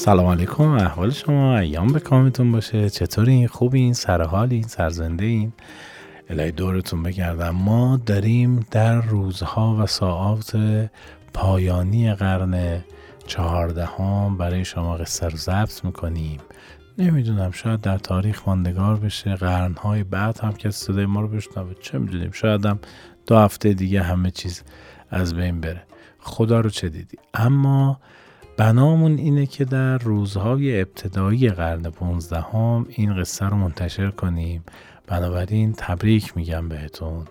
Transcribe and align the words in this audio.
سلام 0.00 0.26
علیکم 0.26 0.62
احوال 0.62 1.10
شما. 1.10 1.58
ایام 1.58 1.92
به 1.92 2.00
کامتون 2.00 2.52
باشه. 2.52 2.90
چطورین؟ 2.90 3.48
خوبین؟ 3.48 3.92
سرحالین؟ 3.92 4.62
سرزنده 4.62 5.52
الهی 6.30 6.52
دورتون 6.52 7.02
بگردم. 7.02 7.50
ما 7.50 8.00
داریم 8.06 8.66
در 8.70 9.00
روزها 9.00 9.76
و 9.80 9.86
ساعات 9.86 10.58
پایانی 11.34 12.14
قرن 12.14 12.84
چهاردهم 13.26 14.36
برای 14.36 14.64
شما 14.64 14.96
قصه 14.96 15.28
رو 15.28 15.36
ضبط 15.36 15.84
می‌کنیم. 15.84 16.40
نمی‌دونم 16.98 17.50
شاید 17.50 17.80
در 17.80 17.98
تاریخ 17.98 18.48
ماندگار 18.48 18.96
بشه. 18.96 19.34
قرنهای 19.34 20.04
بعد 20.04 20.38
هم 20.38 20.52
که 20.52 20.70
صدای 20.70 21.06
ما 21.06 21.20
رو 21.20 21.28
بشنوه. 21.28 21.74
چه 21.80 21.98
می‌دونیم؟ 21.98 22.30
شاید 22.30 22.66
هم 22.66 22.78
دو 23.26 23.36
هفته 23.36 23.72
دیگه 23.72 24.02
همه 24.02 24.30
چیز 24.30 24.62
از 25.10 25.34
بین 25.34 25.60
بره. 25.60 25.82
خدا 26.18 26.60
رو 26.60 26.70
چه 26.70 26.88
دیدی؟ 26.88 27.18
اما 27.34 28.00
بنامون 28.60 29.18
اینه 29.18 29.46
که 29.46 29.64
در 29.64 29.98
روزهای 29.98 30.80
ابتدایی 30.80 31.48
قرن 31.48 31.82
پونزدهم 31.82 32.86
این 32.88 33.20
قصه 33.20 33.46
رو 33.46 33.56
منتشر 33.56 34.10
کنیم. 34.10 34.64
بنابراین 35.06 35.72
تبریک 35.72 36.36
میگم 36.36 36.68
بهتون. 36.68 37.26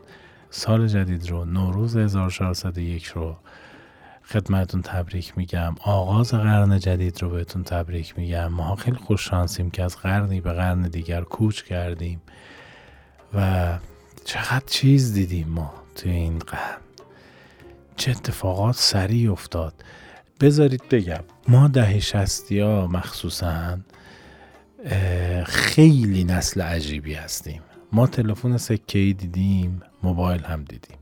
سال 0.49 0.87
جدید 0.87 1.29
رو 1.29 1.45
نوروز 1.45 1.97
1401 1.97 3.05
رو 3.05 3.35
خدمتون 4.23 4.81
تبریک 4.81 5.37
میگم. 5.37 5.75
آغاز 5.83 6.33
قرن 6.33 6.79
جدید 6.79 7.21
رو 7.21 7.29
بهتون 7.29 7.63
تبریک 7.63 8.17
میگم. 8.17 8.47
ما 8.47 8.75
خیلی 8.75 8.97
خوش 8.97 9.29
شانسیم 9.29 9.69
که 9.69 9.83
از 9.83 9.97
قرنی 9.97 10.41
به 10.41 10.53
قرن 10.53 10.81
دیگر 10.81 11.21
کوچ 11.21 11.63
کردیم 11.63 12.21
و 13.33 13.67
چقدر 14.25 14.65
چیز 14.65 15.13
دیدیم 15.13 15.47
ما 15.47 15.73
توی 15.95 16.11
این 16.11 16.39
قرن. 16.39 16.77
چه 17.95 18.11
اتفاقات 18.11 18.75
سریع 18.75 19.31
افتاد. 19.31 19.73
بذارید 20.39 20.83
بگم 20.91 21.23
ما 21.47 21.67
دهه 21.67 21.99
شستی 21.99 22.59
ها 22.59 22.87
مخصوصا 22.87 23.77
خیلی 25.45 26.23
نسل 26.23 26.61
عجیبی 26.61 27.13
هستیم. 27.13 27.61
ما 27.91 28.07
تلفن 28.07 28.57
سکه 28.57 28.99
ای 28.99 29.13
دیدیم 29.13 29.81
موبایل 30.03 30.43
هم 30.43 30.63
دیدیم. 30.63 30.97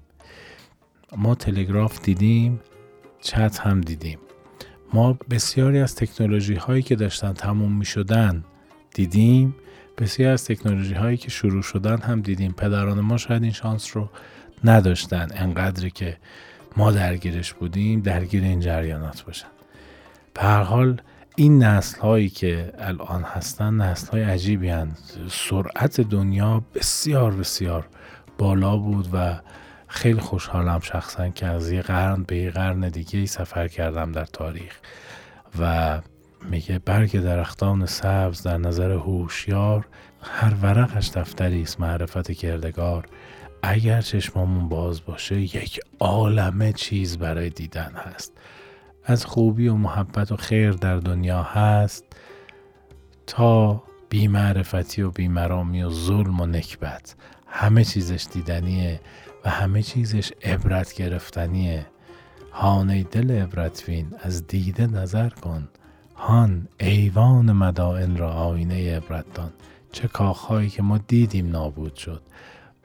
ما 1.17 1.35
تلگراف 1.35 2.02
دیدیم 2.02 2.59
چت 3.21 3.59
هم 3.59 3.81
دیدیم. 3.81 4.19
ما 4.94 5.13
بسیاری 5.29 5.79
از 5.79 5.95
تکنولوژی 5.95 6.55
هایی 6.55 6.81
که 6.81 6.95
داشتن 6.95 7.33
تموم 7.33 7.77
می 7.77 7.85
شدن 7.85 8.44
دیدیم 8.94 9.55
بسیاری 9.97 10.33
از 10.33 10.45
تکنولوژی 10.45 10.94
هایی 10.94 11.17
که 11.17 11.29
شروع 11.29 11.61
شدن 11.61 12.01
هم 12.01 12.22
دیدیم. 12.22 12.51
پدران 12.51 12.99
ما 12.99 13.17
شاید 13.17 13.44
این 13.44 13.51
شانس 13.51 13.97
رو 13.97 14.09
نداشتن. 14.63 15.27
انقدری 15.35 15.91
که 15.91 16.17
ما 16.78 16.92
درگیرش 16.92 17.53
بودیم 17.53 18.02
درگیر 18.02 18.44
این 18.44 18.59
جریانات 18.59 19.25
باشن. 19.25 19.47
به 20.33 20.42
هر 20.42 20.61
حال 20.61 21.02
این 21.36 21.64
نسل 21.64 22.00
هایی 22.00 22.30
که 22.30 22.73
الان 22.78 23.23
هستن 23.23 23.73
نسل 23.73 24.08
های 24.11 24.23
عجیبی 24.23 24.69
هستند 24.69 24.97
سرعت 25.30 26.02
دنیا 26.02 26.64
بسیار 26.75 27.31
بسیار 27.31 27.88
بالا 28.38 28.78
بود 28.78 29.09
و 29.14 29.39
خیلی 29.88 30.19
خوشحالم 30.19 30.80
شخصا 30.80 31.30
که 31.30 31.45
از 31.45 31.72
یه 31.72 31.81
قرن 31.81 32.23
به 32.23 32.38
یه 32.38 32.52
قرن 32.52 32.89
دیگه 32.89 33.19
ای 33.19 33.28
سفر 33.28 33.67
کردم 33.67 34.12
در 34.12 34.25
تاریخ. 34.25 34.80
و 35.59 36.00
میگه 36.50 36.80
برگ 36.80 37.19
درختان 37.19 37.86
سبز 37.86 38.44
در 38.44 38.58
نظر 38.58 38.91
هوشیار 38.91 39.88
هر 40.22 40.53
ورقش 40.62 41.09
دفتری 41.09 41.62
است 41.62 41.80
معرفت 41.80 42.31
کردگار 42.31 43.06
اگر 43.63 44.02
چشمامون 44.02 44.69
باز 44.69 45.05
باشه 45.05 45.41
یک 45.41 45.80
عالمه 46.00 46.73
چیز 46.73 47.17
برای 47.17 47.50
دیدن 47.50 47.91
هست. 47.95 48.33
از 49.03 49.25
خوبی 49.25 49.67
و 49.67 49.75
محبت 49.75 50.31
و 50.31 50.36
خیر 50.36 50.72
در 50.72 50.97
دنیا 50.97 51.44
هست 51.44 52.05
تا 53.28 53.83
بیمعرفتی 54.09 55.02
و 55.02 55.11
بیمرامی 55.11 55.84
و 55.84 55.90
ظلم 55.90 56.40
و 56.40 56.45
نکبت. 56.45 57.16
همه 57.47 57.84
چیزش 57.84 58.28
دیدنیه 58.34 59.01
و 59.45 59.50
همه 59.50 59.84
چیزش 59.84 60.31
عبرت 60.44 60.94
گرفتنیه. 60.94 61.85
هانه 62.51 63.03
دل 63.03 63.31
عبرتوین 63.31 64.13
از 64.19 64.47
دیده 64.47 64.88
نظر 64.88 65.29
کن. 65.29 65.68
هان 66.16 66.68
ایوان 66.79 67.51
مدائن 67.51 68.18
را 68.18 68.34
آینه 68.34 68.97
عبرتان 68.97 69.53
چه 69.91 70.07
کاخهایی 70.07 70.69
که 70.69 70.84
ما 70.84 70.97
دیدیم 70.97 71.50
نابود 71.50 71.95
شد. 71.95 72.22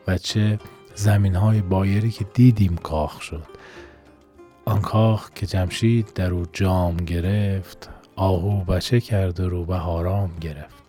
و 0.07 0.19
چه 0.19 0.59
زمین 0.95 1.35
های 1.35 1.61
بایری 1.61 2.11
که 2.11 2.25
دیدیم 2.25 2.77
کاخ 2.77 3.23
شد. 3.23 3.47
آن 4.65 4.81
کاخ 4.81 5.31
که 5.35 5.47
جمشید 5.47 6.13
در 6.15 6.31
او 6.31 6.47
جام 6.53 6.97
گرفت 6.97 7.91
آهو 8.17 8.65
بچه 8.65 9.01
کرد 9.01 9.41
و 9.41 9.49
رو 9.49 9.65
به 9.65 9.77
هارام 9.77 10.31
گرفت. 10.41 10.83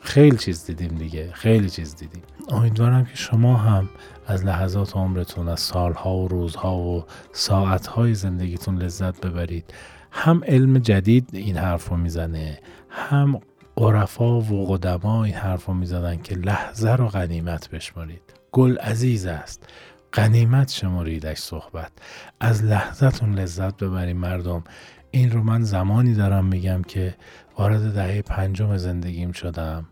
خیلی 0.00 0.36
چیز 0.36 0.66
دیدیم 0.66 0.98
دیگه 0.98 1.32
خیلی 1.32 1.70
چیز 1.70 1.96
دیدیم. 1.96 2.22
امیدوارم 2.48 3.04
که 3.04 3.16
شما 3.16 3.56
هم 3.56 3.88
از 4.26 4.44
لحظات 4.44 4.96
عمرتون 4.96 5.48
از 5.48 5.60
سالها 5.60 6.16
و 6.16 6.28
روزها 6.28 6.76
و 6.76 7.04
ساعتهای 7.32 8.14
زندگیتون 8.14 8.78
لذت 8.78 9.26
ببرید. 9.26 9.74
هم 10.10 10.44
علم 10.46 10.78
جدید 10.78 11.28
این 11.32 11.56
حرف 11.56 11.88
رو 11.88 11.96
می‌زنه 11.96 12.58
هم 12.88 13.40
عرفا 13.80 14.40
و 14.40 14.66
قدما 14.66 15.24
این 15.24 15.34
حرف 15.34 15.64
رو 15.64 15.74
می‌زنن 15.74 16.22
که 16.22 16.34
لحظه 16.34 16.90
رو 16.90 17.08
غنیمت 17.08 17.70
بشمارید. 17.70 18.22
گل 18.52 18.78
عزیز 18.78 19.26
است. 19.26 19.68
غنیمت 20.12 20.70
شماریدش 20.70 21.38
صحبت. 21.38 21.92
از 22.40 22.64
لحظتون 22.64 23.34
لذت 23.34 23.76
ببریم 23.76 24.16
مردم. 24.16 24.64
این 25.10 25.30
رو 25.30 25.42
من 25.42 25.62
زمانی 25.62 26.14
دارم 26.14 26.44
میگم 26.44 26.82
که 26.82 27.14
وارد 27.58 27.94
دهه 27.94 28.22
پنجم 28.22 28.76
زندگیم 28.76 29.32
شدم. 29.32 29.86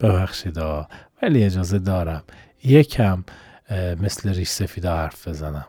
ببخشید 0.00 0.58
ولی 1.22 1.44
اجازه 1.44 1.78
دارم. 1.78 2.22
یکم 2.64 3.24
مثل 4.00 4.34
ریش 4.34 4.48
سفیدا 4.48 4.96
حرف 4.96 5.28
بزنم. 5.28 5.66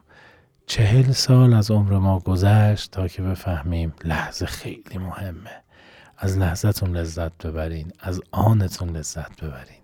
چهل 0.66 1.12
سال 1.12 1.54
از 1.54 1.72
عمر 1.72 1.94
ما 1.94 2.20
گذشت 2.20 2.92
تا 2.92 3.08
که 3.08 3.22
بفهمیم 3.22 3.94
لحظه 4.04 4.46
خیلی 4.46 4.98
مهمه. 4.98 5.63
از 6.24 6.38
لحظتون 6.38 6.98
لذت 6.98 7.48
ببرین 7.48 7.92
از 8.00 8.22
آنتون 8.32 8.90
لذت 8.90 9.42
ببرین. 9.42 9.82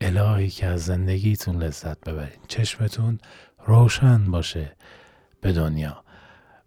الهی 0.00 0.48
که 0.48 0.66
از 0.66 0.84
زندگیتون 0.84 1.62
لذت 1.62 2.00
ببرین. 2.00 2.40
چشمتون 2.48 3.18
روشن 3.66 4.30
باشه 4.30 4.72
به 5.40 5.52
دنیا. 5.52 5.96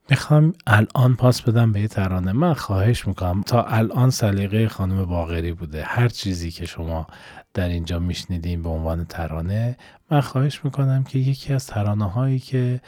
می‌خوام 0.09 0.53
الان 0.67 1.15
پاس 1.15 1.41
بدم 1.41 1.71
به 1.71 1.81
یه 1.81 1.87
ترانه. 1.87 2.31
من 2.31 2.53
خواهش 2.53 3.07
می‌کنم 3.07 3.41
تا 3.41 3.63
الان 3.63 4.09
سلیقه 4.09 4.67
خانم 4.67 5.05
باغری 5.05 5.53
بوده. 5.53 5.83
هر 5.83 6.07
چیزی 6.07 6.51
که 6.51 6.65
شما 6.65 7.07
در 7.53 7.67
اینجا 7.67 7.99
میشنیدیم 7.99 8.63
به 8.63 8.69
عنوان 8.69 9.05
ترانه 9.05 9.77
من 10.11 10.21
خواهش 10.21 10.65
می‌کنم 10.65 11.03
که 11.03 11.19
یکی 11.19 11.53
از 11.53 11.67
ترانه 11.67 12.11
هایی 12.11 12.39
که 12.39 12.81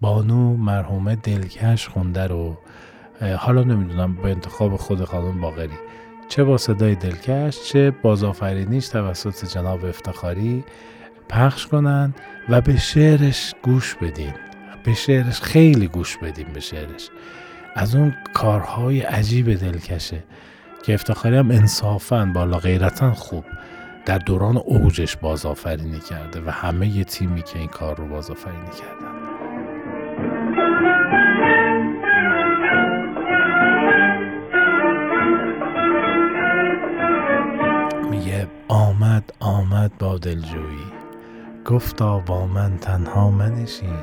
بانو 0.00 0.56
مرحومه 0.56 1.16
دلکش 1.16 1.88
خونده 1.88 2.26
رو 2.26 2.58
حالا 3.38 3.62
نمی‌دونم 3.62 4.14
به 4.14 4.28
انتخاب 4.28 4.76
خود 4.76 5.04
خانم 5.04 5.40
باغری 5.40 5.78
چه 6.28 6.44
با 6.44 6.58
صدای 6.58 6.94
دلکش 6.94 7.62
چه 7.62 7.90
بازآفرینیش 7.90 8.88
توسط 8.88 9.44
جناب 9.54 9.84
افتخاری 9.84 10.64
پخش 11.28 11.66
کنن 11.66 12.14
و 12.48 12.60
به 12.60 12.76
شعرش 12.76 13.54
گوش 13.62 13.94
بدین. 13.94 14.32
به 14.84 14.94
شعرش 14.94 15.40
خیلی 15.40 15.88
گوش 15.88 16.16
بدین 16.16 16.46
به 16.54 16.60
شعرش. 16.60 17.10
از 17.74 17.94
اون 17.94 18.14
کارهای 18.34 19.00
عجیب 19.00 19.54
دلکشه 19.54 20.24
که 20.84 20.94
افتخاری 20.94 21.36
هم 21.36 21.50
انصافا 21.50 22.30
بالا 22.34 22.58
غیرتا 22.58 23.12
خوب 23.12 23.44
در 24.06 24.18
دوران 24.18 24.56
اوجش 24.56 25.16
بازآفرینی 25.16 26.00
کرده 26.00 26.40
و 26.46 26.50
همه 26.50 26.88
یه 26.88 27.04
تیمی 27.04 27.42
که 27.42 27.58
این 27.58 27.68
کار 27.68 27.96
رو 27.96 28.08
بازآفرینی 28.08 28.70
کردن. 28.80 29.26
آمد 39.16 39.32
آمد 39.40 39.92
با 39.98 40.18
دلجویی. 40.18 40.92
گفتا 41.64 42.18
با 42.18 42.46
من 42.46 42.76
تنها 42.76 43.30
منشین 43.30 43.98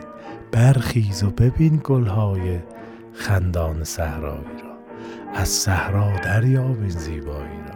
برخیز 0.52 1.24
و 1.24 1.30
ببین 1.30 1.82
گلهای 1.84 2.60
خندان 3.14 3.84
صحرایی 3.84 4.62
را. 4.64 4.74
از 5.34 5.48
صحرا 5.48 6.12
دریاب 6.24 6.88
زیبایی 6.88 7.64
را. 7.68 7.76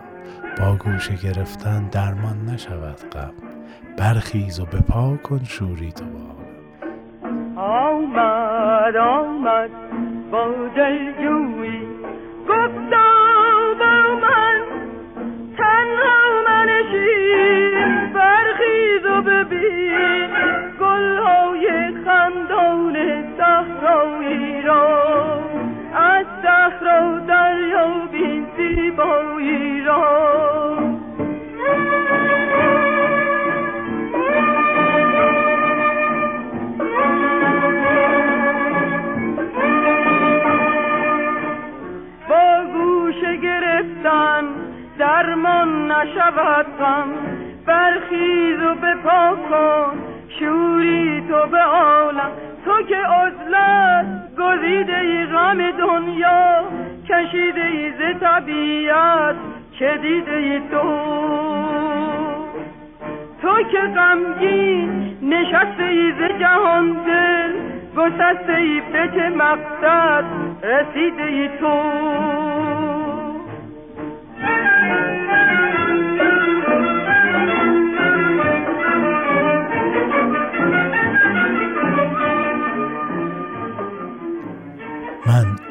با 0.57 0.75
گوشه 0.75 1.15
گرفتن 1.15 1.87
درمان 1.87 2.45
نشود 2.45 3.09
غم. 3.11 3.33
برخیز 3.97 4.59
و 4.59 4.65
بپا 4.65 5.17
کن 5.17 5.43
شوری 5.43 5.91
تو 5.91 6.05
با 6.05 7.61
آمد 7.61 8.95
آمد 8.95 9.69
با 10.31 10.53
دلجویی. 10.75 11.87
گفتا 12.49 13.26
برخیز 19.17 19.19
و 19.19 19.21
ببین 19.21 20.29
گلهای 20.79 21.91
خندان 22.05 22.95
صحرایی 23.37 24.61
را. 24.61 25.39
از 25.93 26.25
صحرا 26.43 27.19
دریابی 27.19 28.45
زیبایی 28.57 29.83
را. 29.83 30.77
با 42.29 42.65
گوشه 42.73 43.37
گرفتن 43.37 44.43
درمان 44.99 45.91
نشود 45.91 46.65
غم. 46.79 47.36
برخیز 47.67 48.61
و 48.61 48.75
بپا 48.75 49.35
کن 49.49 49.97
شوری 50.39 51.23
تو 51.29 51.47
به 51.51 51.61
عالم. 51.61 52.31
تو 52.65 52.81
که 52.81 52.95
عزلت 52.95 54.05
گزیده 54.37 54.99
ای 54.99 55.25
غم 55.25 55.71
دنیا 55.71 56.63
کشیده 57.09 57.65
ای 57.65 57.91
ز 57.91 58.19
طبیعت 58.19 59.35
که 59.79 59.99
دیده 60.01 60.35
ای 60.35 60.59
تو. 60.71 60.81
تو 63.41 63.63
که 63.71 63.79
غمگین 63.95 65.17
نشسته 65.21 65.83
ای 65.83 66.11
ز 66.11 66.39
جهان 66.39 66.93
دل 66.93 67.53
گسسته 67.97 68.55
ای 68.57 68.81
به 68.81 69.29
مقصد 69.29 70.25
رسیده 70.63 71.23
ای 71.23 71.49
تو. 71.59 72.56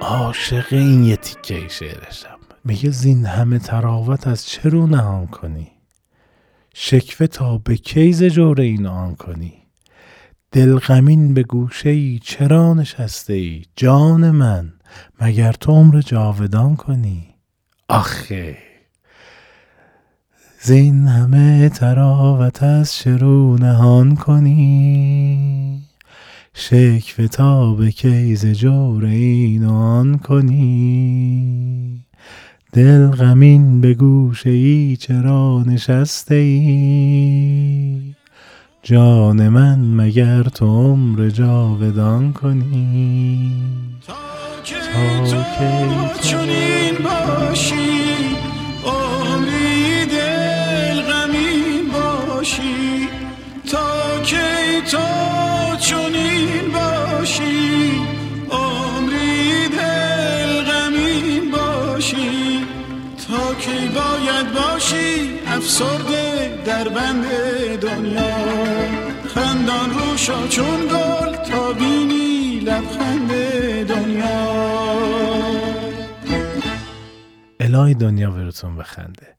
عاشق 0.06 0.66
این 0.70 1.04
یه 1.04 1.16
تیکه 1.16 1.68
شعرشم. 1.68 2.38
میگه 2.64 2.90
زین 2.90 3.26
همه 3.26 3.58
تراوت 3.58 4.26
از 4.26 4.46
چه 4.46 4.70
نهان 4.70 5.26
کنی؟ 5.26 5.70
شکوه 6.74 7.26
تا 7.26 7.58
به 7.58 7.76
کیز 7.76 8.24
جور 8.24 8.60
این 8.60 8.86
آن 8.86 9.14
کنی؟ 9.14 9.52
دلغمین 10.52 11.34
به 11.34 11.42
گوشه 11.42 11.88
ای 11.88 12.20
چرا 12.22 12.74
نشسته 12.74 13.32
ای 13.32 13.64
جان 13.76 14.30
من 14.30 14.72
مگر 15.20 15.52
تو 15.52 15.72
عمر 15.72 16.00
جاودان 16.00 16.76
کنی؟ 16.76 17.34
آخه! 17.88 18.58
زین 20.60 21.06
همه 21.08 21.68
تراوت 21.68 22.62
از 22.62 22.96
شروع 22.96 23.60
نهان 23.60 24.14
کنی؟ 24.16 25.82
شکف 26.58 27.28
تا 27.32 27.74
به 27.74 27.90
کیز 27.90 28.46
جور 28.46 29.04
این 29.04 29.64
آن 29.64 30.18
کنی؟ 30.18 32.04
دل 32.72 33.06
غمین 33.06 33.80
به 33.80 33.94
گوشه 33.94 34.50
ای 34.50 34.96
چرا 34.96 35.62
نشسته 35.66 36.34
ای؟ 36.34 38.14
جان 38.82 39.48
من 39.48 39.78
مگر 39.80 40.42
تو 40.42 40.66
عمر 40.66 41.28
جاودان 41.28 42.32
کنی؟ 42.32 43.52
تا 44.06 44.14
که 44.64 44.74
تو 45.30 46.20
چنین 46.20 46.94
باشی 47.04 47.76
عمری 48.84 50.06
دل 50.06 51.02
غمین 51.02 51.88
باشی 51.92 53.08
تا 53.70 54.22
که 54.24 54.36
تو 54.90 55.15
باشی 64.86 65.38
افسرده 65.46 66.62
در 66.66 66.88
بند 66.88 67.24
دنیا. 67.80 68.36
خندان 69.26 69.90
روشا 69.90 70.48
چون 70.48 70.80
گل 70.86 71.36
تا 71.36 71.72
بینی 71.72 72.60
لبخند 72.60 73.30
دنیا. 73.88 74.46
الهی 77.60 77.94
دنیا 77.94 78.30
براتون 78.30 78.76
بخنده. 78.76 79.36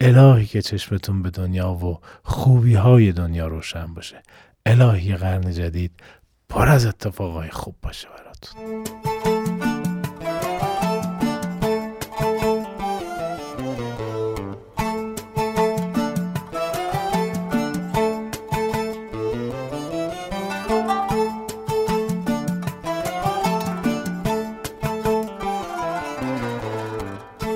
الهی 0.00 0.46
که 0.46 0.62
چشمتون 0.62 1.22
به 1.22 1.30
دنیا 1.30 1.72
و 1.72 1.98
خوبی 2.22 2.74
های 2.74 3.12
دنیا 3.12 3.46
روشن 3.46 3.94
باشه. 3.94 4.22
الهی 4.66 5.16
قرن 5.16 5.52
جدید 5.52 5.92
پر 6.48 6.68
از 6.68 6.86
اتفاقای 6.86 7.50
خوب 7.50 7.74
باشه 7.82 8.08
براتون. 8.08 9.13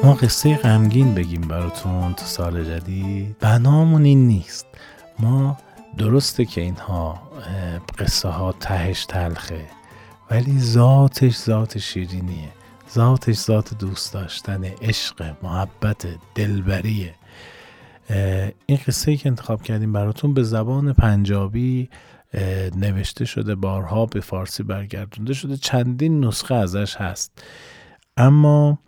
ما 0.08 0.14
قصه 0.14 0.56
غمگین 0.56 1.14
بگیم 1.14 1.40
براتون 1.40 2.14
تو 2.14 2.24
سال 2.24 2.64
جدید. 2.64 3.38
بنامون 3.38 4.04
این 4.04 4.26
نیست. 4.26 4.66
ما 5.18 5.56
درسته 5.98 6.44
که 6.44 6.60
اینها 6.60 7.22
قصه 7.98 8.28
ها 8.28 8.52
تهش 8.52 9.06
تلخه 9.06 9.64
ولی 10.30 10.60
ذاتش 10.60 11.36
ذات 11.36 11.78
شیرینیه. 11.78 12.48
ذاتش 12.92 13.36
ذات 13.36 13.78
دوست 13.78 14.12
داشتن 14.12 14.64
عشق 14.64 15.34
محبت 15.42 16.06
دلبریه. 16.34 17.14
این 18.66 18.78
قصه 18.86 19.10
ای 19.10 19.16
که 19.16 19.28
انتخاب 19.28 19.62
کردیم 19.62 19.92
براتون 19.92 20.34
به 20.34 20.42
زبان 20.42 20.92
پنجابی 20.92 21.88
نوشته 22.76 23.24
شده 23.24 23.54
بارها 23.54 24.06
به 24.06 24.20
فارسی 24.20 24.62
برگردونده 24.62 25.32
شده 25.32 25.56
چندین 25.56 26.24
نسخه 26.24 26.54
ازش 26.54 26.96
هست. 26.96 27.42
اما 28.16 28.78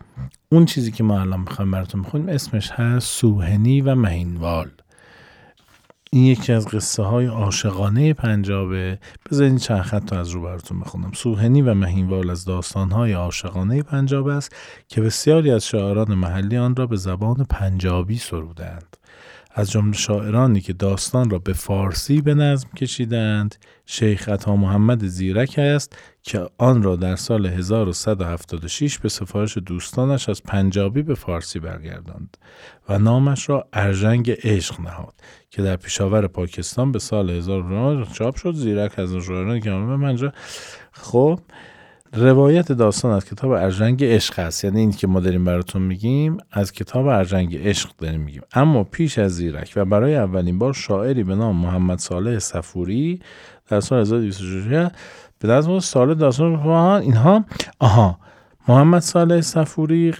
اون 0.52 0.64
چیزی 0.64 0.92
که 0.92 1.04
ما 1.04 1.20
الان 1.20 1.40
می‌خوایم 1.40 1.70
براتون 1.70 2.02
بخونیم 2.02 2.28
اسمش 2.28 2.70
هست 2.70 3.08
سوهنی 3.08 3.80
و 3.80 3.94
مهینوال. 3.94 4.70
این 6.12 6.24
یکی 6.24 6.52
از 6.52 6.68
قصه 6.68 7.02
های 7.02 7.26
عاشقانه 7.26 8.14
پنجابه. 8.14 8.98
بذارین 9.30 9.56
چند 9.56 9.80
خط 9.80 10.12
از 10.12 10.28
رو 10.28 10.42
براتون 10.42 10.80
بخونم. 10.80 11.12
سوهنی 11.12 11.62
و 11.62 11.74
مهینوال 11.74 12.30
از 12.30 12.44
داستان 12.44 12.90
های 12.90 13.12
عاشقانه 13.12 13.82
پنجاب 13.82 14.26
است 14.26 14.54
که 14.88 15.00
بسیاری 15.00 15.50
از 15.50 15.66
شاعران 15.66 16.14
محلی 16.14 16.56
آن 16.56 16.76
را 16.76 16.86
به 16.86 16.96
زبان 16.96 17.46
پنجابی 17.50 18.18
سرودند. 18.18 18.96
از 19.52 19.70
جمله 19.70 19.92
شاعرانی 19.92 20.60
که 20.60 20.72
داستان 20.72 21.30
را 21.30 21.38
به 21.38 21.52
فارسی 21.52 22.20
به 22.20 22.34
نظم 22.34 22.68
کشیدند 22.76 23.54
شیخ 23.86 24.28
عطا 24.28 24.56
محمد 24.56 25.06
زیرک 25.06 25.54
است 25.58 25.96
که 26.22 26.46
آن 26.58 26.82
را 26.82 26.96
در 26.96 27.16
سال 27.16 27.46
1176 27.46 28.98
به 28.98 29.08
سفارش 29.08 29.58
دوستانش 29.58 30.28
از 30.28 30.42
پنجابی 30.42 31.02
به 31.02 31.14
فارسی 31.14 31.58
برگرداند 31.58 32.36
و 32.88 32.98
نامش 32.98 33.48
را 33.48 33.68
ارژنگ 33.72 34.30
عشق 34.30 34.80
نهاد 34.80 35.14
که 35.50 35.62
در 35.62 35.76
پیشاور 35.76 36.26
پاکستان 36.26 36.92
به 36.92 36.98
سال 36.98 37.30
1009 37.30 38.06
چاپ 38.12 38.36
شد. 38.36 38.54
زیرک 38.54 38.98
از 38.98 39.14
شاعرانی 39.14 39.60
که 39.60 39.70
به 39.70 39.76
منجا 39.76 40.32
خب 40.92 41.40
روایت 42.12 42.72
داستان 42.72 43.12
از 43.12 43.24
کتاب 43.24 43.50
ارجنگ 43.50 44.04
عشق 44.04 44.38
است. 44.38 44.64
یعنی 44.64 44.80
این 44.80 44.92
که 44.92 45.06
ما 45.06 45.20
داریم 45.20 45.44
براتون 45.44 45.82
میگیم 45.82 46.36
از 46.52 46.72
کتاب 46.72 47.06
ارجنگ 47.06 47.68
عشق 47.68 47.90
داریم 47.98 48.20
میگیم. 48.20 48.42
اما 48.54 48.84
پیش 48.84 49.18
از 49.18 49.34
زیرک 49.34 49.72
و 49.76 49.84
برای 49.84 50.16
اولین 50.16 50.58
بار 50.58 50.72
شاعری 50.72 51.24
به 51.24 51.34
نام 51.34 51.56
محمد 51.56 51.98
صالح 51.98 52.38
صفوری 52.38 53.20
در 53.68 53.80
سال 53.80 54.00
1226 54.00 54.90
به 55.38 55.48
دست 55.48 55.78
سال 55.78 56.14
داستان 56.14 56.68
اینها. 57.02 57.44
آها 57.78 58.18
محمد 58.68 59.02
صالح 59.02 59.40
صفوری 59.40 60.14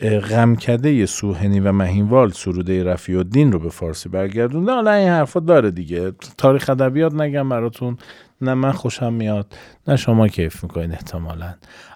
غمکده 0.00 1.06
سوهنی 1.06 1.60
و 1.60 1.72
مهینوال 1.72 2.30
سروده 2.30 2.84
رفیع 2.84 3.18
الدین 3.18 3.52
رو 3.52 3.58
به 3.58 3.68
فارسی 3.68 4.08
برگردونده. 4.08 4.72
حالا 4.72 4.92
این 4.92 5.08
حرفا 5.08 5.40
داره 5.40 5.70
دیگه. 5.70 6.12
تاریخ 6.38 6.70
ادبیات 6.70 7.14
نگم 7.14 7.48
براتون. 7.48 7.96
نه 8.40 8.54
من 8.54 8.72
خوشم 8.72 9.12
میاد 9.12 9.54
نه 9.88 9.96
شما 9.96 10.28
کیف 10.28 10.62
می‌کنین 10.62 10.92
احتمالا. 10.92 11.54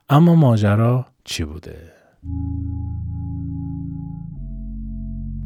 اما 0.08 0.34
ماجرا 0.34 1.06
چی 1.24 1.44
بوده؟ 1.44 1.76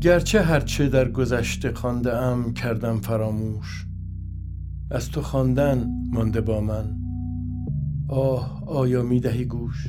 گرچه 0.00 0.42
هرچه 0.42 0.88
در 0.88 1.09
گذشته 1.11 1.73
خانده 1.73 2.16
ام 2.16 2.54
کردم 2.54 3.00
فراموش 3.00 3.87
از 4.90 5.11
تو 5.11 5.23
خواندن 5.23 5.87
مانده 6.12 6.40
با 6.40 6.61
من. 6.61 6.85
آه 8.09 8.64
آیا 8.66 9.02
می‌دهی 9.02 9.44
گوش؟ 9.44 9.88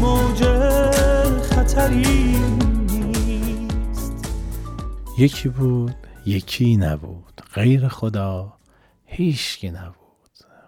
موج 0.00 0.42
خطری 1.42 2.36
یکی 5.18 5.48
بود 5.48 5.94
یکی 6.26 6.76
نبود. 6.76 7.42
غیر 7.54 7.88
خدا 7.88 8.52
هیچکی 9.06 9.70
نبود. 9.70 9.96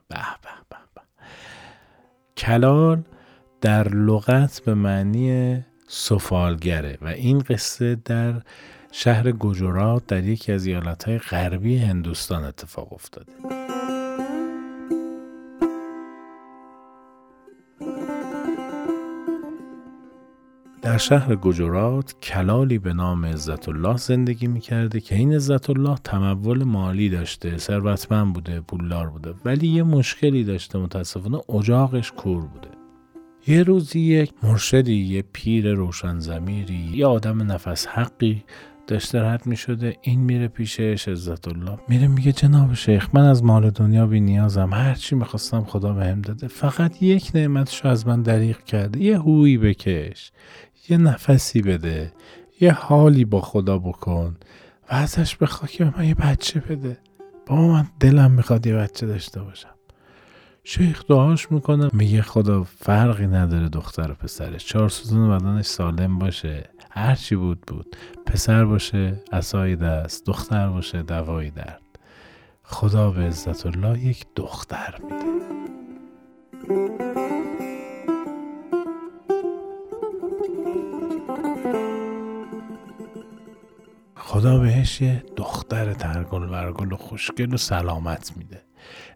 به 0.08 0.16
به 0.16 0.48
به 0.68 0.76
به. 0.94 1.02
کلال 2.36 3.02
در 3.60 3.88
لغت 3.88 4.60
به 4.60 4.74
معنی 4.74 5.60
سفالگره 5.88 6.98
و 7.02 7.06
این 7.06 7.38
قصه 7.38 7.94
در 8.04 8.42
شهر 8.92 9.32
گجرات 9.32 10.06
در 10.06 10.24
یکی 10.24 10.52
از 10.52 10.66
ایالتهای 10.66 11.18
غربی 11.18 11.78
هندوستان 11.78 12.44
اتفاق 12.44 12.92
افتاده. 12.92 13.32
در 20.82 20.98
شهر 20.98 21.36
گجرات 21.36 22.14
کلالی 22.22 22.78
به 22.78 22.92
نام 22.92 23.26
عزت 23.26 23.68
الله 23.68 23.96
زندگی 23.96 24.46
می‌کرده 24.46 25.00
که 25.00 25.14
این 25.14 25.34
عزت 25.34 25.70
الله 25.70 25.96
تمول 26.04 26.64
مالی 26.64 27.08
داشته 27.08 27.58
ثروتمند 27.58 28.32
بوده 28.32 28.60
پولدار 28.60 29.10
بوده 29.10 29.34
ولی 29.44 29.68
یه 29.68 29.82
مشکلی 29.82 30.44
داشته 30.44 30.78
متاسفانه 30.78 31.40
اجاقش 31.48 32.12
کور 32.12 32.46
بوده. 32.46 32.68
یه 33.46 33.62
روزی 33.62 34.00
یک 34.00 34.32
مرشدی 34.42 34.96
یه 34.96 35.24
پیر 35.32 35.72
روشن 35.74 36.18
زمیری 36.18 36.90
یه 36.94 37.06
آدم 37.06 37.52
نفس 37.52 37.86
حقی 37.86 38.44
داشته 38.86 39.22
رد 39.22 39.46
می 39.46 39.56
شده 39.56 39.96
این 40.02 40.20
میره 40.20 40.48
پیشش 40.48 41.08
عزت 41.08 41.48
الله 41.48 41.78
میره 41.88 42.08
میگه 42.08 42.32
جناب 42.32 42.74
شیخ 42.74 43.08
من 43.12 43.24
از 43.24 43.44
مال 43.44 43.70
دنیا 43.70 44.06
بی 44.06 44.20
نیازم 44.20 44.70
هرچی 44.72 45.14
می‌خواستم 45.14 45.64
خدا 45.64 45.92
بهم 45.92 46.20
داده 46.20 46.48
فقط 46.48 47.02
یک 47.02 47.30
نعمتشو 47.34 47.88
از 47.88 48.06
من 48.06 48.22
دریغ 48.22 48.64
کرده 48.64 49.02
یه 49.02 49.18
هویی 49.18 49.58
بکش. 49.58 50.32
یه 50.90 50.96
نفسی 50.96 51.62
بده 51.62 52.12
یه 52.60 52.72
حالی 52.72 53.24
با 53.24 53.40
خدا 53.40 53.78
بکن 53.78 54.36
و 54.90 54.94
ازش 54.94 55.36
بخوا 55.36 55.68
که 55.68 55.84
من 55.84 56.04
یه 56.04 56.14
بچه 56.14 56.60
بده. 56.60 56.98
با 57.46 57.56
من 57.56 57.86
دلم 58.00 58.30
می‌خواد 58.30 58.66
یه 58.66 58.74
بچه 58.74 59.06
داشته 59.06 59.42
باشم. 59.42 59.74
شیخ 60.64 61.06
دعاش 61.06 61.52
می‌کنه 61.52 61.90
میگه 61.92 62.22
خدا 62.22 62.64
فرقی 62.64 63.26
نداره 63.26 63.68
دختر 63.68 64.10
و 64.10 64.14
پسرش 64.14 64.66
چهار 64.66 64.88
سوزن 64.88 65.30
بدنش 65.30 65.66
سالم 65.66 66.18
باشه. 66.18 66.70
هرچی 66.90 67.36
بود 67.36 67.60
بود. 67.60 67.96
پسر 68.26 68.64
باشه 68.64 69.22
اسای 69.32 69.76
دست 69.76 70.26
دختر 70.26 70.68
باشه 70.68 71.02
دوای 71.02 71.50
درد. 71.50 71.82
خدا 72.62 73.10
به 73.10 73.22
عزت 73.22 73.66
الله 73.66 74.04
یک 74.04 74.26
دختر 74.36 74.94
میده. 75.02 75.30
خدا 84.30 84.58
بهش 84.58 85.00
یه 85.00 85.24
دختر 85.36 85.92
ترگل 85.92 86.42
ورگل 86.42 86.92
و 86.92 86.96
خوشگل 86.96 87.54
و 87.54 87.56
سلامت 87.56 88.32
میده. 88.36 88.62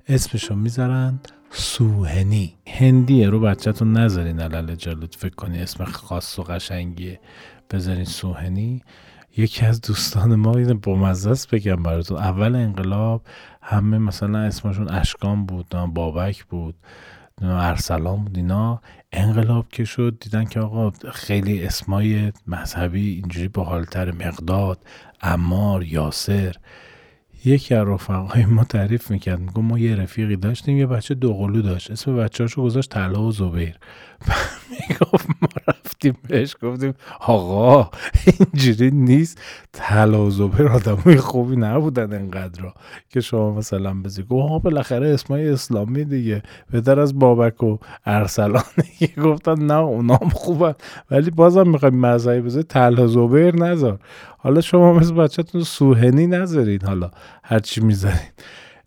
اسمشو 0.08 0.54
می‌ذارن 0.54 1.20
سوهنی. 1.50 2.54
هندیه 2.66 3.28
رو 3.28 3.40
بچهتون 3.40 3.92
نذارین 3.92 4.40
علل 4.40 4.74
جالت 4.74 5.14
فکر 5.14 5.34
کنی 5.34 5.60
اسم 5.60 5.84
خاص 5.84 6.38
و 6.38 6.42
قشنگیه. 6.42 7.20
بذارین 7.70 8.04
سوهنی. 8.04 8.82
یکی 9.36 9.66
از 9.66 9.80
دوستان 9.80 10.34
ما 10.34 10.52
با 10.82 10.96
مزدست 10.96 11.54
بگم 11.54 11.82
براتون. 11.82 12.18
اول 12.18 12.54
انقلاب 12.54 13.22
همه 13.62 13.98
مثلا 13.98 14.38
اسمشون 14.38 14.88
اشکان 14.88 15.46
بود 15.46 15.68
بابک 15.94 16.44
بود. 16.44 16.74
ارسلان 17.42 18.24
بود 18.24 18.36
اینا 18.36 18.80
انقلاب 19.12 19.68
که 19.68 19.84
شد 19.84 20.16
دیدن 20.20 20.44
که 20.44 20.60
آقا 20.60 20.90
خیلی 20.90 21.64
اسمای 21.64 22.32
مذهبی 22.46 23.10
اینجوری 23.10 23.48
با 23.48 23.64
حالتر 23.64 24.10
مقداد 24.10 24.78
امار 25.22 25.84
یاسر. 25.84 26.56
یکی 27.44 27.74
از 27.74 27.88
رفقای 27.88 28.44
ما 28.44 28.64
تعریف 28.64 29.10
می‌کرد 29.10 29.40
میگو 29.40 29.62
ما 29.62 29.78
یه 29.78 29.96
رفیقی 29.96 30.36
داشتیم 30.36 30.76
یه 30.78 30.86
بچه 30.86 31.14
دوقلو 31.14 31.62
داشت 31.62 31.90
اسم 31.90 32.16
بچه 32.16 32.44
هاشو 32.44 32.62
گذاشت 32.62 32.90
طلا 32.90 33.22
و 33.22 33.32
زبیر. 33.32 33.78
می‌گفت 34.70 35.28
ما 35.42 35.48
رفتیم 35.68 36.16
بهش 36.28 36.56
گفتیم 36.62 36.94
آقا 37.20 37.90
اینجوری 38.26 38.90
نیست. 38.90 39.40
زبیر 40.30 40.68
آدمای 40.68 41.16
خوبی 41.16 41.56
نبودن 41.56 42.12
انقدر 42.12 42.72
که 43.08 43.20
شما 43.20 43.54
مثلا 43.54 44.02
بزی 44.02 44.22
گفت 44.22 44.58
بالاخره 44.58 45.08
اسمای 45.08 45.48
اسلامی 45.48 46.04
دیگه. 46.04 46.42
بهتر 46.70 47.00
از 47.00 47.18
بابک 47.18 47.62
و 47.62 47.76
ارسلان 48.06 48.62
گفتن 49.24 49.62
نه 49.62 49.74
اونام 49.74 50.28
خوبن. 50.28 50.74
ولی 51.10 51.30
بازم 51.30 51.68
می‌خوایم 51.68 51.94
مذهبی 51.94 52.40
بذاری 52.40 52.64
طلا 52.64 53.06
زبیر 53.06 53.56
نذار. 53.56 53.98
حالا 54.38 54.60
شما 54.60 54.92
مثل 54.92 55.14
بچهتون 55.14 55.62
سوهنی 55.62 56.26
نذارین 56.26 56.82
حالا. 56.86 57.10
هرچی 57.44 57.80
می‌ذارین. 57.80 58.32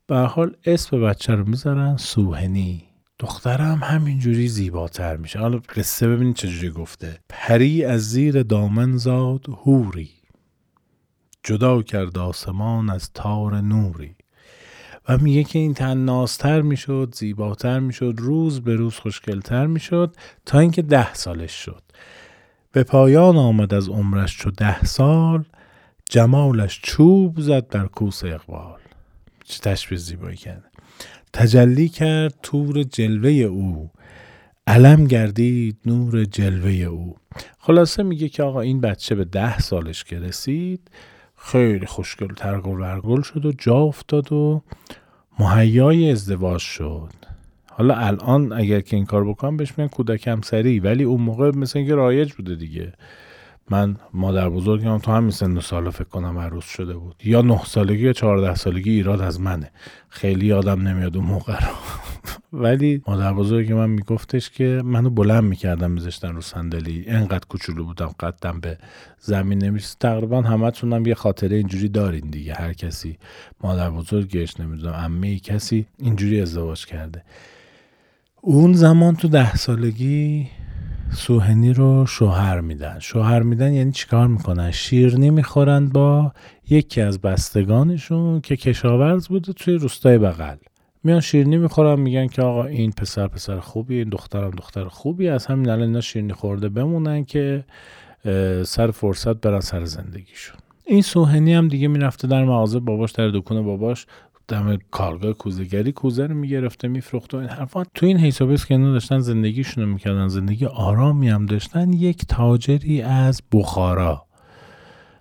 به 0.08 0.18
حال 0.18 0.56
اسم 0.66 1.02
بچه 1.02 1.36
رو 1.36 1.46
می‌ذارن 1.46 1.98
سوهنی. 1.98 2.87
دخترم 3.20 3.80
همینجوری 3.84 4.48
زیباتر 4.48 5.18
میشه. 5.18 5.40
حالا 5.40 5.58
قصه 5.76 6.08
ببینید 6.08 6.36
چجوری 6.36 6.70
گفته. 6.70 7.20
پری 7.30 7.84
از 7.86 8.10
زیر 8.10 8.44
دامن 8.44 8.98
زاد 8.98 9.46
هوری 9.50 10.10
جدا 11.44 11.82
کرد 11.82 12.18
آسمان 12.18 12.90
از 12.90 13.12
تار 13.14 13.62
نوری. 13.62 14.16
و 15.10 15.18
میگه 15.18 15.44
که 15.44 15.60
این 15.60 15.74
تن 15.74 15.98
نازتر 15.98 16.62
می‌شد 16.62 17.14
زیباتر 17.16 17.80
می‌شد 17.80 18.14
روز 18.18 18.62
به 18.62 18.76
روز 18.76 18.96
خوشگلتر 18.96 19.66
می‌شد 19.66 20.16
تا 20.46 20.60
اینکه 20.60 20.82
ده 20.82 21.14
سالش 21.14 21.52
شد. 21.52 21.84
به 22.72 22.84
پایان 22.84 23.38
آمد 23.38 23.74
از 23.74 23.90
عمرش 23.90 24.38
چو 24.38 24.52
ده 24.52 24.86
سال 24.86 25.46
جمالش 26.10 26.80
چوب 26.84 27.42
زد 27.42 27.68
بر 27.68 27.86
کوس 27.86 28.24
اقبال. 28.24 28.80
چه 29.44 29.60
تشبیه 29.60 29.98
زیبایی 29.98 30.38
کرده 30.38 30.68
تجلی 31.34 31.90
کرد 31.90 32.34
تور 32.44 32.84
جلوه 32.84 33.32
او. 33.32 33.90
علم 34.68 35.06
گردید 35.06 35.78
نور 35.86 36.26
جلوه 36.26 36.72
او. 36.72 37.16
خلاصه 37.60 38.04
میگه 38.04 38.30
که 38.30 38.44
آقا 38.44 38.62
این 38.62 38.82
بچه 38.82 39.16
به 39.16 39.26
ده 39.26 39.60
سالش 39.60 40.04
که 40.04 40.20
رسید 40.20 40.92
خیلی 41.36 41.86
خوشگل 41.86 42.34
ترگل 42.34 42.80
ورگل 42.80 43.22
شد 43.22 43.46
و 43.46 43.52
جا 43.52 43.76
افتاد 43.76 44.32
و 44.32 44.62
مهیای 45.40 46.12
ازدواج 46.12 46.62
شد. 46.62 47.14
حالا 47.70 47.96
الان 47.96 48.54
اگر 48.54 48.82
که 48.82 48.96
این 48.96 49.06
کار 49.06 49.26
بکنم 49.30 49.58
بهش 49.58 49.74
میگن 49.78 49.90
کودک 49.90 50.28
همسری 50.28 50.80
ولی 50.80 51.04
اون 51.04 51.22
موقع 51.22 51.52
مثل 51.56 51.80
اینکه 51.80 51.96
رایج 51.96 52.34
بوده 52.34 52.56
دیگه. 52.56 52.94
من 53.70 53.96
مادر 54.14 54.50
بزرگم 54.50 54.98
تو 54.98 55.12
همین 55.12 55.32
سن 55.32 55.58
و 55.58 55.62
سالا 55.62 55.92
فکر 55.92 56.04
کنم 56.04 56.38
عروس 56.38 56.66
شده 56.66 56.98
بود. 56.98 57.16
یا 57.24 57.42
نه 57.42 57.64
سالگی 57.66 58.04
یا 58.04 58.14
چهارده 58.14 58.56
سالگی 58.56 58.92
ایراد 58.92 59.22
از 59.22 59.42
منه. 59.42 59.72
خیلی 60.10 60.54
آدم 60.54 60.88
نمیاد 60.88 61.18
اون 61.18 61.26
موقع 61.26 61.66
رو. 61.66 61.74
ولی 62.64 63.02
مادر 63.08 63.34
بزرگ 63.34 63.72
من 63.72 63.90
میگفتش 63.90 64.50
که 64.50 64.82
منو 64.86 65.10
بلند 65.10 65.44
می‌کردم 65.44 65.92
میذاشتن 65.92 66.36
رو 66.36 66.42
صندلی. 66.42 67.06
انقدر 67.08 67.46
کوچولو 67.50 67.84
بودم 67.84 68.16
قدم 68.20 68.60
به 68.60 68.78
زمین 69.20 69.64
نمیشه 69.64 69.96
تقریبا 70.00 70.42
همتونم 70.42 71.06
یه 71.06 71.16
خاطره 71.16 71.58
اینجوری 71.58 71.90
دارین 71.90 72.30
دیگه. 72.30 72.54
هر 72.54 72.74
کسی 72.74 73.18
مادر 73.64 73.90
بزرگش 73.90 74.60
نمی‌دونم 74.60 74.94
عمه 74.94 75.40
کسی 75.40 75.88
اینجوری 75.98 76.42
ازدواج 76.42 76.86
کرده. 76.86 77.24
اون 78.42 78.74
زمان 78.74 79.16
تو 79.16 79.28
ده 79.28 79.56
سالگی 79.56 80.48
سوهنی 81.12 81.74
رو 81.74 82.06
شوهر 82.06 82.62
میدن. 82.62 83.00
شوهر 83.00 83.42
میدن 83.42 83.74
یعنی 83.74 83.92
چیکار 83.92 84.28
می‌کنن؟ 84.28 84.72
شیرنی 84.72 85.30
می‌خورن 85.30 85.90
با 85.90 86.32
یکی 86.70 87.02
از 87.02 87.22
بستگانشون 87.22 88.42
که 88.42 88.56
کشاورز 88.58 89.28
بوده 89.28 89.54
توی 89.54 89.74
روستای 89.74 90.18
بغل. 90.18 90.56
میان 91.04 91.20
شیرنی 91.20 91.58
می‌خورن 91.58 92.00
میگن 92.00 92.28
که 92.28 92.42
آقا 92.42 92.66
این 92.66 92.92
پسر 92.92 93.28
پسر 93.28 93.60
خوبی 93.60 93.98
این 93.98 94.10
دخترم 94.10 94.52
دختر 94.52 94.86
خوبی 94.86 95.28
از 95.28 95.46
همین 95.46 95.70
الان 95.70 95.88
اینا 95.88 96.02
شیرنی 96.02 96.34
خورده 96.34 96.70
بمونن 96.70 97.26
که 97.26 97.66
سر 98.64 98.92
فرصت 98.92 99.42
برن 99.42 99.60
سر 99.60 99.86
زندگیشون. 99.86 100.58
این 100.86 101.02
سوهنی 101.02 101.54
هم 101.54 101.68
دیگه 101.68 101.88
می‌رفته 101.88 102.28
در 102.28 102.44
مغازه 102.46 102.80
باباش 102.80 103.12
در 103.12 103.30
دکون 103.30 103.66
باباش 103.66 104.06
دم 104.48 104.78
کارگاه 104.92 105.34
کوزهگری 105.34 105.92
کوزه 105.92 106.28
رو 106.28 106.36
می‌گرفته 106.36 106.88
میفروخته. 106.88 107.38
و 107.38 107.40
این 107.40 107.50
حرفا 107.50 107.84
تو 107.84 108.06
این 108.06 108.18
حسابیس 108.18 108.66
که 108.66 108.78
داشتن 108.78 109.20
زندگیشون 109.20 109.84
رو 109.84 109.90
می‌کردن. 109.90 110.28
زندگی 110.28 110.66
آرامی 110.66 111.30
هم 111.30 111.46
داشتن. 111.46 111.94
یک 111.94 112.26
تاجری 112.26 113.02
از 113.02 113.42
بخارا. 113.52 114.26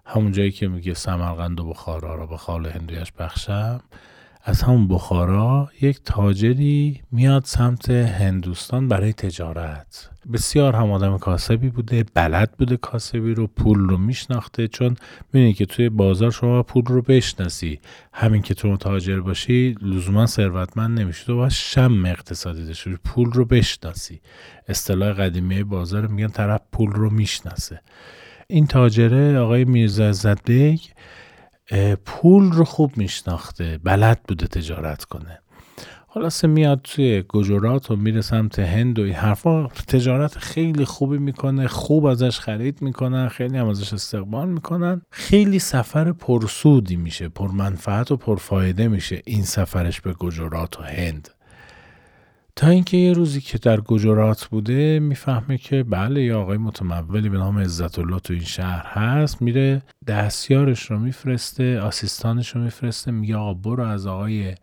همون 0.06 0.32
جایی 0.32 0.50
که 0.50 0.68
میگه 0.68 0.94
سمرقند 0.94 1.60
و 1.60 1.64
بخارا 1.64 2.14
رو 2.14 2.26
به 2.26 2.36
خال 2.36 2.66
هندویش 2.66 3.12
بخشم. 3.12 3.80
از 4.48 4.62
همون 4.62 4.88
بخارا 4.88 5.70
یک 5.80 6.00
تاجری 6.04 7.00
میاد 7.12 7.44
سمت 7.44 7.90
هندوستان 7.90 8.88
برای 8.88 9.12
تجارت. 9.12 10.10
بسیار 10.32 10.76
هم 10.76 10.90
آدم 10.90 11.18
کاسبی 11.18 11.68
بوده 11.68 12.04
بلد 12.14 12.52
بوده 12.58 12.76
کاسبی 12.76 13.34
رو 13.34 13.46
پول 13.46 13.78
رو 13.78 13.98
میشناخته 13.98 14.68
چون 14.68 14.96
می‌دونی 15.32 15.52
که 15.52 15.66
توی 15.66 15.88
بازار 15.88 16.30
شما 16.30 16.62
پول 16.62 16.84
رو 16.84 17.02
بشناسی. 17.02 17.80
همین 18.12 18.42
که 18.42 18.54
تو 18.54 18.76
تاجر 18.76 19.20
باشی 19.20 19.74
لزوما 19.82 20.26
ثروتمند 20.26 21.00
نمیشی. 21.00 21.24
تو 21.24 21.36
باید 21.36 21.52
شم 21.52 22.04
اقتصادی 22.04 22.66
داشته 22.66 22.98
پول 23.04 23.32
رو 23.32 23.44
بشناسی. 23.44 24.20
اصطلاح 24.68 25.12
قدیمی 25.12 25.64
بازار 25.64 26.06
میگن 26.06 26.28
طرف 26.28 26.60
پول 26.72 26.90
رو 26.90 27.10
می‌شناسه. 27.10 27.80
این 28.48 28.66
تاجره 28.66 29.38
آقای 29.38 29.64
میرزا 29.64 30.08
عزت 30.08 30.50
پول 32.04 32.52
رو 32.52 32.64
خوب 32.64 32.96
میشناخته 32.96 33.78
بلد 33.84 34.20
بوده 34.28 34.46
تجارت 34.46 35.04
کنه. 35.04 35.38
خلاصه 36.08 36.48
میاد 36.48 36.80
توی 36.84 37.24
گجرات 37.28 37.90
و 37.90 37.96
میره 37.96 38.20
سمت 38.20 38.58
هند 38.58 38.98
و 38.98 39.02
این 39.02 39.14
حرفا. 39.14 39.66
تجارت 39.66 40.38
خیلی 40.38 40.84
خوبی 40.84 41.18
می‌کنه 41.18 41.68
خوب 41.68 42.04
ازش 42.04 42.40
خرید 42.40 42.82
می‌کنن 42.82 43.28
خیلی 43.28 43.58
هم 43.58 43.68
ازش 43.68 43.92
استقبال 43.92 44.48
می‌کنن. 44.48 45.02
خیلی 45.10 45.58
سفر 45.58 46.12
پرسودی 46.12 46.96
میشه 46.96 47.28
پرمنفعت 47.28 48.10
و 48.10 48.16
پرفایده 48.16 48.88
میشه 48.88 49.22
این 49.24 49.42
سفرش 49.42 50.00
به 50.00 50.12
گجرات 50.12 50.80
و 50.80 50.82
هند. 50.82 51.28
تا 52.56 52.68
اینکه 52.68 52.96
یه 52.96 53.12
روزی 53.12 53.40
که 53.40 53.58
در 53.58 53.80
گجرات 53.80 54.46
بوده 54.46 54.98
می‌فهمه 54.98 55.58
که 55.58 55.82
بله 55.82 56.22
یه 56.22 56.34
آقای 56.34 56.58
متمولی 56.58 57.28
به 57.28 57.38
نام 57.38 57.58
عزت 57.58 57.98
الله 57.98 58.18
تو 58.18 58.32
این 58.32 58.42
شهر 58.42 58.86
هست 58.86 59.42
میره 59.42 59.82
دستیارش 60.06 60.90
رو 60.90 60.98
میفرسته 60.98 61.80
آسیستانش 61.80 62.48
رو 62.48 62.60
میفرسته 62.60 63.10
میگه 63.10 63.36
آقا 63.36 63.54
برو 63.54 63.82
از 63.82 64.06
آقای 64.06 64.54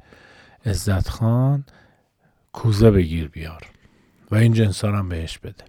عزت 0.65 1.09
خان 1.09 1.63
کوزه 2.53 2.91
بگیر 2.91 3.27
بیار 3.27 3.61
و 4.31 4.35
این 4.35 4.53
جنسا 4.53 4.91
هم 4.91 5.09
بهش 5.09 5.37
بده. 5.37 5.65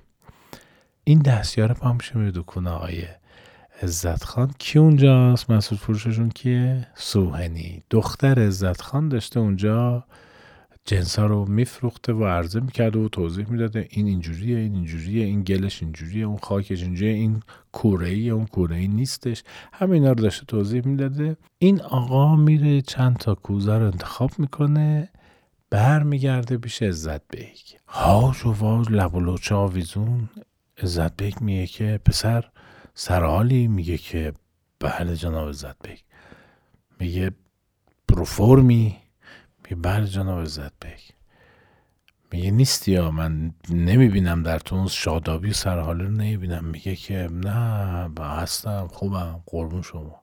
این 1.05 1.19
دستیار 1.19 1.73
پا 1.73 1.93
میشه 1.93 2.19
میره 2.19 2.31
دکون 2.31 2.67
آقای 2.67 3.03
عزت 3.83 4.25
خان. 4.25 4.51
کی 4.59 4.79
اونجاست؟ 4.79 5.51
مسعود 5.51 5.81
فروششون 5.81 6.31
کیه؟ 6.31 6.87
سوهنی. 6.95 7.83
دختر 7.91 8.47
عزت 8.47 8.81
خان 8.81 9.09
داشته 9.09 9.41
اونجا 9.41 10.05
جنسا 10.87 11.27
رو 11.27 11.45
میفروخته 11.45 12.13
و 12.13 12.25
عرضه 12.25 12.61
می‌کرده 12.61 12.99
و 12.99 13.09
توضیح 13.09 13.47
می‌داده. 13.51 13.89
این 13.91 14.07
اینجوریه 14.07 14.59
این 14.59 14.75
اینجوریه 14.75 15.25
این 15.25 15.43
گلش 15.43 15.83
اینجوریه 15.83 16.25
اون 16.25 16.37
خاکش 16.37 16.83
اینجوریه 16.83 17.15
این 17.15 17.43
کوره 17.73 18.09
ای 18.09 18.31
اون 18.31 18.47
کوره 18.47 18.77
ای 18.77 18.89
نیستش. 18.89 19.43
همینا 19.73 20.09
رو 20.09 20.15
داشته 20.15 20.45
توضیح 20.45 20.87
می‌داده. 20.87 21.37
این 21.59 21.81
آقا 21.83 22.37
میره 22.37 22.83
چند 22.83 23.17
تا 23.17 23.35
کوزه 23.35 23.79
رو 23.79 23.85
انتخاب 23.85 24.31
می‌کنه 24.39 25.09
برمیگرده 25.71 26.57
پیش 26.59 26.83
عزت 26.83 27.21
بیگ. 27.29 27.81
هاج 27.89 28.47
و 28.47 28.53
واج 28.53 28.91
لب 28.91 29.15
و 29.15 29.21
لوچه 29.21 29.55
آویزون. 29.55 30.29
عزت 30.83 31.17
بیگ 31.17 31.41
میگه 31.41 31.67
که 31.67 32.01
پسر 32.05 32.45
سرحالی 32.95 33.69
میگه 33.69 33.99
که 33.99 34.33
بله 34.81 35.17
جناب 35.17 35.49
عزت 35.49 35.89
بیگ. 35.89 35.99
میگه 37.01 37.31
پروفورمی. 38.09 38.97
میگه 39.65 39.77
بله 39.77 40.07
جناب 40.07 40.41
عزت 40.41 40.73
بیگ 40.81 41.01
میگه 42.33 42.51
نیستی 42.51 42.93
یا 42.93 43.11
من 43.11 43.55
نمی‌بینم 43.71 44.43
در 44.43 44.59
تو 44.59 44.77
اون 44.77 44.89
شادابی 44.89 45.53
سرحاله 45.53 46.05
رو 46.05 46.11
نمی‌بینم. 46.11 46.65
میگه 46.65 46.97
که 46.97 47.29
نه 47.33 48.09
با 48.09 48.25
هستم 48.25 48.89
خوبم 48.93 49.41
قربون 49.47 49.83
شما. 49.83 50.21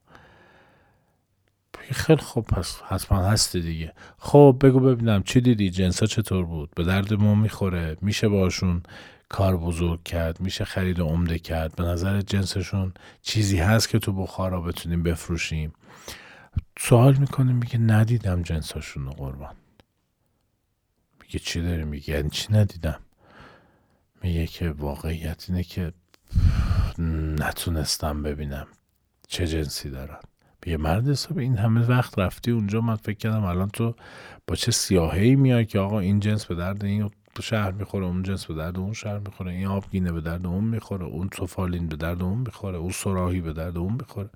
خیلی 1.91 2.21
خوب 2.21 2.45
پس 2.45 2.81
حتما 2.81 3.25
هستی 3.25 3.61
دیگه. 3.61 3.93
خب 4.17 4.57
بگو 4.61 4.79
ببینم 4.79 5.23
چی 5.23 5.41
دیدی؟ 5.41 5.69
جنسا 5.69 6.05
چطور 6.05 6.45
بود؟ 6.45 6.69
به 6.75 6.83
درد 6.83 7.13
ما 7.13 7.35
می‌خوره؟ 7.35 7.97
میشه 8.01 8.27
باشون 8.27 8.83
کار 9.29 9.57
بزرگ 9.57 10.03
کرد؟ 10.03 10.41
میشه 10.41 10.65
خرید 10.65 10.99
و 10.99 11.05
عمده 11.05 11.39
کرد؟ 11.39 11.75
به 11.75 11.83
نظر 11.83 12.21
جنسشون 12.21 12.93
چیزی 13.21 13.57
هست 13.57 13.89
که 13.89 13.99
تو 13.99 14.13
بخارا 14.13 14.61
بتونیم 14.61 15.03
بفروشیم؟ 15.03 15.73
سوال 16.79 17.15
می‌کنه 17.15 17.53
میگه 17.53 17.77
ندیدم 17.77 18.41
جنساشون 18.41 19.05
رو 19.05 19.11
قربان. 19.11 19.55
میگه 21.21 21.39
چی 21.39 21.61
داری 21.61 21.83
میگه 21.83 22.13
یعنی 22.13 22.29
چی 22.29 22.53
ندیدم؟ 22.53 22.99
میگه 24.23 24.47
که 24.47 24.69
واقعیت 24.69 25.45
اینه 25.49 25.63
که 25.63 25.93
نتونستم 27.39 28.23
ببینم 28.23 28.67
چه 29.27 29.47
جنسی 29.47 29.89
دارن. 29.89 30.19
میگه 30.65 30.77
مرد 30.77 31.07
حساب 31.07 31.37
این 31.37 31.57
همه 31.57 31.85
وقت 31.85 32.19
رفتی 32.19 32.51
اونجا 32.51 32.81
من 32.81 32.95
فکر 32.95 33.17
کردم 33.17 33.43
الان 33.43 33.69
تو 33.69 33.95
با 34.47 34.55
چه 34.55 34.71
سیاهی 34.71 35.35
میای 35.35 35.65
که 35.65 35.79
آقا 35.79 35.99
این 35.99 36.19
جنس 36.19 36.45
به 36.45 36.55
درد 36.55 36.85
این 36.85 37.11
شهر 37.41 37.71
می‌خوره 37.71 38.05
اون 38.05 38.23
جنس 38.23 38.45
به 38.45 38.53
درد 38.53 38.77
اون 38.77 38.93
شهر 38.93 39.17
می‌خوره 39.17 39.51
این 39.51 39.67
آبگینه 39.67 40.11
به 40.11 40.21
درد 40.21 40.47
اون 40.47 40.63
می‌خوره 40.63 41.05
اون 41.05 41.29
توفالین 41.29 41.87
به 41.87 41.95
درد 41.95 42.23
اون 42.23 42.37
می‌خوره 42.37 42.77
اون 42.77 42.91
سراحی 42.91 43.41
به 43.41 43.53
درد 43.53 43.77
اون 43.77 43.93
می‌خوره. 43.93 44.29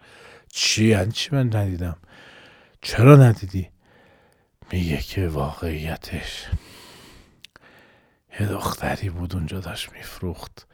چی؟ 0.50 0.86
یعنی 0.86 1.12
چی 1.12 1.30
من 1.36 1.56
ندیدم؟ 1.56 1.96
چرا 2.82 3.16
ندیدی؟ 3.16 3.70
میگه 4.72 4.98
که 4.98 5.28
واقعیتش. 5.28 6.46
یه 8.40 8.48
دختری 8.48 9.10
بود 9.10 9.36
اونجا 9.36 9.60
داشت 9.60 9.94
میفروخت. 9.94 10.68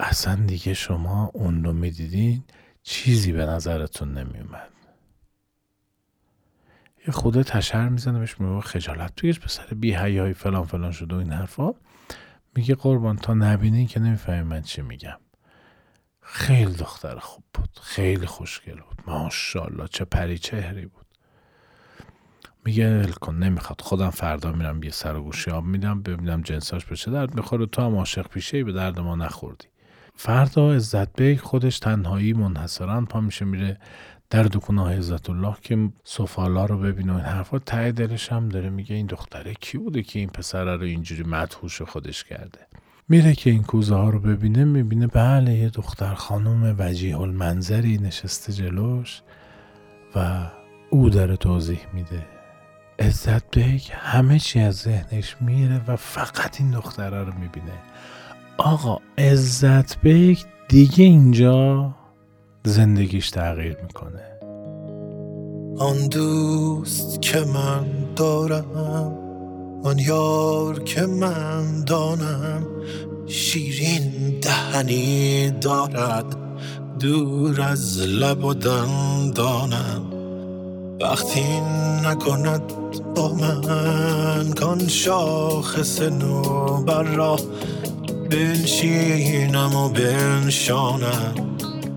اصلا 0.00 0.34
دیگه 0.34 0.74
شما 0.74 1.30
اون 1.34 1.64
رو 1.64 1.72
می‌دیدین 1.72 2.44
چیزی 2.82 3.32
به 3.32 3.46
نظرتون 3.46 4.18
نمیومد. 4.18 4.68
یه 7.06 7.12
خوده 7.12 7.42
تشر 7.42 7.88
می‌زنه 7.88 8.18
بهش 8.18 8.40
میگه 8.40 8.60
خجالت 8.60 9.16
تویش 9.16 9.40
پسر 9.40 9.66
بی 9.66 9.92
های 9.92 10.32
فلان 10.32 10.64
فلان 10.64 10.92
شده 10.92 11.14
و 11.14 11.18
این 11.18 11.32
حرفا. 11.32 11.72
میگه 12.56 12.74
قربان 12.74 13.16
تا 13.16 13.34
نبینی 13.34 13.86
که 13.86 14.00
نمی‌فهمی 14.00 14.42
من 14.42 14.62
چی 14.62 14.82
میگم. 14.82 15.18
خیلی 16.20 16.72
دختر 16.72 17.18
خوب 17.18 17.44
بود 17.54 17.80
خیلی 17.82 18.26
خوشگل 18.26 18.80
بود. 18.80 19.02
ماشاءالله 19.06 19.88
چه 19.88 20.04
پری 20.04 20.38
چهری 20.38 20.86
بود. 20.86 21.05
میگه 22.66 23.06
کن 23.06 23.34
نمی‌خواد. 23.34 23.80
خودم 23.80 24.10
فردا 24.10 24.52
میرم 24.52 24.82
یه 24.82 24.90
سر 24.90 25.16
و 25.16 25.22
گوشی 25.22 25.50
آب 25.50 25.64
میدم 25.64 26.02
ببینم 26.02 26.42
جنساش 26.42 26.84
به 26.84 26.96
چه 26.96 27.10
درد 27.10 27.34
می‌خوره. 27.34 27.66
تو 27.66 27.82
هم 27.82 27.96
عاشق 27.96 28.28
پیشه 28.28 28.64
به 28.64 28.72
درد 28.72 29.00
ما 29.00 29.16
نخوردی. 29.16 29.66
فردا 30.14 30.72
عزت 30.72 31.16
بیگ 31.16 31.40
خودش 31.40 31.78
تنهایی 31.78 32.32
منحصرا 32.32 33.00
پا 33.00 33.20
میشه 33.20 33.44
میره 33.44 33.78
در 34.30 34.42
دکونه 34.42 34.82
های 34.82 34.96
عزت 34.96 35.30
الله 35.30 35.56
که 35.62 35.88
سفالا 36.04 36.66
رو 36.66 36.78
ببینه 36.78 37.12
این 37.12 37.24
حرفا. 37.24 37.58
ته 37.58 37.92
دلش 37.92 38.32
هم 38.32 38.48
داره 38.48 38.70
میگه 38.70 38.94
این 38.96 39.06
دختره 39.06 39.54
کی 39.54 39.78
بوده 39.78 40.02
که 40.02 40.18
این 40.18 40.28
پسره 40.28 40.76
رو 40.76 40.82
اینجوری 40.82 41.22
مدهوش 41.22 41.82
خودش 41.82 42.24
کرده. 42.24 42.58
میره 43.08 43.34
که 43.34 43.50
این 43.50 43.62
کوزه 43.62 43.94
ها 43.94 44.10
رو 44.10 44.20
ببینه 44.20 44.64
می‌بینه 44.64 45.06
بله 45.06 45.54
یه 45.54 45.68
دختر 45.68 46.14
خانم 46.14 46.74
وجیه 46.78 47.20
المنظری 47.20 47.98
نشسته 47.98 48.52
جلوش 48.52 49.22
و 50.16 50.46
او 50.90 51.10
داره 51.10 51.36
توضیح 51.36 51.80
میده. 51.94 52.35
عزت 52.98 53.56
بیگ 53.56 53.82
همه 53.92 54.38
چی 54.38 54.60
از 54.60 54.74
ذهنش 54.76 55.36
میره 55.40 55.80
و 55.88 55.96
فقط 55.96 56.60
این 56.60 56.70
دختره 56.70 57.24
رو 57.24 57.32
می‌بینه. 57.40 57.72
آقا 58.58 58.98
عزت 59.18 60.00
بیگ 60.00 60.38
دیگه 60.68 61.04
اینجا 61.04 61.94
زندگیش 62.64 63.30
تغییر 63.30 63.76
می‌کنه. 63.82 64.22
آن 65.78 66.08
دوست 66.08 67.22
که 67.22 67.40
من 67.40 67.84
دارم 68.16 68.72
آن 69.84 69.98
یار 69.98 70.84
که 70.84 71.06
من 71.06 71.84
دانم 71.84 72.66
شیرین 73.26 74.40
دهنی 74.40 75.50
دارد 75.50 76.36
دور 76.98 77.60
از 77.60 77.98
لب 77.98 78.44
و 78.44 78.54
دندانم. 78.54 80.15
وقتی 81.00 81.60
نکند 82.04 82.62
با 83.14 83.28
من 83.28 84.52
کان 84.52 84.88
شاخص 84.88 86.00
نو 86.00 86.42
بر 86.82 87.02
راه 87.02 87.40
بنشینم 88.30 89.76
و 89.76 89.88
بنشانم. 89.88 91.34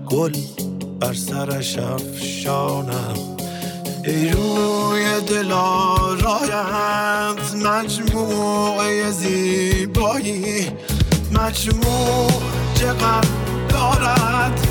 گل 0.06 0.32
بر 1.00 1.14
سرش 1.14 1.78
افشانم. 1.78 3.14
ای 4.04 4.28
روی 4.30 5.20
دلا 5.28 5.96
رایت 5.96 7.54
مجموعه 7.54 9.10
زیبایی 9.10 10.66
مجموع 11.32 12.30
چقدر 12.74 13.28
دارد. 13.68 14.66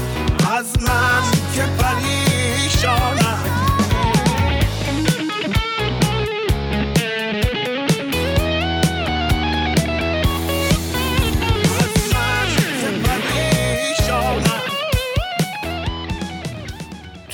از 0.57 0.65
من 0.81 1.23
که 1.55 1.61
پریشانم 1.61 3.18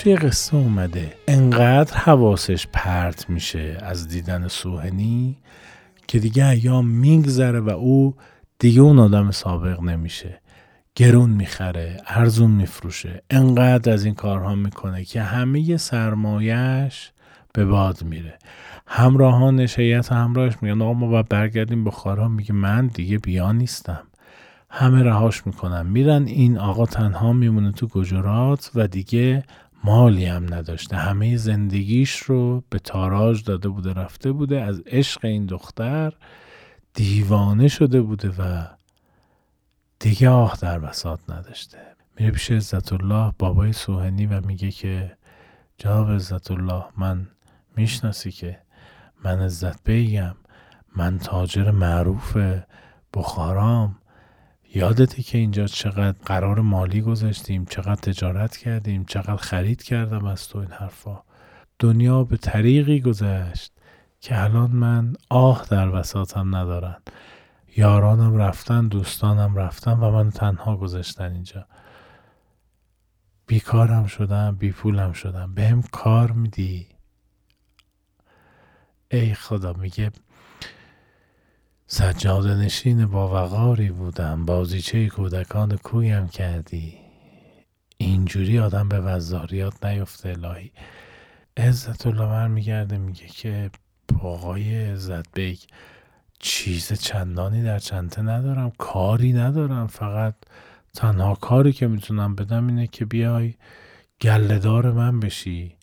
توی 0.06 0.16
قصه 0.16 0.56
اومده. 0.56 1.14
انقدر 1.28 1.98
حواسش 1.98 2.68
پرت 2.74 3.30
میشه 3.30 3.78
از 3.82 4.08
دیدن 4.08 4.48
سوهنی 4.48 5.38
که 6.08 6.20
دیگه 6.20 6.48
ایام 6.48 6.88
میگذره 6.88 7.60
و 7.60 7.70
او 7.70 8.16
دیگه 8.60 8.82
اون 8.82 9.00
آدم 9.00 9.32
سابق 9.32 9.82
نمیشه. 9.82 10.42
گرون 10.96 11.30
می‌خره 11.30 11.98
ارزون 12.08 12.52
میفروشه. 12.52 13.24
انقدر 13.30 13.94
از 13.94 14.06
این 14.06 14.14
کارها 14.14 14.56
می‌کنه 14.56 15.06
که 15.06 15.22
همه 15.22 15.78
سرمایش 15.78 17.12
به 17.54 17.66
باد 17.66 18.04
میره. 18.04 18.38
همراهان 18.88 19.60
هیئت 19.60 20.12
همراهش 20.12 20.54
میگن 20.62 20.82
آقا 20.82 20.94
ما 20.94 21.08
باید 21.08 21.30
برگردیم 21.30 21.84
بخارا 21.84 22.28
میگه 22.28 22.54
من 22.54 22.88
دیگه 22.88 23.18
بیا 23.18 23.52
نیستم. 23.52 24.04
همه 24.70 25.04
رهاش 25.04 25.48
می‌کنن. 25.48 25.86
میرن 25.88 26.26
این 26.26 26.58
آقا 26.58 26.86
تنها 26.86 27.34
میمونه 27.34 27.72
تو 27.72 27.88
گجرات 27.88 28.72
و 28.76 28.88
دیگه 28.88 29.44
مالی 29.86 30.26
هم 30.26 30.54
نداشته. 30.54 30.96
همه 30.98 31.38
زندگیش 31.38 32.18
رو 32.18 32.64
به 32.70 32.80
تاراج 32.80 33.44
داده 33.44 33.70
بوده 33.70 33.94
رفته 33.94 34.32
بوده 34.32 34.62
از 34.62 34.82
عشق 34.86 35.26
این 35.26 35.46
دختر 35.46 36.14
دیوانه 36.94 37.68
شده 37.68 38.02
بوده 38.02 38.30
و 38.30 38.66
دیگه 40.00 40.30
آه 40.30 40.58
در 40.62 40.80
بساط 40.80 41.30
نداشته. 41.30 41.78
میره 42.20 42.32
پیش 42.32 42.52
عزت 42.52 42.94
الله 42.94 43.34
بابای 43.40 43.74
سوهنی 43.74 44.26
و 44.26 44.42
میگه 44.42 44.72
که 44.72 45.18
جناب 45.78 46.12
عزت 46.12 46.52
الله 46.52 46.86
من 46.98 47.28
می‌شناسی 47.78 48.32
که 48.32 48.60
من 49.24 49.40
عزت 49.40 49.84
بگم 49.84 50.36
من 50.96 51.20
تاجر 51.20 51.72
معروف 51.72 52.38
بخارام. 53.14 53.96
یادتی 54.76 55.24
که 55.24 55.38
اینجا 55.38 55.68
چقدر 55.68 56.18
قرار 56.26 56.60
مالی 56.60 57.02
گذاشتیم 57.02 57.66
چقدر 57.66 57.96
تجارت 57.96 58.58
کردیم 58.58 59.06
چقدر 59.06 59.36
خرید 59.36 59.84
کردم 59.84 60.26
از 60.26 60.48
تو 60.48 60.60
این 60.60 60.72
حرفا. 60.72 61.24
دنیا 61.80 62.24
به 62.24 62.38
طریقی 62.38 63.02
گذشت 63.02 63.72
که 64.22 64.44
الان 64.44 64.72
من 64.72 65.14
آه 65.30 65.66
در 65.70 65.96
وساطم 65.96 66.56
ندارن. 66.56 67.02
یارانم 67.78 68.38
رفتن 68.38 68.88
دوستانم 68.88 69.56
رفتن 69.56 69.92
و 69.92 70.12
من 70.12 70.32
تنها 70.32 70.78
گذاشتن 70.78 71.32
اینجا. 71.32 71.66
بیکارم 73.48 74.06
شدم 74.06 74.56
بی 74.56 74.72
پولم 74.72 75.14
شدم. 75.14 75.54
بهم 75.54 75.82
کار 75.82 76.32
میدی. 76.32 76.88
ای 79.12 79.34
خدا 79.34 79.74
میگه 79.74 80.12
سجاده 81.88 82.56
نشین 82.56 83.06
با 83.06 83.44
وقاری 83.44 83.90
بودم. 83.90 84.46
بازیچه 84.46 85.10
کودکان 85.10 85.78
کویم 85.78 86.28
کردی؟ 86.28 86.98
اینجوری 87.98 88.60
آدم 88.60 88.90
به 88.90 89.00
وزاریات 89.00 89.86
نیفته 89.86 90.30
الهی. 90.30 90.72
عزت 91.58 92.08
الله 92.08 92.48
میگرده 92.48 92.98
میگه 92.98 93.28
که 93.28 93.72
آقای 94.22 94.92
عزت 94.92 95.34
بیگ 95.34 95.58
چیز 96.40 96.94
چندانی 96.94 97.64
در 97.64 97.80
چنته 97.80 98.22
ندارم 98.22 98.72
کاری 98.78 99.34
ندارم. 99.34 99.88
فقط 99.88 100.36
تنها 100.96 101.36
کاری 101.36 101.74
که 101.74 101.88
می‌تونم 101.88 102.36
بدم 102.36 102.68
اینه 102.68 102.88
که 102.88 103.06
بیای 103.06 103.54
گلهدار 104.22 104.92
من 104.92 105.20
بشی. 105.20 105.76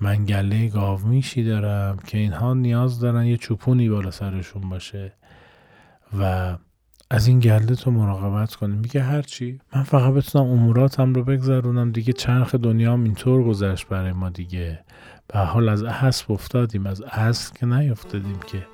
من 0.00 0.24
گله 0.24 0.68
گاومیشی 0.68 1.44
دارم 1.44 1.96
که 1.96 2.18
اینها 2.18 2.54
نیاز 2.54 3.00
دارن 3.00 3.26
یه 3.26 3.36
چوپونی 3.36 3.88
بالا 3.88 4.10
سرشون 4.10 4.68
باشه. 4.68 5.12
و 6.20 6.56
از 7.10 7.26
این 7.26 7.40
گله 7.40 7.74
تو 7.74 7.90
مراقبت 7.90 8.54
کنیم 8.54 8.76
میگه 8.76 9.02
هرچی 9.02 9.60
من 9.76 9.82
فقط 9.82 10.12
بتونم 10.12 10.44
اموراتم 10.44 11.14
رو 11.14 11.24
بگذرونم 11.24 11.92
دیگه. 11.92 12.12
چرخ 12.12 12.54
دنیام 12.54 13.04
اینطور 13.04 13.44
گذشت 13.44 13.88
برای 13.88 14.12
ما 14.12 14.30
دیگه. 14.30 14.84
به 15.28 15.38
حال 15.38 15.68
از 15.68 15.84
حسب 15.84 16.32
افتادیم. 16.32 16.86
از 16.86 17.02
اصل 17.02 17.54
که 17.54 17.66
نیفتادیم 17.66 18.40
که 18.46 18.66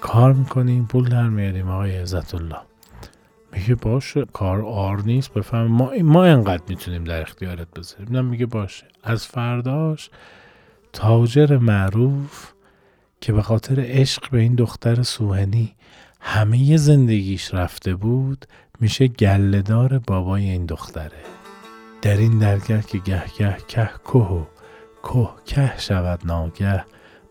کار 0.00 0.32
می‌کنیم. 0.32 0.86
پول 0.86 1.08
در 1.08 1.28
میاریم 1.28 1.68
آقای 1.68 1.96
عزت 1.96 2.34
الله 2.34 2.58
میگه 3.52 3.74
باشه. 3.74 4.24
کار 4.24 4.62
آر 4.62 5.02
نیست. 5.02 5.34
بفهم. 5.34 5.66
ما 5.66 5.92
ما 6.02 6.24
انقدر 6.24 6.62
می‌تونیم 6.68 7.04
در 7.04 7.20
اختیارت 7.20 7.68
بذاریم. 7.70 8.24
میگه 8.24 8.46
باشه. 8.46 8.86
از 9.02 9.26
فرداش 9.26 10.10
تاجر 10.92 11.56
معروف 11.58 12.52
که 13.20 13.32
به 13.32 13.42
خاطر 13.42 13.74
عشق 13.78 14.30
به 14.30 14.38
این 14.38 14.54
دختر 14.54 15.02
سوهنی 15.02 15.74
همه 16.20 16.76
زندگیش 16.76 17.54
رفته 17.54 17.94
بود 17.94 18.46
میشه 18.80 19.08
گلهدار 19.08 19.98
بابای 19.98 20.50
این 20.50 20.66
دختره. 20.66 21.22
در 22.02 22.16
این 22.16 22.38
درگه 22.38 22.82
که 22.82 22.98
گه 22.98 23.24
گه 23.38 23.56
که 23.68 23.90
که 24.08 24.14
و 24.24 24.46
که 25.06 25.30
که 25.44 25.74
شود 25.78 26.20
ناگه 26.24 26.84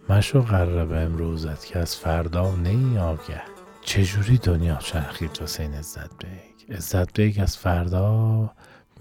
مشو 0.10 0.41
غره 0.41 0.71
به 0.71 0.91
امروزت 0.91 1.65
که 1.65 1.80
از 1.80 1.95
فردا 1.95 2.56
نه‌ای 2.56 2.97
آگه. 2.97 3.41
چجوری 3.82 4.38
دنیا 4.38 4.75
چرخید 4.75 5.39
این 5.60 5.73
عزت 5.73 6.10
بیگ؟ 6.17 6.78
عزت 6.78 7.13
بیگ 7.13 7.39
از 7.39 7.58
فردا 7.58 8.52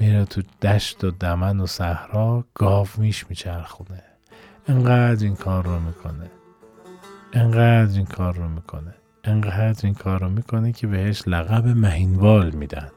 میره 0.01 0.25
تو 0.25 0.43
دشت 0.63 1.05
و 1.05 1.11
دمن 1.11 1.61
و 1.61 1.67
صحرا 1.67 2.45
گاو 2.55 2.89
میش 2.97 3.27
میچرخونه. 3.29 4.03
انقدر 4.69 5.25
این 5.25 5.37
کار 5.37 5.65
رو 5.65 5.81
می‌کنه. 5.81 6.31
انقدر 7.33 7.97
این 7.97 8.07
کار 8.07 8.35
رو 8.35 8.49
می‌کنه. 8.49 8.95
انقدر 9.29 9.81
این 9.87 9.95
کار 9.95 10.21
رو 10.21 10.29
می‌کنه 10.29 10.73
که 10.73 10.87
بهش 10.87 11.23
لقب 11.27 11.67
مهینوال 11.67 12.51
میدن. 12.51 12.91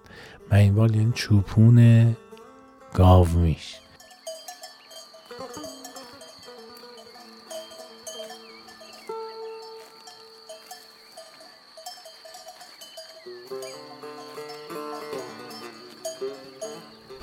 مهینوال 0.51 0.95
یعنی 0.95 1.11
چوپون 1.15 2.07
گاو 2.93 3.27
میش 3.27 3.75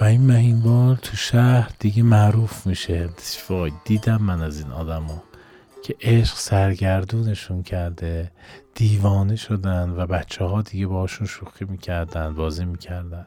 و 0.00 0.04
این 0.04 0.26
مهینوال 0.26 0.96
تو 0.96 1.16
شهر 1.16 1.70
دیگه 1.78 2.02
معروف 2.02 2.66
میشه. 2.66 3.08
وای 3.50 3.72
دیدم 3.84 4.22
من 4.22 4.42
از 4.42 4.60
این 4.60 4.70
آدمو. 4.70 5.27
که 5.88 5.96
عشق 6.00 6.36
سرگردونشون 6.36 7.62
کرده 7.62 8.32
دیوانه 8.74 9.36
شدن 9.36 9.90
و 9.90 10.06
بچه 10.06 10.44
ها 10.44 10.62
دیگه 10.62 10.86
باشون 10.86 11.26
شوخی 11.26 11.64
می‌کردن 11.64 12.34
بازی 12.34 12.64
می‌کردن. 12.64 13.26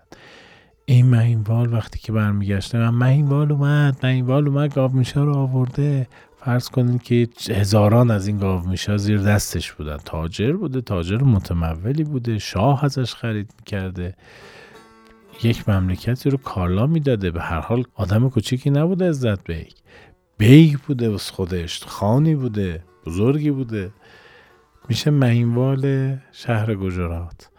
این 0.86 1.06
مهینوال 1.06 1.74
وقتی 1.74 2.00
که 2.00 2.12
برمیگشته 2.12 2.78
من 2.78 2.90
مهینوال 2.90 3.52
اومد 3.52 4.06
مهینوال 4.06 4.48
اومد 4.48 4.74
گاو 4.74 4.92
میشه 4.92 5.20
رو 5.20 5.36
آورده. 5.36 6.08
فرض 6.38 6.70
کنین 6.70 7.00
که 7.00 7.28
هزاران 7.50 8.12
از 8.12 8.28
این 8.28 8.38
گاو 8.38 8.68
میشه 8.68 8.98
زیر 8.98 9.22
دستش 9.22 9.72
بودن. 9.72 9.98
تاجر 9.98 10.52
بوده 10.52 10.82
تاجر 10.82 11.24
متمولی 11.24 12.04
بوده 12.04 12.40
شاه 12.40 12.86
ازش 12.86 13.16
خرید 13.16 13.54
می‌کرده. 13.60 14.16
یک 15.44 15.70
مملکتی 15.70 16.30
رو 16.30 16.38
کالا 16.38 16.88
می‌داده. 16.88 17.32
به 17.32 17.42
هر 17.42 17.60
حال 17.60 17.84
آدم 17.96 18.30
کوچیکی 18.30 18.70
نبوده 18.70 19.10
عزت 19.10 19.44
بیگ 19.44 19.72
بیگ 20.42 20.78
بوده 20.88 21.14
از 21.14 21.32
خودش 21.32 21.84
خانی 21.84 22.36
بوده 22.36 22.84
بزرگی 23.06 23.52
بوده. 23.52 23.92
میشه 24.90 25.12
مهینوال 25.12 26.18
شهر 26.32 26.76
گجرات. 26.76 27.50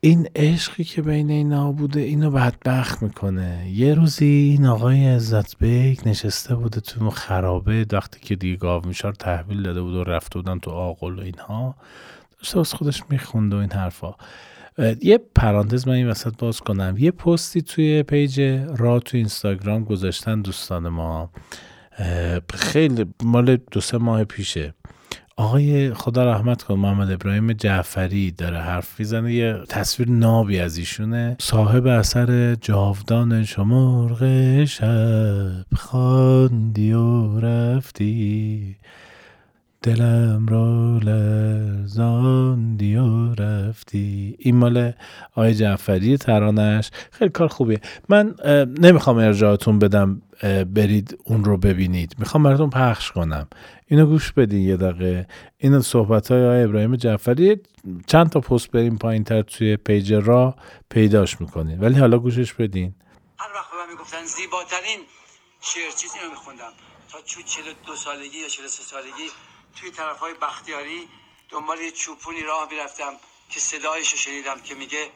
این 0.00 0.28
عشقی 0.36 0.84
که 0.84 1.02
بین 1.02 1.30
اینا 1.30 1.72
بوده 1.72 2.00
اینو 2.00 2.30
بدبخت 2.30 3.02
می‌کنه. 3.02 3.70
یه 3.70 3.94
روزی 3.94 4.24
این 4.24 4.66
آقای 4.66 5.06
عزت 5.06 5.58
بیگ 5.58 6.08
نشسته 6.08 6.54
بوده 6.54 6.80
تو 6.80 7.10
خرابه 7.10 7.86
وقتی 7.92 8.20
که 8.20 8.36
دیگه 8.36 8.56
گاومیشا 8.56 8.86
رو 8.86 9.12
تحویل 9.12 9.62
داده 9.62 9.82
بود 9.82 9.94
و 9.94 10.04
رفته 10.04 10.38
بودن 10.38 10.58
تو 10.58 10.70
آغل 10.70 11.18
و 11.18 11.22
اینها. 11.22 11.74
داشته 12.38 12.60
از 12.60 12.72
خودش 12.72 13.02
میخونده 13.10 13.56
و 13.56 13.58
این 13.58 13.72
حرفا. 13.72 14.14
یه 15.02 15.20
پرانتز 15.34 15.88
من 15.88 15.94
این 15.94 16.08
وسط 16.08 16.32
باز 16.38 16.60
کنم. 16.60 16.94
یه 16.98 17.10
پستی 17.10 17.62
توی 17.62 18.02
پیج 18.02 18.40
را 18.76 19.00
تو 19.00 19.16
اینستاگرام 19.16 19.84
گذاشتن 19.84 20.40
دوستان 20.40 20.88
ما. 20.88 21.30
خیلی 22.54 23.06
مال 23.22 23.58
دو 23.70 23.80
سه 23.80 23.98
ماه 23.98 24.24
پیشه. 24.24 24.74
آقای 25.36 25.94
خدا 25.94 26.32
رحمت 26.32 26.62
کن 26.62 26.74
محمد 26.74 27.10
ابراهیم 27.10 27.52
جعفری 27.52 28.30
داره 28.30 28.58
حرف 28.58 29.00
می‌زنه. 29.00 29.34
یه 29.34 29.58
تصویر 29.68 30.10
نابی 30.10 30.58
از 30.58 30.78
ایشونه. 30.78 31.36
صاحب 31.40 31.86
اثر 31.86 32.54
جاودان 32.54 33.44
شمرغ 33.44 34.64
شب 34.64 35.64
خواندی 35.76 36.92
و 36.92 37.40
رفتی. 37.40 38.76
دلم 39.82 40.46
را 40.46 40.98
لرزاندی 40.98 42.96
و 42.96 43.34
رفتی. 43.34 44.36
این 44.38 44.56
مال 44.56 44.92
آقای 45.30 45.54
جعفری 45.54 46.16
ترانش 46.16 46.90
خیلی 47.12 47.30
کار 47.30 47.48
خوبیه. 47.48 47.80
من 48.08 48.34
نمی‌خوام 48.80 49.16
ارجاعتون 49.16 49.78
بدم 49.78 50.22
برید 50.74 51.18
اون 51.24 51.44
رو 51.44 51.56
ببینید. 51.56 52.14
می‌خوام 52.18 52.42
براتون 52.42 52.70
پخش 52.70 53.12
کنم. 53.12 53.48
اینو 53.86 54.06
گوش 54.06 54.32
بدین 54.32 54.60
یه 54.60 54.76
دقیقه. 54.76 55.26
این 55.58 55.80
صحبت 55.80 56.32
های 56.32 56.44
آقای 56.44 56.62
ابراهیم 56.62 56.96
جعفری 56.96 57.56
چند 58.06 58.30
تا 58.30 58.40
پست 58.40 58.70
بریم 58.70 58.98
پایین 58.98 59.24
تر 59.24 59.42
توی 59.42 59.76
پیج 59.76 60.12
را 60.12 60.56
پیداش 60.90 61.40
می‌کنین. 61.40 61.80
ولی 61.80 61.98
حالا 61.98 62.18
گوشش 62.18 62.52
بدین. 62.52 62.94
هر 63.38 63.48
وقت 63.54 63.70
به 63.70 63.76
من 63.76 63.92
می‌گفتن 63.92 64.24
زیباترین 64.24 65.00
شعر 65.60 65.90
چیزی 65.90 66.18
رو 66.24 66.30
میخوندم. 66.30 66.72
تا 67.12 67.18
چو 67.24 67.40
دو 67.86 67.94
سالگی 67.96 68.38
یا 68.38 68.48
سه 68.48 68.82
سالگی 68.82 69.28
توی 69.76 69.90
طرف 69.90 70.18
های 70.18 70.34
بختیاری 70.34 71.08
دنبال 71.48 71.80
یه 71.80 71.90
چوپونی 71.90 72.42
راه 72.42 72.68
می‌رفتم 72.70 73.16
که 73.50 73.60
صدایش 73.60 74.12
رو 74.12 74.18
شنیدم 74.18 74.60
که 74.60 74.74
میگه 74.74 75.10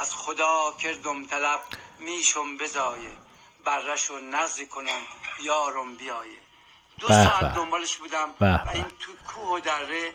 از 0.00 0.14
خدا 0.14 0.74
کردم 0.82 1.26
طلب 1.26 1.60
میشم 1.98 2.56
بزایه 2.56 3.16
برش 3.64 4.04
رو 4.04 4.18
نزدی 4.18 4.66
کنم 4.66 5.00
یارم 5.40 5.94
بیایه 5.94 6.38
دو 6.98 7.08
ساعت 7.08 7.54
دنبالش 7.54 7.96
بودم 7.96 8.34
و 8.40 8.44
این 8.74 8.84
تو 8.84 9.12
کوه 9.28 9.48
و 9.48 9.60
دره 9.60 10.14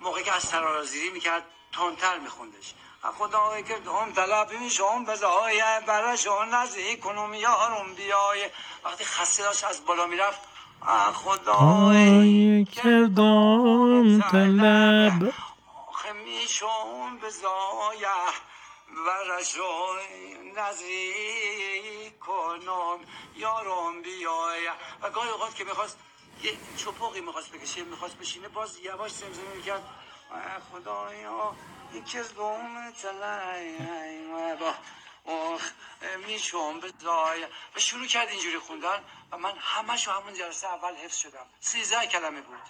موقعی 0.00 0.24
که 0.24 0.32
از 0.32 0.42
سرارازیری 0.42 1.10
می‌کرد 1.10 1.42
تونتر 1.72 2.18
میخوندش. 2.18 2.74
خدا 3.18 3.62
کردم 3.62 4.12
طلب 4.12 4.52
میشم 4.52 5.04
بزایه 5.04 5.80
برش 5.86 6.26
رو 6.26 6.44
نزدی 6.44 6.96
کنم 6.96 7.34
یارم 7.34 7.94
بیایه 7.94 8.52
وقتی 8.84 9.04
خسته 9.04 9.42
داشت 9.42 9.64
از 9.64 9.84
بالا 9.84 10.06
می‌رفت 10.06 10.40
خدای 11.14 12.64
کردم 12.64 14.20
طلب. 14.20 15.32
خمیشون 15.92 17.18
بزایه 17.22 18.08
و 19.06 19.32
رشوی 19.32 20.52
نزدیک 20.56 22.18
کنم. 22.18 22.98
یارم 23.36 24.02
بیایه 24.02 24.70
و 25.02 25.10
گاهی 25.10 25.30
اوقات 25.30 25.54
که 25.54 25.64
می‌خواست 25.64 25.98
یه 26.42 26.52
چپاقی 26.76 27.20
می‌خواست 27.20 27.52
بکشه 27.52 27.82
می‌خواست 27.84 28.18
بشینه 28.18 28.48
باز 28.48 28.78
یواش 28.78 29.10
زمزمه 29.10 29.54
می‌کرد. 29.56 29.82
خدایا 30.72 31.54
یکی 31.94 32.18
از 32.18 32.34
دوم 32.34 32.92
با 34.60 34.74
میشم 36.26 36.80
به 36.80 36.92
و 37.76 37.80
شروع 37.80 38.06
کرد 38.06 38.28
اینجوری 38.28 38.58
خوندن 38.58 39.04
و 39.32 39.38
من 39.38 39.52
همش 39.58 40.08
همون 40.08 40.34
جلسه 40.34 40.66
اول 40.66 40.94
حفظ 40.94 41.16
شدم. 41.16 41.46
سیزده 41.60 42.06
کلمه 42.06 42.40
بود. 42.40 42.62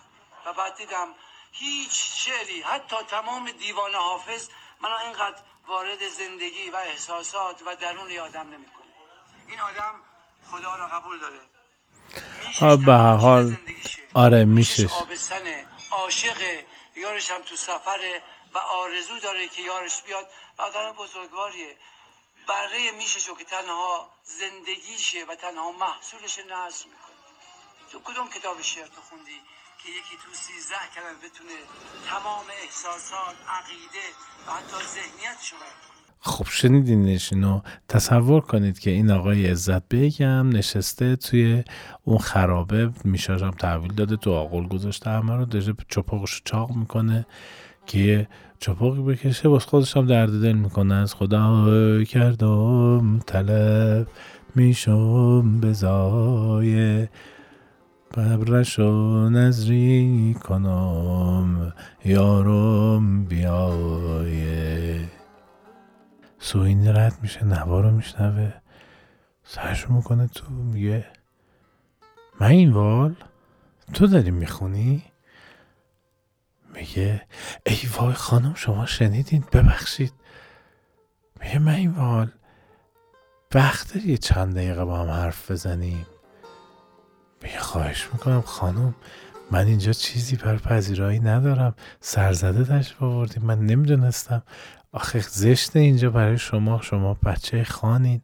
و 0.46 0.52
بعد 0.52 0.76
دیدم 0.76 1.14
هیچ 1.52 1.92
شعری 1.92 2.62
حتی 2.62 2.96
تمام 3.08 3.50
دیوان 3.50 3.94
حافظ 3.94 4.48
من 4.80 4.92
اینقدر 4.92 5.38
وارد 5.66 6.08
زندگی 6.08 6.70
و 6.70 6.76
احساسات 6.76 7.62
و 7.66 7.76
درون 7.76 8.18
آدم 8.18 8.48
نمی‌کنه. 8.48 8.86
این 9.48 9.60
آدم 9.60 9.94
خدا 10.50 10.76
را 10.76 10.88
قبول 10.88 11.18
داره. 11.18 11.40
به 12.86 12.92
حال. 12.92 13.56
آره 14.14 14.44
میشه 14.44 14.88
آبستنه 14.94 15.66
عاشق 15.90 16.64
یارش 16.96 17.30
هم 17.30 17.42
تو 17.42 17.56
سفره 17.56 18.22
و 18.54 18.58
آرزو 18.58 19.18
داره 19.18 19.48
که 19.48 19.62
یارش 19.62 20.02
بیاد. 20.02 20.30
و 20.58 20.62
آدم 20.62 20.92
بزرگواریه. 20.92 21.76
بره 22.48 22.90
میشه 22.98 23.20
که 23.38 23.44
تنها 23.44 24.10
زندگیشه 24.40 25.18
و 25.28 25.34
تنها 25.34 25.72
محصولش 25.72 26.38
نظم 26.38 26.88
می‌کنه. 26.92 27.16
تو 27.90 27.98
کدوم 28.04 28.28
کتاب 28.28 28.62
شعر 28.62 28.86
تو 28.86 29.00
خوندی 29.08 29.40
که 29.80 29.88
یکی 29.98 30.16
تو 30.24 30.34
سیزده 30.34 30.86
کلمه 30.94 31.18
بتونه 31.24 31.56
تمام 32.10 32.44
احساسات 32.62 33.36
عقیده 33.48 34.06
و 34.46 34.50
حتی 34.52 34.76
ذهنیتشو 34.94 35.56
خب 36.20 36.46
شنیدینش 36.50 37.32
اینو 37.32 37.60
تصور 37.88 38.40
کنید 38.40 38.78
که 38.78 38.90
این 38.90 39.10
آقای 39.10 39.46
عزت 39.46 39.88
بگم 39.88 40.48
نشسته 40.48 41.16
توی 41.16 41.64
اون 42.04 42.18
خرابه. 42.18 42.92
میشاشم 43.04 43.50
تحویل 43.50 43.94
داده 43.94 44.16
تو 44.16 44.32
آقل 44.32 44.68
گذاشته. 44.68 45.10
همه 45.10 45.36
رو 45.36 45.44
داره 45.44 45.74
چپاقش 45.88 46.42
چاق 46.44 46.70
می‌کنه 46.70 47.26
که 47.86 48.28
چپاقی 48.58 49.02
بکشه 49.02 49.48
باز 49.48 49.64
خودش 49.64 49.96
هم 49.96 50.06
درد 50.06 50.42
دل 50.42 50.52
می‌کنه. 50.52 50.94
از 50.94 51.14
خدا 51.14 52.04
کردم 52.04 53.18
طلب 53.18 54.06
میشم 54.54 55.60
بزای 55.60 57.08
قبرش 58.14 58.78
و 58.78 59.28
نظری 59.30 60.36
کنم. 60.44 61.72
یارم 62.04 63.24
بیایه 63.24 65.00
سوینی 66.38 66.88
رد 66.88 67.18
میشه 67.22 67.44
نوا 67.44 67.80
رو 67.80 67.90
میشنوه. 67.90 68.52
سرشو 69.44 69.92
می‌کنه 69.92 70.26
تو 70.26 70.52
میگه 70.52 71.06
من 72.40 72.46
این 72.46 72.72
وال 72.72 73.14
تو 73.92 74.06
داری 74.06 74.30
می‌خونی؟ 74.30 75.02
میگه 76.76 77.22
ای 77.66 77.78
وای 77.96 78.14
خانم 78.14 78.54
شما 78.54 78.86
شنیدین؟ 78.86 79.44
ببخشید. 79.52 80.12
میگه 81.40 81.58
من 81.58 81.74
این 81.74 81.90
وال 81.90 82.30
وقت 83.54 83.96
یه 83.96 84.16
چند 84.16 84.54
دقیقه 84.54 84.84
با 84.84 84.98
هم 84.98 85.10
حرف 85.10 85.50
بزنیم؟ 85.50 86.06
میگه 87.42 87.58
خواهش 87.58 88.08
می‌کنم 88.12 88.40
خانم 88.40 88.94
من 89.50 89.66
اینجا 89.66 89.92
چیزی 89.92 90.36
بر 90.36 90.56
پذیرایی 90.56 91.20
ندارم. 91.20 91.74
سرزده 92.00 92.64
تشریف 92.64 93.02
آوردیم 93.02 93.42
من 93.42 93.58
نمی‌دونستم. 93.58 94.42
آخه 94.92 95.20
زشت 95.20 95.76
اینجا 95.76 96.10
برای 96.10 96.38
شما 96.38 96.80
شما 96.82 97.14
بچه 97.14 97.64
خانین. 97.64 98.22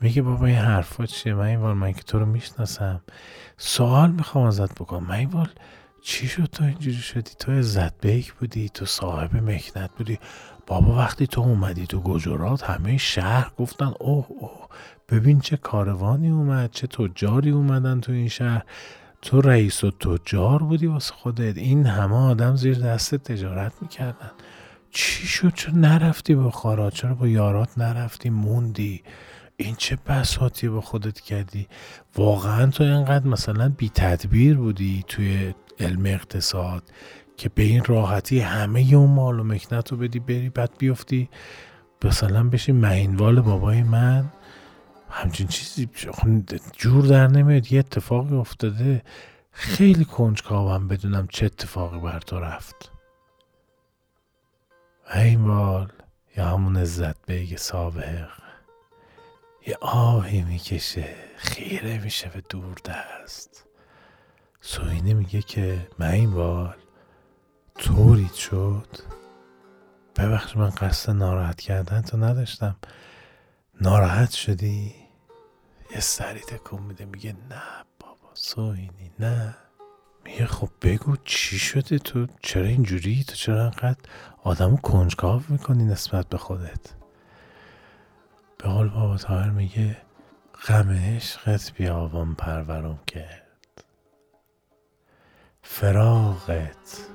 میگه 0.00 0.22
بابا 0.22 0.46
این 0.46 0.56
حرفا 0.56 1.06
چیه؟ 1.06 1.34
من 1.34 1.46
این 1.46 1.58
من 1.58 1.92
که 1.92 2.02
تو 2.02 2.18
رو 2.18 2.26
می‌شناسم. 2.26 3.00
سوال 3.56 4.10
می‌خوام 4.10 4.46
ازت 4.46 4.74
بکنم. 4.74 5.04
من 5.04 5.14
این 5.14 5.30
چی 6.06 6.28
شد 6.28 6.44
تو 6.44 6.64
اینجوری 6.64 6.96
شدی؟ 6.96 7.30
تو 7.38 7.52
عزت 7.52 8.00
بیک 8.00 8.32
بودی 8.32 8.68
تو 8.68 8.86
صاحب 8.86 9.36
مکنت 9.36 9.90
بودی. 9.98 10.18
بابا 10.66 10.96
وقتی 10.96 11.26
تو 11.26 11.40
اومدی 11.40 11.86
تو 11.86 12.00
گجرات 12.00 12.62
همه 12.62 12.96
شهر 12.96 13.50
گفتن 13.58 13.92
اوه 14.00 14.26
اوه 14.28 14.68
ببین 15.08 15.40
چه 15.40 15.56
کاروانی 15.56 16.30
اومد 16.30 16.70
چه 16.70 16.86
تجاری 16.86 17.50
اومدن 17.50 18.00
تو 18.00 18.12
این 18.12 18.28
شهر. 18.28 18.62
تو 19.22 19.40
رئیس 19.40 19.84
و 19.84 19.90
تجار 19.90 20.62
بودی 20.62 20.86
واسه 20.86 21.14
خودت. 21.14 21.58
این 21.58 21.86
همه 21.86 22.16
آدم 22.16 22.56
زیر 22.56 22.78
دست 22.78 23.14
تجارت 23.14 23.72
می‌کردن. 23.80 24.30
چی 24.90 25.26
شد؟ 25.26 25.54
چرا 25.54 25.74
نرفتی 25.74 26.34
بخارا 26.34 26.90
چرا 26.90 27.14
با 27.14 27.28
یارات 27.28 27.78
نرفتی؟ 27.78 28.30
موندی؟ 28.30 29.02
این 29.56 29.74
چه 29.74 29.98
بساتی 30.06 30.68
با 30.68 30.80
خودت 30.80 31.20
کردی؟ 31.20 31.68
واقعا 32.16 32.66
تو 32.66 32.84
اینقدر 32.84 33.26
مثلا 33.26 33.68
بی 33.68 33.88
تدبیر 33.88 34.56
بودی 34.56 35.04
توی 35.08 35.54
علم 35.80 36.06
اقتصاد 36.06 36.82
که 37.36 37.48
به 37.48 37.62
این 37.62 37.84
راحتی 37.84 38.40
همه 38.40 38.94
اون 38.94 39.10
مال 39.10 39.40
و 39.40 39.44
مکنت 39.44 39.92
رو 39.92 39.96
بدی 39.96 40.18
بری 40.18 40.48
بعد 40.48 40.70
بیفتی. 40.78 41.28
مثلا 42.04 42.48
بشی 42.48 42.72
مهینوال 42.72 43.40
بابای 43.40 43.82
من. 43.82 44.32
همچین 45.10 45.46
چیزی 45.46 45.88
جور 46.72 47.06
در 47.06 47.26
نمیاد. 47.26 47.72
یه 47.72 47.78
اتفاقی 47.78 48.36
افتاده. 48.36 49.02
خیلی 49.52 50.04
کنجکاوم 50.04 50.88
بدونم 50.88 51.26
چه 51.26 51.46
اتفاقی 51.46 51.98
بر 51.98 52.18
تو 52.18 52.40
رفت. 52.40 52.90
مهینوال 55.14 55.92
یا 56.36 56.48
همون 56.48 56.76
عزت 56.76 57.26
بیگ 57.26 57.56
سابق. 57.56 58.28
یه 59.66 59.76
آهی 59.80 60.42
می‌کشه. 60.42 61.14
خیره 61.36 61.98
میشه 61.98 62.28
به 62.28 62.42
دور 62.48 62.74
دست. 62.84 63.63
سوینه 64.66 65.14
میگه 65.14 65.42
که 65.42 65.88
مهینوال 65.98 66.76
طوریت 67.78 68.34
شد. 68.34 68.88
ببخش 70.16 70.56
من 70.56 70.70
قصد 70.70 71.12
ناراحت 71.12 71.60
کردن 71.60 72.00
تو 72.02 72.16
نداشتم. 72.16 72.76
ناراحت 73.80 74.30
شدی؟ 74.30 74.94
یه 75.90 76.00
سری 76.00 76.40
تکون 76.40 76.82
میده 76.82 77.04
میگه 77.04 77.32
نه 77.32 77.84
بابا 78.00 78.30
سوینی 78.34 79.12
نه. 79.18 79.56
میگه 80.24 80.46
خب 80.46 80.68
بگو 80.82 81.16
چی 81.24 81.58
شده 81.58 81.98
تو؟ 81.98 82.26
چرا 82.42 82.66
اینجوری؟ 82.66 83.24
تو 83.24 83.34
چرا 83.34 83.64
انقدر 83.64 84.00
آدمو 84.42 84.76
کنجکاو 84.76 85.42
می‌کنی 85.48 85.84
نسبت 85.84 86.28
به 86.28 86.38
خودت؟ 86.38 86.94
به 88.58 88.68
قول 88.68 88.88
بابا 88.88 89.16
تاهر 89.16 89.50
میگه 89.50 89.96
غم 90.68 90.90
عشقت 90.90 91.72
بیابان 91.72 92.34
پرورم 92.34 92.98
کرد. 93.06 93.43
فراغت 95.66 97.08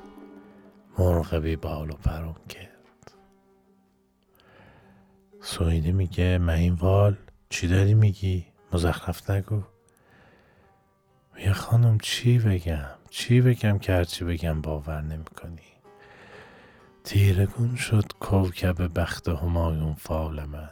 مرغ 0.98 1.36
بی 1.36 1.56
بال 1.56 1.90
و 1.90 1.94
پرم 1.94 2.36
کرد. 2.50 3.12
سوینی 5.42 5.92
میگه 5.92 6.38
مهینوال 6.38 7.18
چی 7.50 7.68
داری 7.68 7.94
میگی؟ 7.94 8.46
مزخرف 8.74 9.30
نگو. 9.30 9.64
میگه 11.36 11.54
خانم 11.54 11.98
چی 11.98 12.40
بگم؟ 12.40 12.90
چی 13.10 13.42
بگم 13.42 13.80
که 13.80 13.94
هرچی 13.94 14.26
بگم 14.26 14.62
باور 14.62 15.02
نمی‌کنی. 15.02 15.70
تیرگون 17.04 17.76
شد 17.76 18.12
کوکب 18.20 19.00
بخت 19.00 19.30
همایون 19.30 19.94
فال 19.94 20.46
من. 20.46 20.70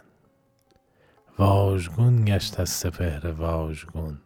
واژگون 1.38 2.26
گشت 2.26 2.60
از 2.60 2.70
سپهر 2.70 3.28
واژگون 3.28 4.22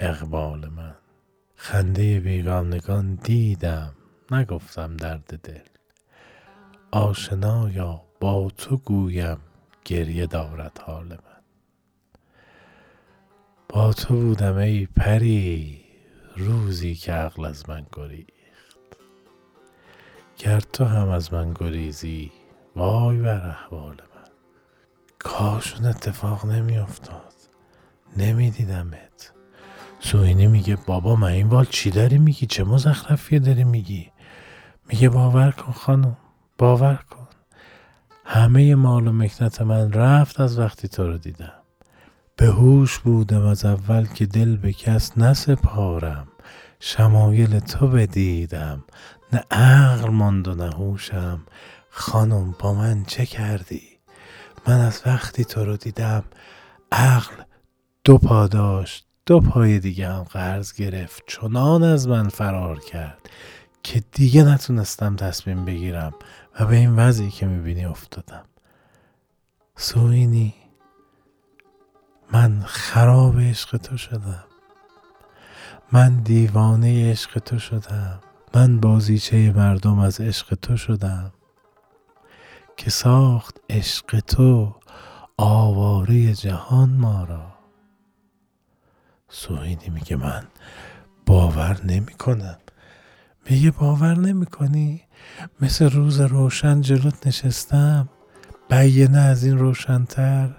اقبال 0.00 0.68
من. 0.68 0.94
خنده 1.56 2.20
بیگانگان 2.20 3.14
دیدم 3.14 3.94
نگفتم 4.30 4.96
درد 4.96 5.40
دل. 5.40 5.60
آشنایا 6.90 8.02
با 8.20 8.50
تو 8.56 8.76
گویم 8.76 9.38
گریه 9.84 10.26
دارد 10.26 10.78
حال 10.78 11.08
من. 11.08 11.42
با 13.68 13.92
تو 13.92 14.14
بودم 14.14 14.56
ای 14.56 14.86
پری 14.86 15.84
روزی 16.36 16.94
که 16.94 17.12
عقل 17.12 17.44
از 17.44 17.68
من 17.68 17.86
گریخت. 17.92 18.78
گر 20.38 20.60
تو 20.60 20.84
هم 20.84 21.08
از 21.08 21.32
من 21.32 21.54
گریزی 21.54 22.32
وای 22.76 23.18
بر 23.18 23.48
احوال 23.48 23.96
من. 23.96 24.30
کاشون 25.18 25.86
اتفاق 25.86 26.46
نمیافتاد 26.46 27.34
نمیدیدمت. 28.16 29.13
سوینی 30.04 30.46
میگه 30.46 30.76
بابا 30.86 31.16
من 31.16 31.28
این 31.28 31.46
وال 31.46 31.64
چی 31.64 31.90
داری 31.90 32.18
میگی؟ 32.18 32.46
چه 32.46 32.64
مزخرفیه 32.64 33.38
داری 33.38 33.64
میگی؟ 33.64 34.10
میگه 34.88 35.08
باور 35.08 35.50
کن 35.50 35.72
خانم 35.72 36.16
باور 36.58 37.00
کن. 37.10 37.26
همه 38.24 38.74
مال 38.74 39.08
و 39.08 39.12
مکنت 39.12 39.62
من 39.62 39.92
رفت 39.92 40.40
از 40.40 40.58
وقتی 40.58 40.88
تو 40.88 41.06
رو 41.06 41.18
دیدم. 41.18 41.52
به 42.36 42.46
هوش 42.46 42.98
بودم 42.98 43.46
از 43.46 43.64
اول 43.64 44.06
که 44.06 44.26
دل 44.26 44.56
به 44.56 44.72
کس 44.72 45.18
نسپارم. 45.18 46.28
شمایل 46.80 47.58
تو 47.58 47.88
بدیدم. 47.88 48.84
نه 49.32 49.44
عقل 49.50 50.10
ماند 50.10 50.48
و 50.48 50.54
نه 50.54 50.70
هوشم. 50.70 51.40
خانم 51.90 52.54
با 52.58 52.74
من 52.74 53.04
چه 53.04 53.26
کردی؟ 53.26 53.82
من 54.68 54.80
از 54.80 55.02
وقتی 55.06 55.44
تو 55.44 55.64
رو 55.64 55.76
دیدم 55.76 56.24
عقل 56.92 57.34
دو 58.04 58.18
پا 58.18 58.46
داشت 58.46 59.13
دو 59.26 59.40
پای 59.40 59.78
دیگه 59.78 60.08
هم 60.08 60.22
قرض 60.22 60.72
گرفت. 60.72 61.22
چنان 61.26 61.82
از 61.82 62.08
من 62.08 62.28
فرار 62.28 62.80
کرد 62.80 63.30
که 63.82 64.02
دیگه 64.12 64.44
نتونستم 64.44 65.16
تصمیم 65.16 65.64
بگیرم 65.64 66.12
و 66.60 66.66
به 66.66 66.76
این 66.76 66.96
وضعی 66.96 67.30
که 67.30 67.46
می‌بینی 67.46 67.84
افتادم. 67.84 68.44
سوینی 69.76 70.54
من 72.32 72.62
خراب 72.66 73.40
عشق 73.40 73.76
تو 73.76 73.96
شدم. 73.96 74.44
من 75.92 76.20
دیوانه 76.20 77.10
عشق 77.10 77.38
تو 77.38 77.58
شدم. 77.58 78.20
من 78.54 78.80
بازیچه 78.80 79.52
مردم 79.52 79.98
از 79.98 80.20
عشق 80.20 80.54
تو 80.54 80.76
شدم. 80.76 81.32
که 82.76 82.90
ساخت 82.90 83.60
عشق 83.70 84.20
تو 84.20 84.76
آواره 85.36 86.34
جهان 86.34 86.90
ما 86.90 87.24
را. 87.24 87.53
سوینی 89.28 89.88
میگه 89.94 90.16
من 90.16 90.42
باور 91.26 91.80
نمی 91.84 92.12
کنم 92.12 92.58
میگه 93.50 93.70
باور 93.70 94.18
نمی 94.18 94.46
کنی 94.46 95.00
مثل 95.60 95.90
روز 95.90 96.20
روشن 96.20 96.80
جلوت 96.80 97.26
نشستم. 97.26 98.08
بیینه 98.70 99.18
از 99.18 99.44
این 99.44 99.58
روشنتر 99.58 100.50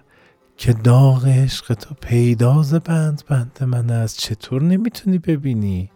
که 0.58 0.73
داغ 0.73 1.28
عشق 1.28 1.73
تو 1.73 1.95
پیداز 2.01 2.73
بند 2.73 3.23
بند 3.28 3.63
من 3.63 3.89
است. 3.89 4.17
چطور 4.17 4.63
نمی‌تونی 4.63 5.17
ببینی؟ 5.17 5.91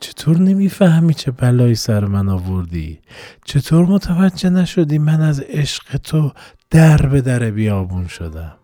چطور 0.00 0.38
نمی‌فهمی 0.38 1.14
چه 1.14 1.30
بلایی 1.30 1.74
سر 1.74 2.04
من 2.04 2.28
آوردی؟ 2.28 3.00
چطور 3.44 3.86
متوجه 3.86 4.50
نشدی 4.50 4.98
من 4.98 5.20
از 5.20 5.40
عشق 5.40 5.96
تو 5.96 6.32
در 6.70 7.06
به 7.06 7.20
در 7.20 7.50
بیابون 7.50 8.06
شدم؟ 8.06 8.56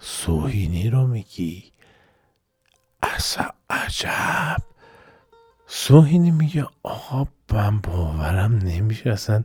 سوهینی 0.00 0.90
رو 0.90 1.06
میگی؟ 1.06 1.64
اصلا 3.02 3.48
عجب. 3.70 4.56
سوهینی 5.66 6.30
میگه 6.30 6.66
آقا 6.82 7.26
من 7.52 7.78
باورم 7.80 8.54
نمیشه 8.54 9.10
اصلا 9.10 9.44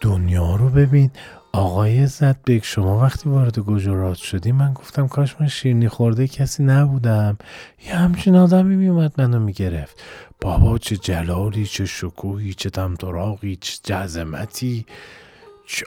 دنیا 0.00 0.56
رو 0.56 0.68
ببین. 0.68 1.10
آقای 1.52 2.08
بگ 2.46 2.62
شما 2.62 3.00
وقتی 3.00 3.28
وارد 3.28 3.58
گجرات 3.58 4.16
شدی 4.16 4.52
من 4.52 4.72
گفتم 4.72 5.08
کاش 5.08 5.36
من 5.40 5.48
شیرنی 5.48 5.88
خورده 5.88 6.28
کسی 6.28 6.62
نبودم. 6.62 7.38
یه 7.86 7.94
همچین 7.94 8.36
آدمی 8.36 8.76
میومد 8.76 9.20
منو 9.20 9.40
می‌گرفت. 9.40 10.02
بابا 10.40 10.78
چه 10.78 10.96
جلالی 10.96 11.66
چه 11.66 11.86
شکوهی 11.86 12.54
چه 12.54 12.70
تمطراقی 12.70 13.56
چه 13.56 13.78
جزمتی. 13.84 14.86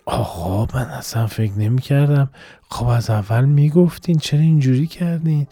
آقا 0.06 0.78
من 0.78 0.86
اصلا 0.86 1.28
فکر 1.28 1.54
نمی 1.54 1.82
کردم 1.82 2.30
خب 2.70 2.88
از 2.88 3.10
اول 3.10 3.46
می‌گفتین 3.46 4.18
چرا 4.18 4.40
اینجوری 4.40 4.88
کردین؟ 4.88 5.48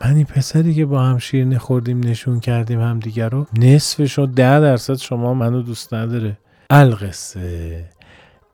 من 0.00 0.14
این 0.14 0.24
پسری 0.24 0.74
که 0.74 0.86
با 0.86 1.02
هم 1.02 1.18
شیرنی 1.18 1.58
خوردیم 1.58 2.00
نشون 2.00 2.40
کردیم 2.40 2.80
هم 2.80 3.00
دیگر 3.00 3.28
رو 3.28 3.46
نصفش 3.58 4.18
و 4.18 4.26
ده 4.26 4.60
درصد 4.60 4.94
شما 4.94 5.34
منو 5.34 5.62
دوست 5.62 5.94
نداره. 5.94 6.38
القصه. 6.70 7.88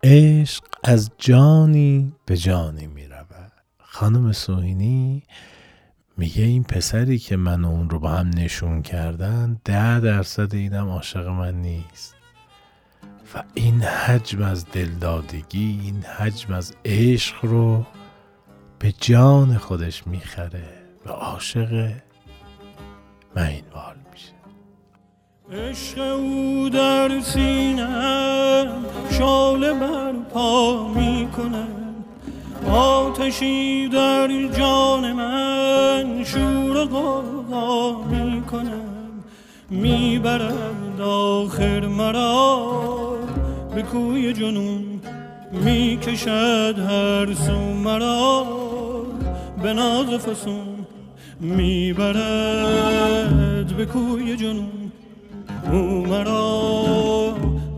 عشق 0.03 0.65
از 0.85 1.11
جانی 1.19 2.13
به 2.27 2.37
جانی 2.37 2.87
می 2.87 3.07
رود 3.07 3.53
خانم 3.79 4.33
سوهینی 4.33 5.23
میگه 6.17 6.45
این 6.45 6.63
پسری 6.63 7.19
که 7.19 7.37
من 7.37 7.65
و 7.65 7.69
اون 7.69 7.91
رو 7.91 7.99
با 7.99 8.09
هم 8.09 8.31
نشون 8.37 8.83
کردن 8.83 9.61
ده 9.65 10.01
درصد 10.01 10.55
اینم 10.55 10.89
عاشق 10.89 11.27
من 11.27 11.55
نیست. 11.55 12.22
و 13.35 13.43
این 13.55 13.83
حجم 13.83 14.43
از 14.43 14.67
دلدادگی 14.73 15.81
این 15.85 16.03
حجم 16.03 16.55
از 16.55 16.75
عشق 16.85 17.45
رو 17.45 17.87
به 18.79 18.93
جان 18.93 19.59
خودش 19.59 20.07
می‌خره 20.07 20.83
و 21.07 21.11
عاشق 21.11 21.93
من 23.37 23.47
این 23.47 23.65
وال 23.75 23.97
میشه. 24.13 24.33
عشق 25.63 25.99
او 25.99 26.69
در 26.73 27.21
سینم 27.21 28.85
شاله 29.11 29.73
بر 29.73 30.13
پا 30.13 30.89
می 30.89 31.29
آتشی 32.71 33.89
در 33.89 34.29
جان 34.59 35.13
من 35.13 36.25
شور 36.25 36.77
و 36.77 37.23
کنم 38.51 38.92
می‌برد 39.73 41.01
آخر 41.01 41.87
مرا. 41.87 42.73
به 43.75 43.83
کوی 43.83 44.33
جنون 44.33 45.01
می‌کشد 45.53 46.75
هر 46.79 47.35
سو 47.35 47.59
مرا. 47.85 48.47
به 49.63 49.73
ناز 49.73 50.07
فسون 50.07 50.87
می‌برد 51.41 52.17
به 53.77 53.87
کوی 53.87 54.37
جنون 54.37 54.93
او 55.73 56.07
مرا. 56.07 56.83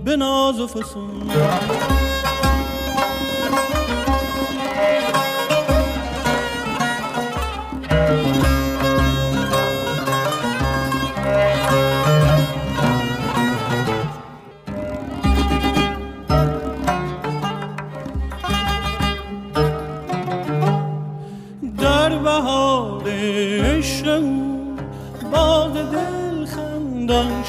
به 0.04 0.16
ناز 0.16 0.60
فسون 0.60 1.30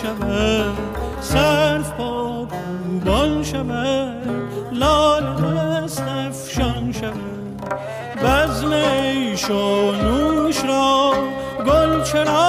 شود. 0.05 0.75
سرف 1.21 1.91
پا 1.91 2.45
بوبان 2.45 3.43
شود. 3.43 4.27
لال 4.71 5.23
دست 5.35 6.01
افشان 6.01 6.91
شود. 6.91 7.15
بزم 8.23 8.71
ایش 8.71 9.49
و 9.49 9.91
نوش 9.91 10.63
را 10.63 11.13
گل 11.65 12.03
چراغانی 12.03 12.44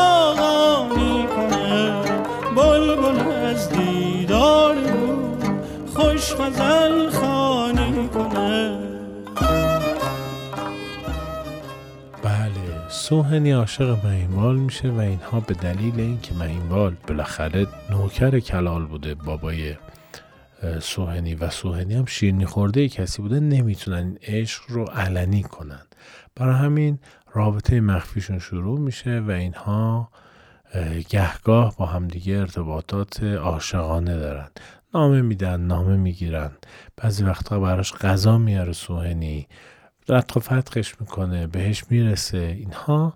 سوهنی 13.09 13.53
عاشق 13.53 14.07
مهینوال 14.07 14.57
میشه 14.57 14.91
و 14.91 14.99
اینها 14.99 15.41
به 15.41 15.55
دلیل 15.55 16.01
اینکه 16.01 16.35
مهینوال 16.35 16.97
بالاخره 17.09 17.67
نوکر 17.91 18.41
کلال 18.41 18.87
بوده 18.87 19.15
بابای 19.15 19.75
سوهنی 20.81 21.35
و 21.35 21.51
سوهنی 21.51 21.95
هم 21.95 22.05
شیرنی 22.05 22.47
خورده 22.47 22.89
کسی 22.89 23.23
بوده 23.23 23.41
نمی‌تونن 23.41 23.97
این 23.97 24.19
عشق 24.23 24.63
رو 24.69 24.85
علنی 24.85 25.43
کنن. 25.43 25.83
برای 26.35 26.55
همین 26.55 26.99
رابطه 27.33 27.81
مخفیشون 27.81 28.39
شروع 28.39 28.81
میشه 28.81 29.21
و 29.21 29.31
اینها 29.31 30.09
اه، 30.75 30.99
گهگاه 31.01 31.77
با 31.77 31.87
همدیگه 31.87 32.35
ارتباطات 32.35 33.23
عاشقانه 33.23 34.17
دارن. 34.17 34.49
نامه 34.95 35.23
میدن 35.23 35.61
نامه 35.61 35.97
می‌گیرن. 35.97 36.51
بعضی 36.97 37.25
وقتا 37.25 37.61
براش 37.61 37.93
غذا 37.93 38.39
میاره 38.39 38.73
سوهنی. 38.73 39.49
رتق 40.09 40.37
و 40.37 40.41
فتقش 40.41 41.01
می‌کنه 41.01 41.47
بهش 41.47 41.85
می‌رسه. 41.91 42.57
اینها 42.59 43.15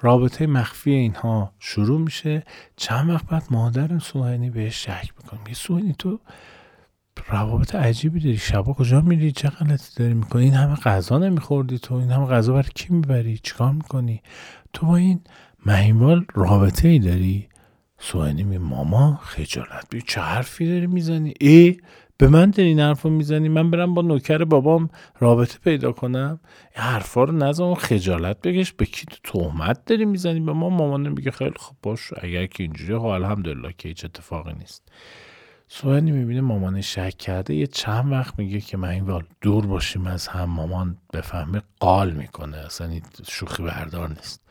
رابطه 0.00 0.46
مخفی 0.46 0.90
اینها 0.90 1.52
شروع 1.58 2.00
میشه. 2.00 2.42
چند 2.76 3.10
وقت 3.10 3.26
بعد 3.26 3.44
مادر 3.50 3.98
سوهنی 3.98 4.50
بهش 4.50 4.84
شک 4.84 5.12
می‌کنه. 5.22 5.40
میگه 5.40 5.54
سوهنی 5.54 5.94
تو 5.98 6.20
روابط 7.28 7.74
عجیبی 7.74 8.20
داری. 8.20 8.36
شبا 8.36 8.72
کجا 8.72 9.00
میری؟ 9.00 9.32
چه 9.32 9.48
غلطی 9.48 9.90
داری 9.96 10.14
می‌کنی؟ 10.14 10.44
این 10.44 10.54
همه 10.54 10.74
غذا 10.74 11.18
نمیخوردی 11.18 11.78
تو. 11.78 11.94
این 11.94 12.10
همه 12.10 12.26
غذا 12.26 12.52
برای 12.52 12.70
کی 12.74 12.92
می‌بری؟ 12.92 13.38
چیکار 13.38 13.72
می‌کنی؟ 13.72 14.22
تو 14.72 14.86
با 14.86 14.96
این 14.96 15.20
مهیموال 15.66 16.24
رابطه 16.34 16.88
ای 16.88 16.98
داری؟ 16.98 17.48
سوهنی 17.98 18.42
می 18.42 18.58
ماما 18.58 19.20
خجالت 19.22 19.86
بی 19.90 20.02
چه 20.02 20.20
حرفی 20.20 20.66
داری 20.66 20.86
می‌زنی؟ 20.86 21.34
ای 21.40 21.76
به 22.22 22.28
من 22.28 22.50
داری 22.50 22.68
این 22.68 22.80
حرف 22.80 23.06
می‌زنی؟ 23.06 23.48
من 23.48 23.70
برم 23.70 23.94
با 23.94 24.02
نوکر 24.02 24.44
بابام 24.44 24.88
رابطه 25.18 25.58
پیدا 25.58 25.92
کنم. 25.92 26.40
این 26.76 26.84
حرفا 26.84 27.24
رو 27.24 27.32
نزن 27.32 27.74
خجالت 27.74 28.40
بگش 28.40 28.72
به 28.72 28.84
کی 28.84 29.06
تهمت 29.24 29.84
داری 29.84 30.04
می‌زنی؟ 30.04 30.40
به 30.40 30.52
ما؟ 30.52 30.68
مامان 30.68 31.08
میگه 31.08 31.30
خیلی 31.30 31.54
خب 31.58 31.74
باش. 31.82 32.12
اگر 32.20 32.46
که 32.46 32.62
اینجوری 32.62 32.98
خب 32.98 33.04
الحمدلله 33.04 33.74
که 33.78 33.88
هیچ 33.88 34.04
اتفاقی 34.04 34.52
نیست. 34.52 34.92
سوهنی 35.68 36.10
می‌بینه 36.10 36.40
مامان 36.40 36.80
شک 36.80 37.18
کرده. 37.18 37.54
یه 37.54 37.66
چند 37.66 38.12
وقت 38.12 38.38
میگه 38.38 38.60
که 38.60 38.76
من 38.76 39.22
دور 39.40 39.66
باشیم 39.66 40.06
از 40.06 40.28
هم. 40.28 40.50
مامان 40.50 40.96
بفهمه 41.12 41.62
قال 41.80 42.12
می‌کنه. 42.12 42.56
اصلا 42.56 42.86
این 42.86 43.02
شوخی 43.28 43.62
بردار 43.62 44.08
نیست. 44.08 44.42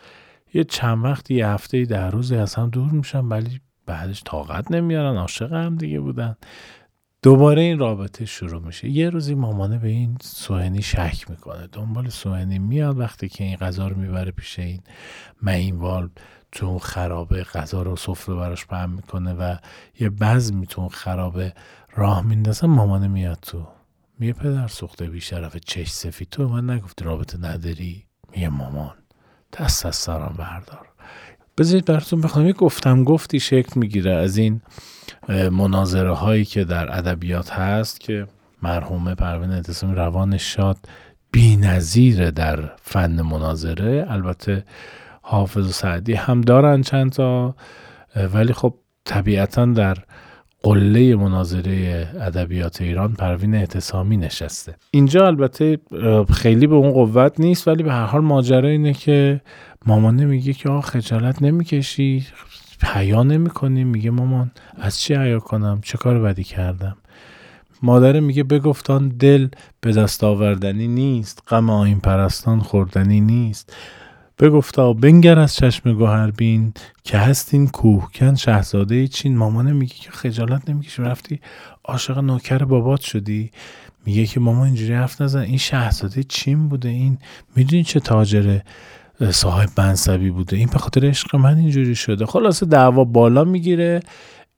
یه 0.54 0.64
چند 0.64 1.04
وقت 1.04 1.32
یه 1.32 1.48
هفته 1.48 1.86
در 1.86 2.12
روزی 2.12 2.36
از 2.36 2.56
هم 2.56 2.70
دور 2.70 2.92
میشن 2.92 3.26
ولی 3.26 3.62
بعدش 3.86 4.22
طاقت 4.26 4.72
نمیارن. 4.72 5.18
عاشق 5.18 5.54
هم 5.54 5.76
دیگه 5.76 6.00
بودن. 6.00 6.36
دوباره 7.24 7.62
این 7.62 7.80
رابطه 7.80 8.26
شروع 8.26 8.62
میشه. 8.62 8.90
یه 8.90 9.10
روزی 9.10 9.36
مامانه 9.36 9.78
به 9.78 9.88
این 9.88 10.18
سوهنی 10.22 10.82
شک 10.82 11.30
می‌کنه. 11.30 11.68
دنبال 11.68 12.10
سوهنی 12.10 12.60
میاد. 12.60 13.00
وقتی 13.00 13.30
که 13.30 13.44
این 13.44 13.56
غذا 13.56 13.88
رو 13.88 13.98
می‌بره 13.98 14.32
پیش 14.32 14.60
این 14.60 14.82
مهینوال 15.42 16.10
تو 16.52 16.80
خرابه 16.80 17.44
غذا 17.44 17.82
رو 17.82 17.96
سفره 17.96 18.36
براش 18.36 18.66
پهم 18.66 18.90
می‌کنه 18.90 19.34
و 19.34 19.56
یه 20.00 20.10
بزمی 20.10 20.68
تو 20.68 20.90
خرابه 20.90 21.54
راه 21.96 22.22
میندازه 22.22 22.68
مامانه 22.68 23.08
میاد 23.08 23.40
تو. 23.42 23.68
میگه 24.20 24.34
پدر 24.34 24.68
سوخته 24.68 25.10
بیشرف 25.10 25.58
چش 25.58 25.90
سفید. 25.92 26.30
تو 26.30 26.50
من 26.50 26.70
نگفتی 26.70 27.06
رابطه 27.06 27.38
نداری؟ 27.38 28.06
میگه 28.32 28.50
مامان 28.50 28.96
دست 29.60 29.86
از 29.86 29.96
سرم 29.96 30.36
بردار. 30.38 30.91
بذارید 31.62 31.86
براتون 31.86 32.22
بخوام 32.22 32.48
یه 32.48 32.54
گفتم 32.54 33.04
گفتی 33.04 33.40
شکل 33.40 33.80
می‌گیره 33.80 34.12
از 34.12 34.38
این 34.38 34.62
مناظره 35.30 36.14
هایی 36.14 36.46
که 36.46 36.64
در 36.64 36.98
ادبیات 36.98 37.52
هست 37.52 38.00
که 38.00 38.28
مرحومه 38.62 39.16
پروین 39.16 39.52
اعتصامی 39.52 39.96
روان 39.96 40.38
شاد 40.38 40.78
بی 41.32 41.58
نظیره 41.58 42.32
در 42.32 42.70
فن 42.82 43.22
مناظره. 43.22 44.06
البته 44.10 44.66
حافظ 45.22 45.68
و 45.68 45.72
سعدی 45.72 46.14
هم 46.14 46.42
دارن 46.42 46.82
چند 46.82 47.12
تا 47.12 47.56
ولی 48.34 48.54
خب 48.54 48.74
طبیعتا 49.06 49.66
در 49.66 49.98
قله 50.64 51.16
مناظره 51.16 52.08
ادبیات 52.20 52.82
ایران 52.82 53.14
پروین 53.14 53.56
اعتصامی 53.56 54.18
نشسته. 54.18 54.76
اینجا 54.92 55.28
البته 55.28 55.80
خیلی 56.34 56.68
به 56.68 56.76
اون 56.76 56.92
قوت 56.92 57.40
نیست 57.40 57.68
ولی 57.68 57.84
به 57.84 57.92
هر 57.92 58.06
حال 58.06 58.22
ماجرا 58.22 58.70
اینه 58.70 58.94
که 58.94 59.42
مامانه 59.86 60.26
میگه 60.26 60.54
که 60.54 60.70
آه 60.70 60.82
خجالت 60.82 61.42
نمی‌کشی 61.42 62.26
حیا 62.94 63.24
نمی‌کنی. 63.24 63.84
میگه 63.84 64.10
مامان 64.10 64.52
از 64.76 65.00
چی 65.00 65.16
حیا 65.16 65.40
کنم؟ 65.40 65.82
چه 65.84 65.98
کار 65.98 66.20
بدی 66.20 66.44
کردم؟ 66.44 66.98
مادر 67.84 68.20
میگه 68.20 68.44
بگفتان 68.44 69.10
دل 69.10 69.48
به 69.82 69.92
دست 69.92 70.24
آوردنی 70.24 70.88
نیست 70.88 71.44
غم 71.48 71.70
آین 71.70 72.00
پرستان 72.00 72.60
خوردنی 72.60 73.22
نیست. 73.22 73.76
بگفتا 74.42 74.94
بنگر 74.94 75.40
از 75.40 75.56
چشم 75.56 75.94
گوهربین 75.94 76.74
که 77.04 77.18
هستین 77.18 77.68
کوهکن 77.68 78.36
شهزاده 78.36 79.08
چین. 79.08 79.38
مامانه 79.38 79.74
میگه 79.74 79.94
که 79.94 80.12
خجالت 80.12 80.70
نمی‌کشی. 80.70 81.02
رفتی 81.02 81.40
عاشق 81.86 82.18
نوکر 82.18 82.58
بابات 82.58 83.02
شدی. 83.02 83.52
میگه 84.06 84.26
که 84.26 84.40
مامان 84.40 84.66
اینجوری 84.66 84.94
حرف 84.94 85.22
نزن. 85.22 85.40
این 85.40 85.58
شهزاده 85.58 86.24
چین 86.24 86.70
بوده. 86.70 86.90
این 86.90 87.18
می‌دونی 87.56 87.84
چه 87.84 88.00
تاجر 88.00 88.60
صاحب 89.32 89.70
منصبی 89.78 90.30
بوده. 90.30 90.58
این 90.58 90.70
به 90.72 90.78
خاطر 90.78 91.06
عشق 91.06 91.36
من 91.36 91.58
اینجوری 91.58 91.96
شده. 91.96 92.26
خلاصه 92.26 92.66
دعوا 92.66 93.04
بالا 93.04 93.44
می‌گیره. 93.44 94.00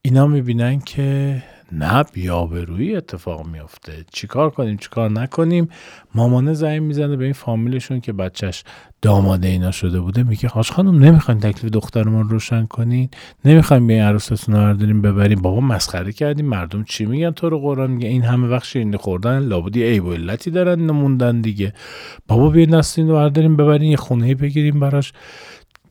اینا 0.05 0.27
می‌بینن 0.27 0.79
که 0.79 1.43
نه 1.71 2.03
بیابرویی 2.13 2.95
اتفاق 2.95 3.47
میفته 3.47 4.05
چیکار 4.11 4.49
کنیم 4.49 4.77
چیکار 4.77 5.11
نکنیم؟ 5.11 5.69
مامانه 6.15 6.53
زنگ 6.53 6.81
می‌زنه 6.81 7.15
به 7.15 7.23
این 7.23 7.33
فامیلشون 7.33 8.01
که 8.01 8.13
بچهش 8.13 8.63
داماده 9.01 9.47
اینا 9.47 9.71
شده 9.71 9.99
بوده. 9.99 10.23
میگه 10.23 10.49
هاش 10.49 10.71
خانم 10.71 11.03
نمی‌خواین 11.03 11.39
تکلیف 11.39 11.71
دخترمون 11.71 12.29
روشن 12.29 12.65
کنین؟ 12.65 13.09
نمی‌خوایم 13.45 13.87
به 13.87 13.93
عروستتون 13.93 14.55
برداریم 14.55 15.01
ببریم 15.01 15.41
بابا 15.41 15.61
مسخره 15.61 16.11
کردیم. 16.11 16.45
مردم 16.45 16.83
چی 16.83 17.05
میگن 17.05 17.31
تو 17.31 17.49
رو 17.49 17.59
قرآن؟ 17.59 17.91
میگه 17.91 18.07
این 18.07 18.21
همه 18.23 18.47
وقت 18.47 18.65
شیرینی 18.65 18.97
خوردن 18.97 19.39
لابدی 19.39 19.83
عیب 19.83 20.05
و 20.05 20.13
علتی 20.13 20.51
دارن 20.51 20.79
نموندن 20.79 21.41
دیگه. 21.41 21.73
بابا 22.27 22.49
بیا 22.49 22.65
نستین 22.65 23.07
رو 23.07 23.13
برداریم 23.13 23.55
ببرین 23.57 23.91
یه 23.91 23.97
خونه 23.97 24.35
بگیریم 24.35 24.79
براش. 24.79 25.13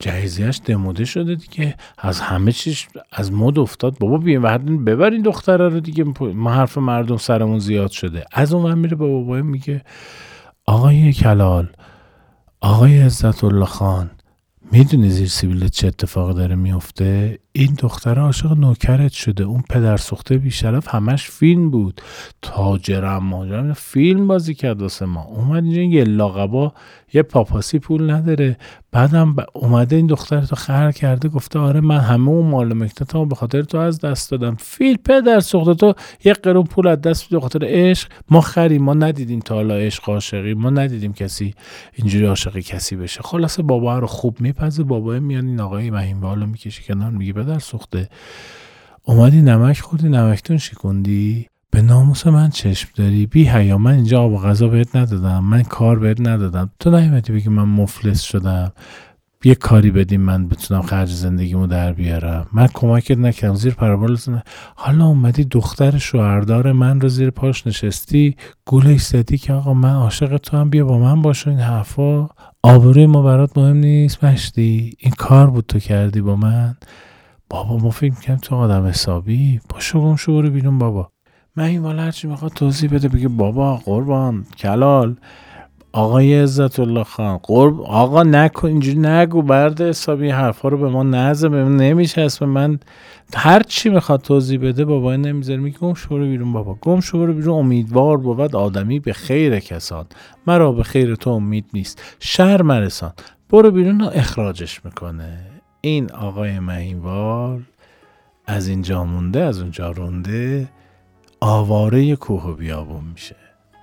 جهیزیش 0.03 0.61
دموده 0.65 1.05
شده 1.05 1.35
دیگه. 1.35 1.75
از 1.99 2.21
همه 2.21 2.53
چیش 2.53 2.89
از 3.13 3.33
مد 3.33 3.59
افتاد. 3.59 3.99
بابا 3.99 4.19
بیاین 4.19 4.85
ببرین 4.85 5.23
دختره 5.23 5.69
رو 5.69 5.81
دیگه. 5.81 6.05
ما 6.21 6.53
حرف 6.53 6.79
مردم 6.79 7.17
سرمون 7.17 7.59
زیاد 7.59 7.91
شده. 7.91 8.25
از 8.33 8.53
اون 8.55 8.79
میره 8.79 8.97
به 8.97 9.07
بابای 9.07 9.43
میگه 9.43 9.83
آقای 10.67 11.13
کلال 11.13 11.69
آقای 12.61 13.03
عزت 13.03 13.45
الله 13.45 13.65
خان 13.65 14.11
می‌دونی 14.73 15.11
زیر 15.11 15.29
سیبیل 15.29 15.69
چه 15.69 15.87
اتفاق 15.87 16.37
داره 16.37 16.55
میفته 16.55 17.39
این 17.55 17.75
دختر 17.79 18.19
عاشق 18.19 18.53
نوکرت 18.53 19.13
شده. 19.13 19.45
اون 19.45 19.63
پدر 19.71 19.97
سخته 19.97 20.39
بیشرف 20.39 20.95
همش 20.95 21.31
فیلم 21.31 21.71
بود. 21.71 22.01
تاجرم 22.43 23.25
ماجرم 23.25 23.73
فیلم 23.73 24.27
بازی 24.27 24.55
کرد 24.55 24.83
واسه 24.83 25.07
ما. 25.07 25.23
اومد 25.23 25.65
اینجا 25.65 25.83
یه 25.83 26.05
لاغبا 26.05 26.73
یه 27.13 27.23
پاپاسی 27.23 27.79
پول 27.79 28.11
نداره. 28.11 28.57
بعدم 28.93 29.37
اومده 29.53 29.97
این 29.97 30.07
دختر 30.07 30.41
تو 30.41 30.57
خر 30.57 30.93
کرده 30.93 31.29
گفته 31.29 31.59
آره 31.59 31.81
من 31.81 31.99
همه 31.99 32.29
اون 32.29 32.47
مال 32.47 32.73
مکتتامو 32.73 33.27
به 33.27 33.35
خاطر 33.35 33.63
تو 33.63 33.79
از 33.79 34.01
دست 34.01 34.31
دادم. 34.31 34.55
فیل 34.55 34.97
پدر 34.97 35.41
سخته 35.41 35.75
تو 35.75 35.95
یه 36.25 36.33
قرون 36.33 36.65
پول 36.65 36.87
از 36.87 37.01
دست 37.01 37.31
به 37.31 37.41
خاطر 37.41 37.61
عشق. 37.63 38.09
ما 38.31 38.41
خریم 38.41 38.83
ما 38.83 38.95
ندیدیم 38.95 39.41
تا 39.41 39.55
حالا 39.55 39.75
عشق 39.75 40.11
عاشقی. 40.11 40.55
ما 40.55 40.71
ندیدیم 40.71 41.13
کسی 41.13 41.55
اینجوری 41.95 42.27
عاشقی 42.27 42.63
کسی 42.63 42.97
بشه. 42.97 43.21
خلاصه 43.23 43.63
بابا 43.63 43.99
رو 43.99 44.07
خوب 44.07 44.41
میپزه. 44.41 44.83
بابا 44.83 45.21
میاد 45.21 45.45
این 45.45 45.61
آقای 45.61 45.91
مهین 45.91 46.17
می‌کشه 46.45 46.83
کنار 46.83 47.11
میگه 47.11 47.42
در 47.43 47.59
سوخته. 47.59 48.09
اومدی 49.03 49.43
نمک 49.43 49.81
خوردی 49.81 50.09
نمکتون 50.09 50.59
شکوندی. 50.59 51.47
به 51.71 51.83
ناموس 51.83 52.27
من 52.27 52.51
چشم 52.51 52.89
داری. 52.97 53.27
بی 53.27 53.45
حیا 53.45 53.79
من 53.79 53.95
اینجا 53.95 54.23
آب 54.23 54.33
و 54.33 54.39
غذا 54.39 54.69
بهت 54.69 54.97
ندادم. 54.97 55.45
من 55.45 55.63
کار 55.63 55.99
بهت 55.99 56.21
ندادم. 56.21 56.71
تو 56.81 56.91
نیومدی 56.91 57.33
بگی 57.33 57.49
من 57.49 57.65
مفلس 57.65 58.21
شدم. 58.21 58.73
یه 59.45 59.55
کاری 59.55 59.91
بدیم 59.91 60.21
من 60.21 60.49
بتونم 60.49 60.83
خرج 60.83 61.11
زندگیمو 61.11 61.67
در 61.67 61.93
بیارم. 61.93 62.47
من 62.53 62.67
کمکت 62.67 63.19
نکردم. 63.19 63.55
زیر 63.55 63.75
پرابال 63.75 64.19
حالا 64.75 65.07
اومدی 65.07 65.45
دختر 65.45 65.99
شوهردار 65.99 66.73
من 66.73 67.01
رو 67.01 67.09
زیر 67.09 67.31
پاش 67.31 67.67
نشستی. 67.67 68.37
گولش 68.65 69.03
زدی 69.03 69.39
که 69.39 69.53
آقا 69.53 69.75
من 69.75 69.95
عاشق 69.95 70.37
تو 70.37 70.57
هم 70.57 70.71
بیا 70.71 70.85
با 70.85 70.99
من 70.99 71.23
باش 71.23 71.49
این 71.49 71.59
حرفا. 71.59 72.29
آبروی 72.63 73.07
ما 73.07 73.23
برات 73.23 73.59
مهم 73.59 73.77
نیست 73.77 74.25
مشتی. 74.25 74.97
این 74.99 75.13
کار 75.19 75.51
بود 75.51 75.65
تو 75.69 75.79
کردی 75.79 76.21
با 76.21 76.37
من. 76.37 76.77
بابا 77.53 77.77
ما 77.77 77.91
فکر 77.91 78.13
می‌کنم 78.13 78.37
تو 78.37 78.55
آدم 78.57 78.87
حسابی. 78.87 79.61
با 79.69 79.81
شگم 79.81 80.17
شو 80.17 80.51
بیرون 80.51 80.79
بابا. 80.79 81.11
من 81.57 81.65
این 81.65 81.83
والا 81.83 82.03
هرچی 82.03 82.29
می‌خواد 82.29 82.53
توضیح 82.53 82.91
بده 82.91 83.09
بگه 83.09 83.29
بابا 83.29 83.77
قربان 83.77 84.47
کلال. 84.59 85.17
آقای 85.93 86.41
عزت 86.41 86.81
الله 86.81 87.05
خان 87.05 87.39
قرب 87.43 87.81
آقا 87.81 88.23
نکن 88.23 88.69
اینجوری 88.69 88.99
نگو 88.99 89.43
برد 89.43 89.81
حسابی 89.81 90.31
حرفا 90.31 90.69
رو 90.69 90.79
به 90.79 90.89
ما 90.89 91.03
نزه 91.03 91.49
به 91.49 91.65
من 91.65 91.77
نمیشه 91.77 92.21
اسم 92.21 92.47
من 92.47 92.79
هر 93.35 93.63
چی 93.63 93.89
می‌خواد 93.89 94.21
توضیح 94.21 94.61
بده 94.61 94.85
بابا 94.85 95.17
نمی‌ذاره. 95.17 95.61
میگه 95.61 95.79
گم 95.79 95.95
شو 95.95 96.19
بیرون 96.19 96.53
بابا. 96.53 96.79
گم 96.81 97.01
شو 97.01 97.27
بیرون. 97.27 97.59
امیدوار 97.59 98.17
بود 98.17 98.57
آدمی 98.57 99.01
به 99.01 99.13
خیر 99.13 99.59
کسان. 99.61 100.07
مرا 100.47 100.73
به 100.73 100.83
خیر 100.83 101.15
تو 101.15 101.31
امید 101.31 101.65
نیست. 101.75 102.03
شر 102.21 102.63
مرسان. 102.63 103.13
برو 103.51 103.71
بیرون 103.71 104.01
اخراجش 104.03 104.85
می‌کنه. 104.85 105.52
این 105.85 106.13
آقای 106.13 106.59
مهینوار 106.59 107.63
از 108.47 108.69
اینجا 108.69 109.05
مونده 109.05 109.41
از 109.41 109.61
اونجا 109.61 109.91
رونده 109.91 110.69
آواره 111.41 112.17
کوه 112.17 112.45
و 112.45 112.55
بیابون 112.55 113.05
میشه. 113.05 113.37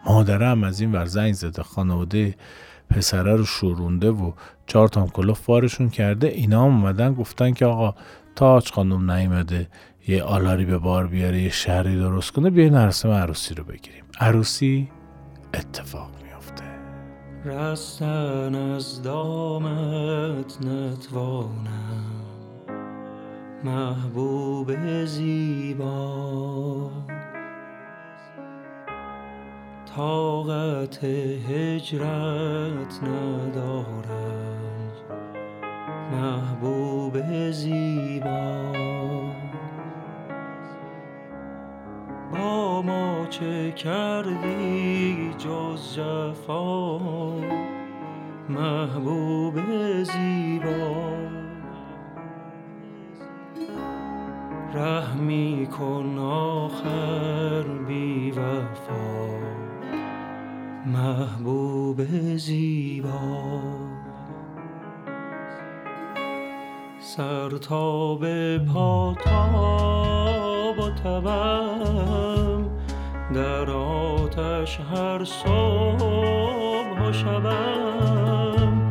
مادرم 0.05 0.63
از 0.63 0.81
این 0.81 0.91
ور 0.91 1.05
زنگ 1.05 1.33
زده 1.33 1.63
خانواده 1.63 2.35
پسره 2.89 3.35
رو 3.35 3.45
شورونده 3.45 4.09
و 4.09 4.31
چهار 4.67 4.87
تا 4.87 5.07
کلوف 5.07 5.39
فارشون 5.39 5.89
کرده. 5.89 6.27
اینا 6.27 6.65
هم 6.65 6.71
اومدن 6.71 7.13
گفتن 7.13 7.53
که 7.53 7.65
آقا 7.65 7.95
تاج 8.35 8.71
خانم 8.71 9.11
نیمده 9.11 9.67
یه 10.07 10.23
آلاری 10.23 10.65
به 10.65 10.77
بار 10.77 11.07
بیاره 11.07 11.41
یه 11.41 11.49
شهری 11.49 11.99
درست 11.99 12.31
کنه 12.31 12.49
بیاین 12.49 12.73
مراسم 12.73 13.09
عروسی 13.09 13.53
رو 13.53 13.63
بگیریم. 13.63 14.03
عروسی 14.19 14.89
اتفاق 15.53 16.09
میافته 16.23 16.28
رستن 17.45 18.55
از 18.55 19.03
دامت 19.03 20.57
نتوانم. 20.65 22.21
محبوب 23.63 24.71
زیبا 25.05 26.89
طاقت 29.95 31.03
هجرت 31.49 33.03
ندارم. 33.03 34.59
محبوب 36.11 37.51
زیبا 37.51 38.73
با 42.31 42.81
ما 42.81 43.25
چه 43.29 43.71
کردی 43.71 45.33
جز 45.37 45.95
جفا؟ 45.95 46.99
محبوب 48.49 49.55
زیبا. 50.03 51.19
رحمی 54.73 55.67
کن 55.79 56.17
آخر 56.19 57.63
بی 57.87 58.31
وفا. 58.31 59.39
محبوب 60.85 62.01
زیبا. 62.35 63.39
سر 66.99 67.49
تا 67.49 68.15
به 68.15 68.61
پا 68.73 69.15
تاب 69.23 70.79
و 70.79 70.89
تبم 70.89 72.18
در 73.33 73.69
آتش 73.71 74.79
هر 74.79 75.23
صبح 75.23 77.11
شبم 77.11 78.81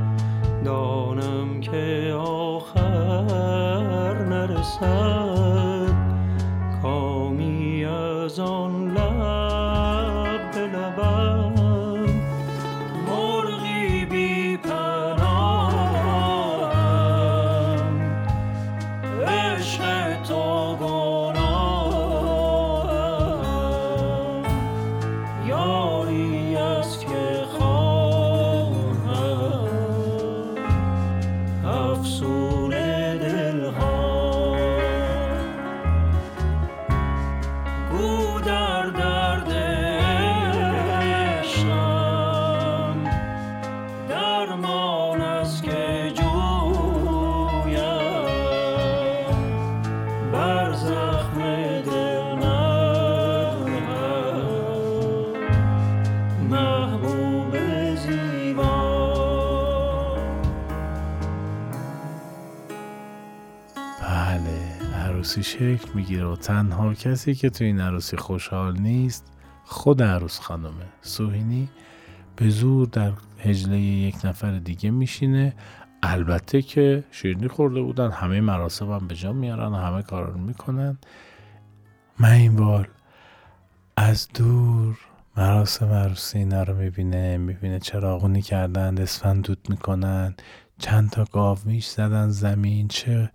دانم 0.65 1.61
که 1.61 2.15
آخر 2.21 2.79
نرسد. 4.29 5.28
شکل 65.59 65.89
می‌گیره 65.95 66.27
و 66.27 66.37
تنها 66.37 66.95
کسی 66.95 67.35
که 67.35 67.51
تو 67.51 67.65
این 67.65 67.81
عروسی 67.81 68.17
خوشحال 68.17 68.79
نیست 68.81 69.33
خود 69.65 70.03
عروس 70.03 70.41
خانمه. 70.41 70.87
سوهینی 71.03 71.69
به 72.37 72.51
زور 72.51 72.87
در 72.87 73.13
هجله 73.39 73.79
یک 73.81 74.25
نفر 74.25 74.59
دیگه 74.59 74.91
میشینه. 74.91 75.55
البته 76.03 76.63
که 76.63 77.05
شیرینی 77.11 77.49
خورده 77.49 77.81
بودن 77.81 78.11
همه 78.11 78.41
مراسم 78.41 78.93
هم 78.93 79.07
به 79.07 79.15
جا 79.15 79.33
میارن 79.33 79.73
و 79.73 79.77
همه 79.77 80.03
کارا 80.03 80.29
رو 80.29 80.39
می‌کنن. 80.39 80.99
من 82.19 82.33
این 82.33 82.57
بار 82.57 82.89
از 83.97 84.29
دور 84.35 84.99
مراسم 85.37 85.87
عروسی 85.93 86.39
اینا 86.39 86.63
رو 86.63 86.77
می‌بینه 86.77 87.39
می‌بینه 87.39 87.79
چراغونی 87.79 88.43
کردن 88.43 88.99
اسفند 88.99 89.45
دود 89.45 89.67
می‌کنن 89.71 90.35
چند 90.79 91.11
تا 91.11 91.25
گاو 91.33 91.59
میش 91.65 91.87
زدن 91.87 92.29
زمین 92.29 92.89
چه 92.89 93.31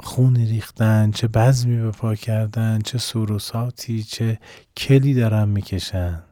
خونی 0.00 0.46
ریختن 0.46 1.10
چه 1.10 1.28
بزمی 1.28 1.82
به 1.82 1.90
پا 1.90 2.14
کردن 2.14 2.78
چه 2.78 2.98
سوروساتی 2.98 4.02
چه 4.02 4.38
کلی 4.76 5.14
دارن 5.14 5.48
می‌کشن. 5.48 6.22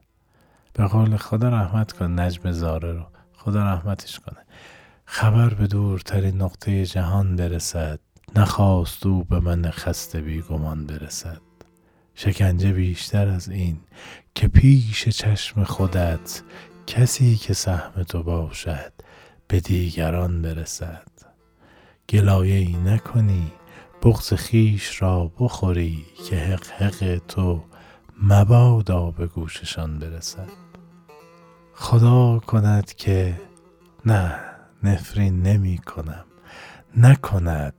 به 0.73 0.87
قول 0.87 1.17
خدا 1.17 1.49
رحمت 1.49 1.93
کن 1.93 2.21
نجم 2.21 2.53
زاره 2.53 2.93
رو. 2.93 3.07
خدا 3.33 3.63
رحمتش 3.63 4.21
کنه. 4.21 4.41
خبر 5.05 5.55
به 5.55 5.67
دورترین 5.67 6.43
نقطه 6.43 6.87
جهان 6.87 7.37
برسد. 7.37 8.01
نخواست 8.37 9.07
او 9.07 9.25
به 9.25 9.41
من 9.41 9.71
خسته 9.71 10.21
بیگمان 10.21 10.87
برسد. 10.87 11.41
شکنجه 12.15 12.73
بیشتر 12.73 13.29
از 13.29 13.49
این 13.49 13.81
که 14.35 14.49
پیش 14.49 15.09
چشم 15.09 15.65
خودت 15.65 16.43
کسی 16.87 17.37
که 17.37 17.55
سهم 17.55 18.03
تو 18.03 18.23
باشد 18.23 18.93
به 19.49 19.61
دیگران 19.61 20.43
برسد. 20.43 21.10
گلایه 22.11 22.57
ای 22.57 22.77
نکنی 22.77 23.53
بغز 24.03 24.35
خیش 24.35 25.03
را 25.03 25.33
بخوری 25.39 26.07
که 26.29 26.37
حق 26.37 26.67
حق 26.67 27.21
تو 27.29 27.65
مبادا 28.23 29.11
به 29.11 29.27
گوششان 29.27 29.99
برسد. 29.99 30.49
خدا 31.75 32.39
کند 32.39 32.95
که 32.95 33.41
نه 34.07 34.41
نفرین 34.83 35.43
نمی 35.43 35.79
کنم 35.79 36.25
نکند 36.97 37.75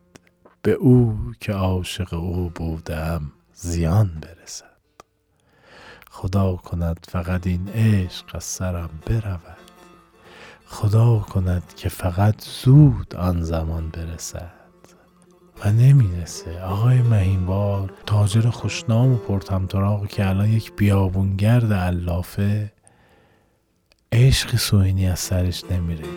به 0.61 0.71
او 0.71 1.17
که 1.39 1.53
عاشق 1.53 2.13
او 2.13 2.51
بودم 2.55 3.31
زیان 3.53 4.21
برسد. 4.21 4.77
خدا 6.09 6.55
کند 6.55 7.05
فقط 7.09 7.47
این 7.47 7.69
عشق 7.69 8.35
از 8.35 8.43
سرم 8.43 8.89
برود. 9.07 9.60
خدا 10.71 11.19
کند 11.19 11.73
که 11.75 11.89
فقط 11.89 12.41
زود 12.41 13.15
آن 13.15 13.41
زمان 13.41 13.89
برسد 13.89 14.51
و 15.65 15.71
نمی‌رسه. 15.71 16.61
آقای 16.63 17.01
مهینبار 17.01 17.93
تاجر 18.05 18.49
خوشنام 18.49 19.13
و 19.13 19.17
پرتمطراقی 19.17 20.07
که 20.07 20.29
الان 20.29 20.49
یک 20.49 20.75
بیابونگرد 20.75 21.73
علافه 21.73 22.71
عشق 24.11 24.55
سوینی 24.55 25.07
از 25.07 25.19
سرش 25.19 25.63
نمیره. 25.71 26.07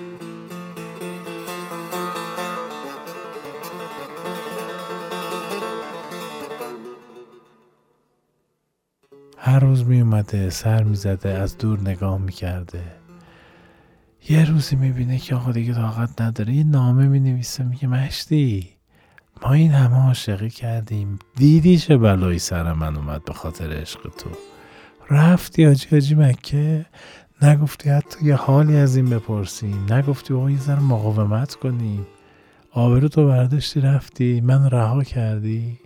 هر 9.39 9.59
روز 9.59 9.85
می 9.85 10.01
اومده 10.01 10.51
سر 10.51 10.83
می‌زده 10.83 11.29
از 11.29 11.59
دور 11.59 11.81
نگاه 11.81 12.19
می‌کرده. 12.19 13.04
یه 14.29 14.45
روزی 14.45 14.77
می‌بینه 14.77 15.19
که 15.19 15.35
آقا 15.35 15.53
دیگه 15.53 15.75
طاقت 15.75 16.21
نداره. 16.21 16.53
یه 16.53 16.65
نامه 16.65 17.07
می‌نویسه 17.07 17.65
میگه 17.65 17.89
مشتی 17.89 18.69
ما 19.43 19.53
این 19.53 19.71
همه 19.71 19.97
عاشقی 19.97 20.51
کردیم. 20.51 21.19
دیدی 21.37 21.79
چه 21.79 21.97
بلایی 21.97 22.39
سر 22.39 22.73
من 22.73 22.97
اومد 22.97 23.25
به 23.25 23.33
خاطر 23.33 23.73
عشق 23.73 24.01
تو؟ 24.01 24.31
رفتی 25.11 25.67
آجی 25.67 25.97
آجی 25.97 26.15
مکه 26.15 26.87
نگفتی 27.43 27.91
حتی 27.91 28.25
یه 28.27 28.35
حالی 28.35 28.77
از 28.77 28.97
این 28.97 29.11
بپرسیم. 29.11 29.93
نگفتی 29.93 30.35
آقا 30.35 30.51
یه 30.51 30.59
ذره 30.59 30.81
مقاومت 30.81 31.55
کنیم. 31.55 32.07
آبرو 32.71 33.09
تو 33.09 33.27
برداشتی 33.27 33.81
رفتی. 33.81 34.41
من 34.41 34.71
رها 34.71 35.05
کردی. 35.05 35.79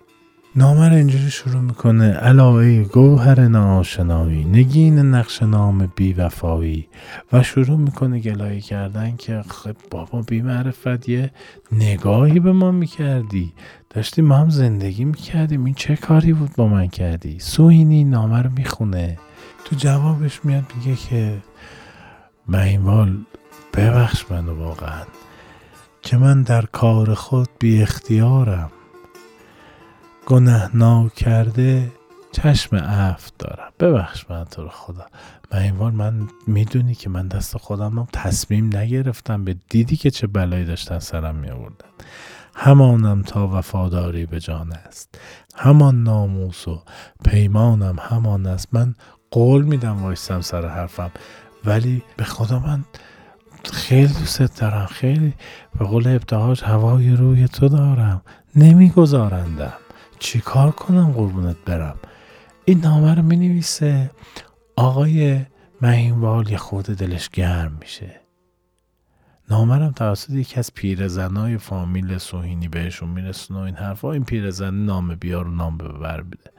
نامه 0.59 0.88
رو 0.88 0.94
اینجوری 0.94 1.30
شروع 1.30 1.61
می‌کنه. 1.61 2.12
علاوه 2.12 2.82
گوهر 2.82 3.40
ناشنایی 3.40 4.44
نگین 4.44 4.98
نقش 4.98 5.42
نام 5.42 5.92
بی 5.96 6.12
وفایی 6.12 6.88
و 7.32 7.42
شروع 7.42 7.78
می‌کنه 7.78 8.18
گلایه 8.18 8.61
کردن 8.61 9.16
که 9.16 9.42
خب 9.48 9.76
بابا 9.90 10.22
بی 10.22 10.42
معرفت 10.42 11.09
یه 11.09 11.30
نگاهی 11.72 12.40
به 12.40 12.52
ما 12.52 12.70
می‌کردی. 12.70 13.52
داشتی 13.90 14.22
ما 14.22 14.36
هم 14.36 14.50
زندگی 14.50 15.04
می‌کردیم. 15.04 15.64
این 15.64 15.74
چه 15.74 15.96
کاری 15.96 16.32
بود 16.32 16.50
با 16.56 16.68
من 16.68 16.86
کردی؟ 16.86 17.38
سوینی 17.38 18.04
نامه 18.04 18.42
رو 18.42 18.50
می‌خونه. 18.56 19.18
تو 19.64 19.76
جوابش 19.76 20.44
میاد 20.44 20.64
میگه 20.76 20.96
که 20.96 21.36
مهیمال 22.48 23.16
ببخش 23.74 24.24
منو 24.30 24.54
واقعا. 24.54 25.02
که 26.02 26.16
من 26.16 26.42
در 26.42 26.64
کار 26.66 27.14
خود 27.14 27.48
بی 27.59 27.82
اختیارم 27.82 28.70
گناه 30.29 31.11
کرده 31.16 31.93
چشم 32.33 32.76
عفو 32.76 33.31
دارم. 33.39 33.72
ببخش 33.81 34.31
من 34.31 34.45
تو 34.45 34.62
رو 34.62 34.68
خدا. 34.68 35.07
من 35.53 35.91
من 35.91 36.29
می‌دونی 36.47 36.95
که 36.95 37.11
من 37.11 37.29
دست 37.29 37.57
خودم 37.57 37.99
هم 37.99 38.09
تصمیم 38.12 38.76
نگرفتم. 38.76 39.45
به 39.45 39.57
دیدی 39.68 39.97
که 39.97 40.11
چه 40.11 40.26
بلایی 40.26 40.64
داشتن 40.64 40.99
سرم 40.99 41.35
می 41.35 41.51
آوردن 41.51 41.89
همانم 42.55 43.22
تا 43.22 43.49
وفاداری 43.49 44.26
به 44.26 44.41
جان 44.41 44.72
است. 44.72 45.20
همان 45.57 46.03
ناموس 46.03 46.68
و 46.68 46.83
پیمانم 47.24 47.97
همان 48.01 48.47
است. 48.47 48.68
من 48.72 48.95
قول 49.31 49.62
میدم 49.62 50.03
وایستم 50.03 50.41
سر 50.41 50.68
حرفم. 50.68 51.11
ولی 51.64 52.03
به 52.16 52.24
خدا 52.24 52.59
من 52.59 52.85
خیلی 53.72 54.12
دوست 54.12 54.61
دارم. 54.61 54.87
خیلی 54.87 55.35
به 55.79 55.85
قول 55.85 56.07
ابتهاج 56.07 56.64
هوای 56.64 57.11
روی 57.11 57.49
تو 57.49 57.68
دارم. 57.68 58.22
نمیگذارندم. 58.57 59.72
چی 60.18 60.40
کار 60.40 60.70
کنم 60.70 61.12
قربونت 61.12 61.56
برم؟ 61.66 61.96
این 62.64 62.80
نامه 62.80 63.14
رو 63.14 63.22
می 63.22 63.36
نویسه 63.36 64.10
آقای 64.76 65.40
مهینوال 65.82 66.50
یه 66.50 66.56
خود 66.56 66.84
دلش 66.84 67.28
گرم 67.28 67.78
میشه. 67.80 68.20
نامه 69.50 69.74
هم 69.74 69.92
توسط 69.92 70.30
یکی 70.30 70.58
از 70.58 70.74
پیرزنای 70.74 71.58
فامیل 71.58 72.18
سوهینی 72.18 72.68
بهشون 72.68 73.08
میرسونه 73.08 73.60
و 73.60 73.62
این 73.62 73.74
حرفا. 73.74 74.12
این 74.12 74.24
پیرزن 74.24 74.74
نامه 74.74 75.16
بیار 75.16 75.48
و 75.48 75.50
نام 75.50 75.78
ببر 75.78 76.20
بیده 76.20 76.50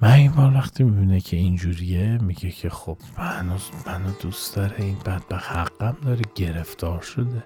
من 0.00 0.12
این 0.12 0.32
بار 0.32 0.54
وقتی 0.54 0.84
می‌بینه 0.84 1.20
که 1.20 1.36
اینجوریه 1.36 2.18
میگه 2.18 2.50
که 2.50 2.70
خب 2.70 2.98
منو 3.18 3.58
منو 3.86 4.10
دوست 4.22 4.56
داره 4.56 4.74
این 4.78 4.96
بدبخت 5.06 5.52
حقم 5.56 5.96
داره 6.04 6.22
گرفتار 6.34 7.02
شده. 7.02 7.44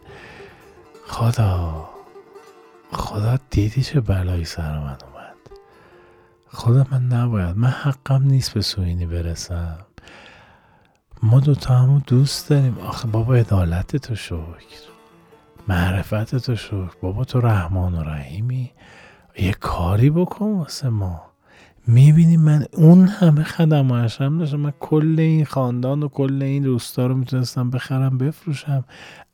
خدا! 1.06 1.90
خدا 2.92 3.38
دیدی 3.50 3.82
چه 3.82 4.00
بلایی 4.00 4.44
سر 4.44 4.78
من 4.78 4.86
اومد. 4.86 5.36
خدا 6.48 6.86
من 6.90 7.06
نباید 7.06 7.56
من 7.56 7.68
حقم 7.68 8.22
نیست 8.22 8.54
به 8.54 8.62
سوینی 8.62 9.06
برسم. 9.06 9.78
ما 11.22 11.40
دوتا 11.40 11.74
همو 11.74 12.00
دوست 12.06 12.50
داریم. 12.50 12.78
آخه 12.78 13.08
بابا 13.08 13.34
عدالت 13.34 13.96
تو 13.96 14.14
شکر. 14.14 14.92
معرفت 15.68 16.36
تو 16.36 16.56
شکر. 16.56 16.90
بابا 17.00 17.24
تو 17.24 17.40
رحمان 17.40 17.94
و 17.94 18.02
رحیمی. 18.02 18.72
یه 19.38 19.52
کاری 19.52 20.10
بکن 20.10 20.52
واسه 20.52 20.88
ما. 20.88 21.31
می‌بینی 21.86 22.36
من 22.36 22.64
اون 22.72 23.06
همه 23.06 23.44
خدم 23.44 23.88
هم 23.92 24.38
داشتم. 24.38 24.56
من 24.56 24.72
کل 24.80 25.16
این 25.18 25.44
خاندان 25.44 26.02
و 26.02 26.08
کل 26.08 26.42
این 26.42 26.64
روستا 26.64 27.06
رو 27.06 27.14
می‌تونستم 27.14 27.70
بخرم 27.70 28.18
بفروشم. 28.18 28.84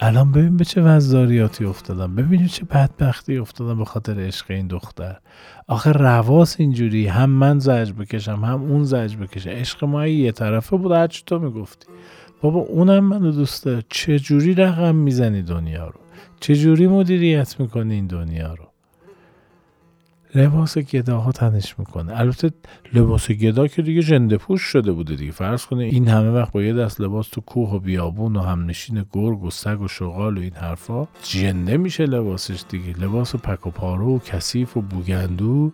الان 0.01 0.33
ببین 0.33 0.57
به 0.57 0.65
چه 0.65 0.83
وزاریاتی 0.83 1.65
افتادم. 1.65 2.15
ببین 2.15 2.47
چه 2.47 2.65
بدبختی 2.65 3.37
افتادم 3.39 3.79
به 3.79 3.85
خاطر 3.85 4.21
عشق 4.21 4.47
این 4.51 4.67
دختر. 4.67 5.17
آخه 5.67 5.93
رواس 5.93 6.61
اینجوری. 6.61 7.07
هم 7.07 7.31
من 7.31 7.59
زج 7.59 7.93
بکشم 7.93 8.45
هم 8.45 8.63
اون 8.63 8.85
زج 8.85 9.17
بکشه. 9.17 9.51
عشق 9.51 9.85
ما 9.85 10.07
یه 10.07 10.33
طرفه 10.33 10.77
بود 10.77 10.93
هرچی 10.93 11.23
تو 11.27 11.39
می‌گفتی. 11.39 11.87
بابا 12.43 12.61
اونم 12.61 13.05
منو 13.05 13.33
دوست 13.33 13.89
چه 13.89 14.19
جوری 14.19 14.55
رقم 14.55 14.95
می‌زنی 14.95 15.43
دنیا 15.43 15.87
رو؟ 15.87 16.01
جوری 16.41 16.87
مدیریت 16.87 17.61
می‌کنی 17.61 17.95
این 17.95 18.07
دنیا 18.07 18.55
رو؟ 18.55 18.68
لباس 20.35 20.79
گداها 20.79 21.33
تنش 21.33 21.79
می‌کنه. 21.79 22.21
البته 22.21 22.51
لباس 22.93 23.31
گدا 23.31 23.67
که 23.67 23.83
دیگه 23.83 24.03
جنده 24.03 24.37
پوش 24.37 24.63
شده 24.63 24.93
بوده 24.93 25.17
دیگه. 25.17 25.33
فرض 25.33 25.67
کنه 25.67 25.85
این 25.85 26.09
همه 26.09 26.31
وقت 26.31 26.53
با 26.53 26.63
یه 26.63 26.75
دست 26.75 27.01
لباس 27.01 27.29
تو 27.29 27.41
کوه 27.41 27.71
و 27.71 27.79
بیابون 27.79 28.37
و 28.37 28.41
همنشین 28.41 29.05
گرگ 29.13 29.43
و 29.43 29.51
سگ 29.51 29.81
و 29.81 29.89
شغال 29.89 30.39
و 30.39 30.41
این 30.41 30.55
حرفا 30.55 31.09
جنده 31.23 31.77
میشه 31.77 32.07
لباسش 32.07 32.65
دیگه. 32.69 32.99
لباس 32.99 33.37
پک 33.37 33.67
و 33.67 33.71
پارو 33.71 34.17
و 34.17 34.19
کثیف 34.19 34.77
و 34.77 34.81
بوگندو. 34.81 35.73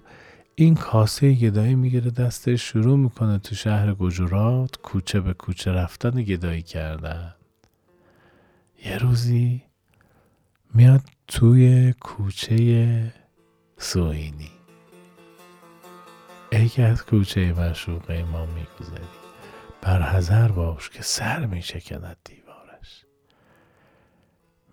این 0.54 0.74
کاسه 0.74 1.32
گدایی 1.32 1.74
می‌گیره 1.74 2.10
دستش 2.10 2.62
شروع 2.62 2.98
می‌کنه 2.98 3.38
تو 3.38 3.54
شهر 3.54 3.94
گجرات 3.94 4.76
کوچه 4.82 5.20
به 5.20 5.32
کوچه 5.32 5.72
رفتن 5.72 6.22
گدایی 6.22 6.62
کردن. 6.62 7.34
یه 8.86 8.98
روزی 8.98 9.62
میاد 10.74 11.00
توی 11.28 11.92
کوچه 11.92 13.12
سوینی 13.84 14.50
ای 16.52 16.68
که 16.68 16.82
از 16.82 17.04
کوچه 17.04 17.52
مشوقه 17.52 18.22
ما 18.22 18.46
میگذری. 18.46 19.08
بر 19.82 20.02
حذر 20.02 20.48
باش 20.48 20.90
که 20.90 21.02
سر 21.02 21.46
میشکند 21.46 22.16
دیوارش. 22.24 23.04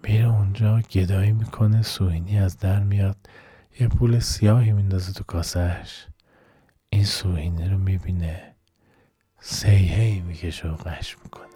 میره 0.03 0.29
اونجا 0.29 0.79
گدایی 0.79 1.31
می‌کنه 1.31 1.81
سوینی 1.81 2.39
از 2.39 2.57
در 2.57 2.79
میاد. 2.79 3.17
یه 3.79 3.87
پول 3.87 4.19
سیاهی 4.19 4.71
میندازه 4.71 5.13
تو 5.13 5.23
کاسهش 5.23 6.07
این 6.89 7.05
سوینی 7.05 7.69
رو 7.69 7.77
می‌بینه. 7.77 8.55
سیهی 9.39 10.21
می‌کشه 10.21 10.69
و 10.69 10.75
قش 10.75 11.17
می‌کنه. 11.23 11.47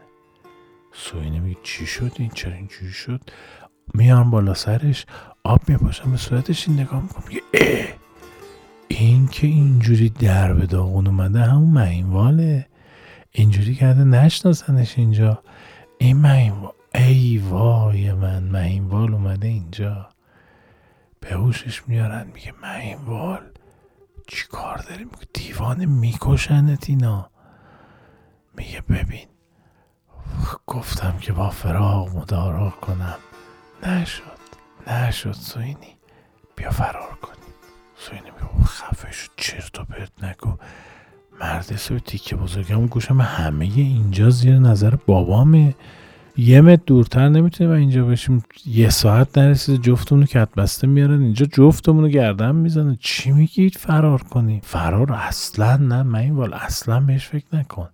سوینی 0.94 1.40
میگه 1.40 1.60
چی 1.64 1.86
شد 1.86 2.12
این؟ 2.16 2.30
چرا 2.30 2.54
اینجوری 2.54 2.94
شد؟ 2.94 3.22
میان 3.94 4.30
بالا 4.30 4.54
سرش. 4.54 5.06
آب 5.46 5.70
میپاشم 5.70 6.12
به 6.12 6.18
صورتش 6.18 6.68
این 6.68 6.80
نگاه 6.80 7.02
می‌کنم؟ 7.02 7.24
اه! 7.54 7.88
این 8.88 9.28
که 9.28 9.48
اینجوری 9.48 10.10
در 10.10 10.54
به 10.54 10.66
داغون 10.66 11.08
اومده 11.08 11.44
همون 11.44 11.70
مهینواله. 11.70 12.68
اینجوری 13.32 13.76
کرده 13.76 14.04
نشناسنش 14.04 14.98
اینجا. 14.98 15.44
این 15.98 16.18
مهینوال 16.18 16.72
ای 16.96 17.38
وای 17.38 18.14
من 18.14 18.44
مهینوال 18.44 19.14
اومده 19.14 19.48
اینجا. 19.48 20.10
به 21.20 21.30
هوشش 21.30 21.88
میارن 21.88 22.28
میگه 22.34 22.54
مهینوال 22.64 23.42
چی 24.28 24.48
کار 24.52 24.78
داری 24.78 25.04
میگه 25.04 25.28
دیوانه 25.34 25.86
میکشنت 25.86 26.90
اینا. 26.90 27.30
میگه 28.58 28.82
ببین 28.82 29.28
گفتم 30.68 31.18
که 31.22 31.34
با 31.34 31.50
فراغ 31.50 32.18
مدارا 32.18 32.70
کنم. 32.70 33.18
نشد. 33.84 34.35
نشد 34.88 35.32
سوینی. 35.32 35.98
بیا 36.56 36.70
فرار 36.70 37.18
کنیم. 37.22 37.54
سوینی 37.98 38.32
بیا 38.32 38.66
خفه 38.66 39.12
شد 39.12 39.30
چرت 39.38 39.80
و 39.80 39.84
پرت 39.84 40.24
نگو. 40.24 40.58
مرد 41.42 41.76
سو 41.76 42.00
تیکه 42.00 42.36
بزرگم 42.36 42.88
گوشم 42.88 43.22
همه 43.22 43.66
اینجا 43.66 44.30
زیر 44.30 44.60
نظر 44.60 44.96
بابامه. 44.96 45.76
یه 46.38 46.62
متر 46.62 46.84
دورتر 46.86 47.30
نمی‌تونیم 47.30 47.74
اینجا 47.74 48.06
بشیم. 48.06 48.44
یه 48.66 48.90
ساعت 48.90 49.38
نرسید 49.38 49.82
جفتمونو 49.82 50.26
کت 50.26 50.50
بسته 50.58 50.88
میارن. 50.88 51.22
اینجا 51.22 51.46
جفتمونو 51.46 52.08
گردن 52.08 52.56
می‌زنه. 52.56 52.98
چی 53.00 53.32
میگید؟ 53.32 53.78
فرار 53.78 54.24
کنی 54.24 54.62
فرار 54.64 55.14
اصلا 55.14 55.78
نه. 55.78 56.04
من 56.04 56.20
این 56.20 56.36
وال 56.36 56.54
اصلا 56.54 57.00
بهش 57.00 57.28
فکر 57.28 57.46
نکن. 57.54 57.90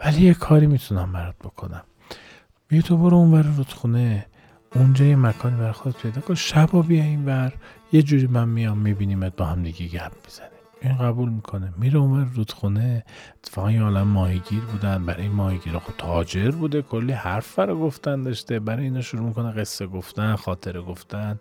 ولی 0.00 0.20
یه 0.20 0.34
کاری 0.34 0.66
می‌تونم 0.66 1.12
برات 1.12 1.36
بکنم. 1.38 1.82
بیا 2.68 2.82
تو 2.82 2.96
برو 2.96 3.16
اون 3.16 3.42
رودخونه. 3.42 4.26
اونجا 4.74 5.04
یه 5.04 5.16
مکانی 5.16 5.56
برای 5.56 5.72
خود 5.72 5.96
پیدا 5.96 6.20
کن. 6.20 6.34
شبا 6.34 6.82
بیا 6.82 7.02
این 7.02 7.24
بر 7.24 7.52
یه 7.92 8.02
جوری 8.02 8.26
من 8.26 8.48
میام 8.48 8.78
میبینیمت 8.78 9.36
با 9.36 9.44
هم 9.44 9.62
دیگه 9.62 9.86
گپ 9.86 10.12
می‌زنیم. 10.24 10.50
این 10.82 10.98
قبول 10.98 11.28
می‌کنه. 11.28 11.72
میره 11.78 11.98
اونور 11.98 12.24
رودخونه. 12.34 13.04
اتفاقا 13.38 13.72
یه 13.72 13.82
عالم 13.82 14.06
ماهیگیر 14.06 14.60
بودن. 14.60 15.06
برای 15.06 15.22
این 15.22 15.32
ماهیگیر 15.32 15.78
خود 15.78 15.94
تاجر 15.98 16.50
بوده. 16.50 16.82
کلی 16.82 17.12
حرف 17.12 17.58
رو 17.58 17.78
گفتن 17.78 18.22
داشته. 18.22 18.58
برای 18.60 18.84
اینا 18.84 19.00
شروع 19.00 19.26
می‌کنه 19.28 19.52
قصه 19.52 19.86
گفتن 19.86 20.36
خاطره 20.36 20.82
گفتن. 20.82 21.40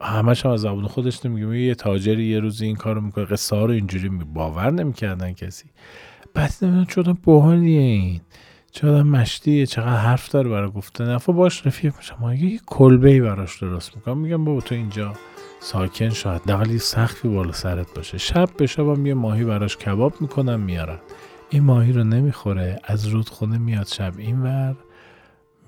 همش 0.00 0.46
هم 0.46 0.52
از 0.52 0.60
زبون 0.60 0.86
خودش 0.86 1.26
نمیگه 1.26 1.58
یه 1.58 1.74
تاجری 1.74 2.24
یه 2.24 2.40
روزی 2.40 2.66
این 2.66 2.76
کارو 2.76 3.00
می‌کنه. 3.00 3.24
قصه 3.24 3.56
ها 3.56 3.64
رو 3.64 3.72
اینجوری 3.72 4.08
باور 4.08 4.70
نمی‌کردن 4.70 5.32
کسی. 5.32 5.64
بعد 6.34 6.52
نمی‌دونم 6.62 6.84
چون 6.84 7.18
باحالیه 7.22 7.80
این؟ 7.80 8.20
چقدر 8.76 9.02
مشتیه 9.02 9.66
چقدر 9.66 9.96
حرف 9.96 10.28
داره 10.28 10.50
برای 10.50 10.70
گفتن 10.70 11.10
نفع 11.10 11.32
باش 11.32 11.66
رفیق 11.66 11.96
میشم. 11.96 12.16
ما 12.20 12.34
یه 12.34 12.60
کلبه 12.66 13.10
ای 13.10 13.20
براش 13.20 13.62
درست 13.62 13.96
می‌کنم. 13.96 14.18
میگم 14.18 14.44
بابا 14.44 14.60
تو 14.60 14.74
اینجا 14.74 15.12
ساکن 15.60 16.10
شاید 16.10 16.42
دقلی 16.42 16.78
سخفی 16.78 17.28
بالا 17.28 17.52
سرت 17.52 17.94
باشه. 17.94 18.18
شب 18.18 18.48
به 18.56 18.66
شبم 18.66 19.06
یه 19.06 19.14
ماهی 19.14 19.44
براش 19.44 19.76
کباب 19.76 20.20
می‌کنم 20.20 20.60
میارن 20.60 20.98
این 21.50 21.62
ماهی 21.62 21.92
رو 21.92 22.04
نمی‌خوره. 22.04 22.80
از 22.84 23.06
رودخونه 23.06 23.58
میاد 23.58 23.86
شب 23.86 24.12
اینور 24.18 24.76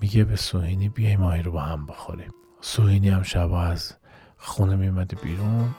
میگه 0.01 0.23
به 0.23 0.35
سوهینی 0.35 0.89
بیای 0.89 1.17
ماهی 1.17 1.41
رو 1.41 1.51
با 1.51 1.61
هم 1.61 1.85
بخوریم. 1.85 2.33
سوهینی 2.61 3.09
هم 3.09 3.23
شبا 3.23 3.61
از 3.61 3.93
خونه 4.37 4.75
میمده 4.75 5.15
بیرون. 5.23 5.69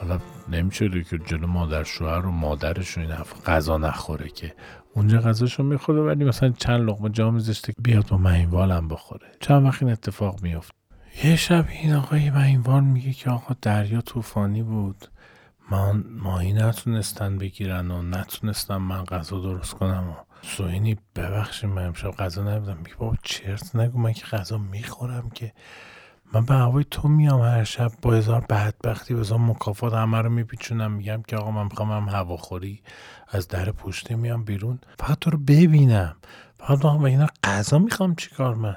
حالا 0.00 0.18
نمیشه 0.48 1.02
که 1.02 1.18
جلو 1.18 1.46
مادر 1.46 1.84
شوهر 1.84 2.26
و 2.26 2.30
مادرش 2.30 2.98
این 2.98 3.08
غذا 3.46 3.78
نخوره 3.78 4.28
که 4.28 4.54
اونجا 4.94 5.20
غذاشو 5.20 5.62
می‌خوره 5.62 6.02
ولی 6.02 6.24
مثلا 6.24 6.50
چند 6.50 6.88
لقمه 6.88 7.10
جا 7.10 7.30
میذاشته 7.30 7.72
بیاد 7.78 8.08
با 8.08 8.16
مهینوالم 8.16 8.88
بخوره. 8.88 9.26
چند 9.40 9.64
وقت 9.64 9.82
این 9.82 9.92
اتفاق 9.92 10.42
میفته 10.42 10.74
یه 11.24 11.36
شب 11.36 11.66
این 11.68 11.94
آقای 11.94 12.30
مهینوال 12.30 12.84
میگه 12.84 13.12
که 13.12 13.30
آقا 13.30 13.54
دریا 13.62 14.00
طوفانی 14.00 14.62
بود. 14.62 15.08
من 15.70 16.04
ماهی 16.10 16.52
نتونستن 16.52 17.38
بگیرن 17.38 17.90
و 17.90 18.02
نتونستم 18.02 18.76
من 18.76 19.04
غذا 19.04 19.40
درست 19.40 19.74
کنم 19.74 20.08
و 20.10 20.14
سوینی 20.42 20.96
ببخشید 21.16 21.70
من 21.70 21.86
امشب 21.86 22.10
غذا 22.10 22.54
نبودم 22.54 22.76
میگه 22.76 22.94
بابا 22.98 23.16
چرت 23.22 23.76
نگو 23.76 23.98
من 23.98 24.12
که 24.12 24.26
غذا 24.26 24.58
می‌خورم 24.58 25.30
که. 25.34 25.52
من 26.32 26.44
به 26.44 26.54
هوای 26.54 26.84
تو 26.90 27.08
میام 27.08 27.40
هر 27.40 27.64
شب 27.64 27.92
با 28.02 28.12
هزار 28.12 28.40
بدبختی 28.40 29.14
و 29.14 29.18
هزار 29.18 29.38
مکافات 29.38 29.94
همه 29.94 30.18
رو 30.18 30.30
میپیچونم. 30.30 30.92
میگم 30.92 31.22
که 31.28 31.36
آقا 31.36 31.50
من 31.50 31.64
می‌خوام 31.64 31.90
هم 31.90 32.08
هواخوری 32.08 32.82
از 33.28 33.48
در 33.48 33.70
پوشتی 33.70 34.14
میام 34.14 34.44
بیرون. 34.44 34.78
فقط 34.98 35.18
تو 35.18 35.30
رو 35.30 35.38
ببینم. 35.38 36.16
فقط 36.58 36.84
و 36.84 37.02
اینا 37.02 37.26
غذا 37.44 37.78
می‌خوام 37.78 38.14
چیکار 38.14 38.54
من؟ 38.54 38.76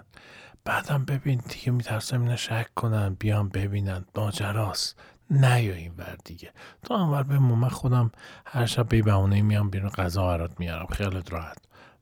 بعدم 0.66 1.06
ببین 1.06 1.42
دیگه 1.50 1.72
میترسم 1.72 2.22
اینا 2.22 2.36
شک 2.36 2.74
کنن 2.76 3.14
بیام 3.14 3.50
ببینن. 3.50 4.06
ماجراست. 4.16 5.00
نیا 5.30 5.74
این 5.76 5.94
ور 5.98 6.18
دیگه. 6.26 6.52
تو 6.84 6.94
انور 6.94 7.24
به 7.24 7.40
من 7.40 7.70
خودم 7.70 8.12
هر 8.46 8.66
شب 8.66 8.88
به 8.88 9.02
بهونه 9.02 9.42
میام 9.42 9.70
بیرون 9.70 9.90
غذا 9.90 10.28
برات 10.28 10.60
میارم. 10.60 10.86
خیالت 10.86 11.34
راحت. 11.34 11.58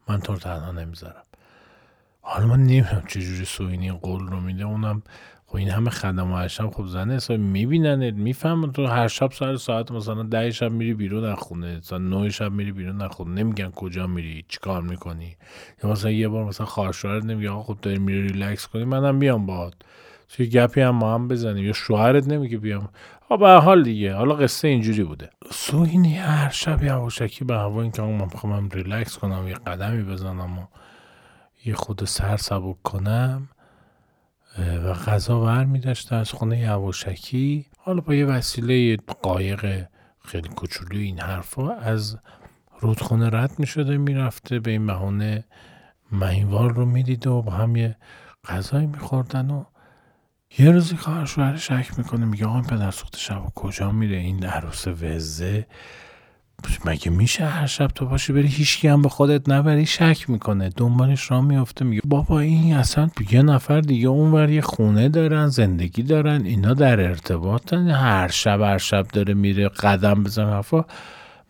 من 0.08 0.20
تو 0.20 0.34
رو 0.34 0.40
تنها 0.40 0.72
نمی‌ذارم. 0.72 1.24
حالا 2.28 2.48
من 2.48 2.60
نمی‌دونم 2.60 3.04
چجوری 3.08 3.46
سوینی 3.46 3.92
قول 3.92 4.28
رو 4.28 4.40
میده. 4.40 4.64
اونم 4.64 5.04
خب 5.48 5.56
این 5.56 5.70
همه 5.70 5.90
خدم 5.90 6.34
هر 6.34 6.48
شب 6.48 6.70
خب 6.70 6.86
زنه 6.86 7.16
حساب 7.16 7.40
می‌بینن 7.40 8.10
می‌فهمن 8.10 8.72
تو 8.72 8.86
هر 8.86 9.08
شب 9.08 9.32
سر 9.32 9.56
ساعت 9.56 9.92
مثلا 9.92 10.24
ده 10.24 10.52
شب 10.52 10.72
میری 10.72 10.94
بیرون 10.94 11.26
از 11.26 11.38
خونه 11.38 11.78
مثلا 11.78 11.98
نه 11.98 12.30
شب 12.30 12.52
میری 12.52 12.72
بیرون 12.72 13.02
از 13.02 13.12
خونه. 13.12 13.44
نمیگن 13.44 13.70
کجا 13.70 14.08
میری 14.08 14.46
چیکار 14.48 14.82
می‌کنی؟ 14.82 15.36
یا 15.84 15.90
مثلا 15.90 16.12
یه 16.12 16.28
بار 16.28 16.46
مثلا 16.46 16.66
خواهر 16.66 17.24
نمیگه 17.24 17.50
آقا 17.50 17.74
خب 17.74 17.80
داری 17.82 18.00
میری 18.00 18.28
ریلکس 18.28 18.68
کنی 18.68 18.84
منم 18.84 19.20
بیام 19.20 19.46
باهات. 19.46 19.74
یه 20.30 20.48
گپی 20.48 20.82
هم 20.82 20.96
با 20.96 21.14
هم 21.14 21.28
بزنیم. 21.28 21.66
یا 21.66 21.74
شوهرت 21.74 22.28
نمیگه 22.28 22.58
بیام. 22.58 22.90
به 23.30 23.38
هر 23.38 23.50
حال 23.50 23.84
دیگه. 23.84 24.14
حالا 24.14 24.36
قصه 24.36 24.68
اینجوری 24.68 25.04
بوده. 25.04 25.30
سوینی 25.52 26.16
هر 26.16 26.50
شب 26.50 26.84
یواشکی 26.84 27.46
به 27.46 27.56
هوا 27.56 27.82
اینکه 27.82 28.02
من 28.02 28.22
می‌خوام 28.34 28.70
ریلکس 28.70 29.18
کنم 29.18 29.48
یه 29.48 29.54
قدمی 29.54 30.04
بزنم 30.04 30.60
و 30.60 30.62
یه 31.66 31.76
خود 31.76 32.06
سر 32.06 32.38
سبک 32.38 32.84
کنم 32.84 33.50
و 34.58 34.94
غذا 34.94 35.42
ور 35.42 35.66
می 35.66 35.82
از 36.12 36.32
خونه 36.32 36.60
یواشکی. 36.60 37.66
حالا 37.78 38.02
با 38.02 38.14
یه 38.14 38.26
وسیله 38.26 38.98
قایق 38.98 39.88
خیلی 40.26 40.50
کوچولو 40.50 40.98
این 40.98 41.20
حرفا 41.20 41.72
از 41.72 42.18
رودخونه 42.80 43.30
رد 43.30 43.60
می 43.60 43.68
شده 43.68 43.98
می 43.98 44.14
رفته 44.14 44.60
به 44.60 44.72
این 44.72 44.88
بهونه 44.88 45.44
مهینوار 46.12 46.74
رو 46.74 46.86
می‌دیده 46.86 47.30
و 47.30 47.42
با 47.42 47.52
هم 47.52 47.76
یه 47.76 47.96
غذایی 48.48 48.86
میخوردن 48.86 49.50
و 49.50 49.64
یه 50.60 50.72
روزی 50.72 50.98
خواهر 50.98 51.26
شوهر 51.26 51.58
شک 51.58 51.98
می‌کنه 51.98 52.26
میگه 52.26 52.46
آقا 52.46 52.62
پدر 52.62 52.92
سوخت 52.92 53.18
شب 53.18 53.44
کجا 53.56 53.92
میره؟ 53.92 54.18
این 54.18 54.46
عروس 54.46 54.88
وزه. 54.88 55.68
مگه 56.86 57.12
میشه 57.12 57.46
هر 57.46 57.66
شب 57.66 57.88
تو 57.88 58.06
باشی 58.06 58.34
بری 58.34 58.48
هیچکی 58.48 58.88
هم 58.88 59.02
به 59.02 59.10
خودت 59.10 59.50
نبری؟ 59.50 59.86
شک 59.86 60.30
می‌کنه. 60.30 60.70
دنبالش 60.78 61.32
را 61.32 61.42
میفته 61.42 61.86
میگه 61.86 62.02
بابا 62.06 62.40
این 62.40 62.76
اصلا 62.76 63.10
یه 63.32 63.42
نفر 63.42 63.82
دیگه 63.82 64.08
اونور 64.08 64.50
یه 64.50 64.62
خونه 64.62 65.10
دارن 65.10 65.48
زندگی 65.48 66.04
دارن 66.04 66.46
اینا 66.46 66.74
در 66.74 67.00
ارتباطن. 67.00 67.90
هر 67.90 68.28
شب 68.28 68.62
هر 68.62 68.78
شب 68.78 69.08
داره 69.08 69.34
میره 69.34 69.70
قدم 69.70 70.24
بزن 70.24 70.50
حرفا. 70.50 70.86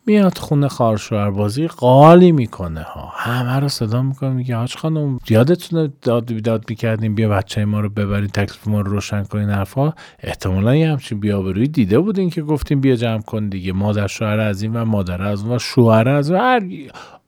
میاد 0.07 0.37
خونه 0.37 0.67
خارشوهر 0.67 1.29
بازی 1.29 1.67
قالی 1.67 2.31
می‌کنه 2.31 2.81
ها. 2.81 3.13
همه 3.15 3.59
رو 3.59 3.67
صدا 3.67 4.01
می‌کنه 4.01 4.29
میگه 4.29 4.55
حاج 4.55 4.75
خانم 4.75 5.19
یادتونه 5.29 5.93
داد 6.01 6.33
بیداد 6.33 6.65
می‌کردیم 6.69 7.15
بیا 7.15 7.29
بچه 7.29 7.65
ما 7.65 7.79
رو 7.79 7.89
ببرین 7.89 8.27
تکلیف 8.27 8.67
ما 8.67 8.81
رو 8.81 8.91
روشن 8.91 9.23
کنین 9.23 9.49
حرفا؟ 9.49 9.93
احتمالا 10.19 10.75
یه 10.75 10.91
همچین 10.91 11.19
بیابروی 11.19 11.67
دیده 11.67 11.99
بودین 11.99 12.29
که 12.29 12.41
گفتیم 12.41 12.81
بیا 12.81 12.95
جمع 12.95 13.21
کن 13.21 13.49
دیگه. 13.49 13.73
مادر 13.73 14.07
شوهر 14.07 14.39
از 14.39 14.61
این 14.61 14.73
و 14.75 14.85
مادر 14.85 15.21
از 15.21 15.41
اون 15.41 15.55
و 15.55 15.59
شوهر 15.59 16.09
از 16.09 16.31
و 16.31 16.35
هر 16.35 16.61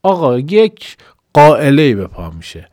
آقا 0.04 0.40
یک 0.40 0.98
قائله 1.34 1.96
به 1.96 2.08
پا 2.08 2.30
میشه. 2.30 2.70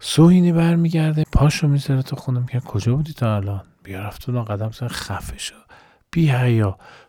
سوینی 0.00 0.52
برمیگرده 0.52 1.24
پاشو 1.32 1.68
می‌ذاره 1.68 2.02
تو 2.02 2.16
خونه 2.16 2.40
میگه 2.40 2.60
کجا 2.60 2.94
بودی 2.94 3.12
تا 3.12 3.36
الان؟ 3.36 3.62
بیا 3.82 4.00
رفتون 4.00 4.44
قدم 4.44 4.70
سن 4.70 4.88
خفه 4.88 5.38
شو. 5.38 5.54
بی 6.10 6.32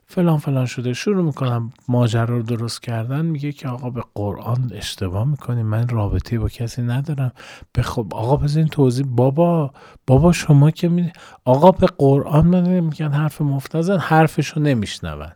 فلان 0.08 0.38
فلان 0.38 0.66
شده 0.66 0.94
شروع 0.94 1.26
می‌کنم 1.26 1.74
ماجرا 1.88 2.38
رو 2.38 2.44
درست 2.44 2.82
کردن. 2.84 3.26
میگه 3.26 3.52
که 3.52 3.68
آقا 3.68 3.90
به 3.90 4.04
قرآن 4.16 4.72
اشتباه 4.74 5.28
می‌کنی 5.28 5.64
من 5.64 5.88
رابطه 5.88 6.40
با 6.40 6.50
کسی 6.50 6.82
ندارم. 6.82 7.32
به 7.74 7.82
خب 7.82 8.08
آقا 8.12 8.36
بزنین 8.38 8.68
توضیح 8.68 9.06
بابا 9.10 9.74
بابا 10.08 10.32
شما 10.32 10.72
که 10.72 10.90
می 10.90 11.12
آقا 11.46 11.72
به 11.72 11.88
قرآن 11.98 12.48
من 12.48 12.80
میگن 12.80 13.12
حرف 13.12 13.42
مفتزن 13.42 13.98
حرفشو 13.98 14.60
نمیشنون. 14.60 15.32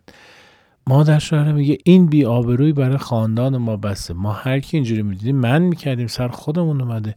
مادر 0.88 1.20
شوهر 1.20 1.52
میگه 1.52 1.78
این 1.86 2.06
بی 2.06 2.26
آبروی 2.26 2.74
برای 2.74 2.98
خاندان 2.98 3.58
ما 3.58 3.78
بسه 3.78 4.14
ما 4.14 4.32
هر 4.32 4.60
کی 4.60 4.78
اینجوری 4.78 5.02
می‌دیدیم 5.02 5.36
من 5.36 5.62
می‌کردیم 5.62 6.08
سر 6.08 6.28
خودمون 6.28 6.82
اومده. 6.82 7.16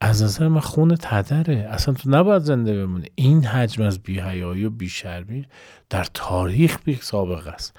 از 0.00 0.22
نظر 0.22 0.48
من 0.48 0.60
خون 0.60 0.96
تدره. 1.00 1.68
اصلا 1.70 1.94
تو 1.94 2.10
نباید 2.10 2.42
زنده 2.42 2.86
بمونی. 2.86 3.06
این 3.14 3.44
حجم 3.44 3.82
از 3.82 3.98
بیهیایی 3.98 4.64
و 4.64 4.70
بیشرمی 4.70 5.46
در 5.90 6.06
تاریخ 6.14 6.78
بی 6.84 6.98
سابقه 7.02 7.50
است. 7.50 7.76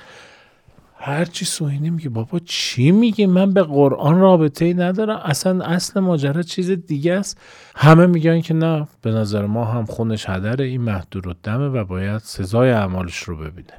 هرچی 0.96 1.46
سوینی 1.46 1.90
میگه 1.90 2.10
بابا 2.10 2.40
چی 2.40 2.92
میگه؟ 2.92 3.28
من 3.28 3.54
به 3.54 3.64
قرآن 3.64 4.20
رابطه 4.20 4.66
ای 4.66 4.74
ندارم. 4.74 5.18
اصلا 5.18 5.66
اصل 5.66 6.00
ماجرا 6.00 6.42
چیز 6.42 6.72
دیگه 6.72 7.14
است. 7.14 7.38
همه 7.76 8.06
میگن 8.06 8.42
که 8.42 8.54
نه 8.54 8.88
به 9.02 9.12
نظر 9.12 9.46
ما 9.46 9.66
هم 9.66 9.86
خونش 9.86 10.30
هدره. 10.30 10.66
این 10.66 10.82
محدود 10.82 11.28
و 11.28 11.34
دمه 11.44 11.68
و 11.68 11.86
باید 11.86 12.18
سزای 12.18 12.72
اعمالش 12.72 13.18
رو 13.18 13.38
ببینه. 13.38 13.74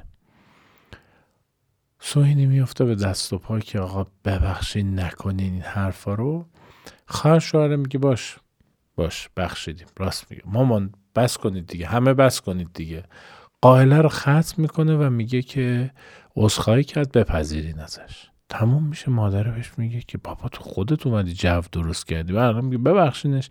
سوینی 1.99 2.45
میفته 2.45 2.85
به 2.85 2.95
دست 2.95 3.33
و 3.33 3.37
پا 3.37 3.59
که 3.59 3.79
آقا 3.79 4.07
ببخشید 4.25 4.85
نکنین 4.85 5.53
این 5.53 5.61
حرفا 5.61 6.13
رو. 6.13 6.45
خواهر 7.13 7.39
شوهر 7.39 7.75
میگه 7.75 7.99
باش. 7.99 8.37
باش 8.95 9.29
بخشیدیم. 9.37 9.87
راست 9.97 10.31
میگه. 10.31 10.43
مامان 10.45 10.93
بس 11.15 11.37
کنید 11.37 11.67
دیگه. 11.67 11.87
همه 11.87 12.13
بس 12.13 12.41
کنید 12.41 12.69
دیگه. 12.73 13.03
قائله 13.61 14.01
رو 14.01 14.09
ختم 14.09 14.53
می‌کنه 14.57 14.95
و 14.95 15.09
میگه 15.09 15.41
که 15.41 15.91
عذرخواهی 16.35 16.83
کرد 16.83 17.11
بپذیرین 17.11 17.79
ازش. 17.79 18.27
تموم 18.49 18.83
میشه. 18.83 19.11
مادر 19.11 19.43
بهش 19.43 19.71
میگه 19.77 20.01
که 20.07 20.17
بابا 20.17 20.49
تو 20.49 20.63
خودت 20.63 21.07
اومدی 21.07 21.33
جو 21.33 21.61
درست 21.71 22.07
کردی. 22.07 22.33
و 22.33 22.37
الان 22.37 22.65
میگه 22.65 22.77
ببخشینش. 22.77 23.49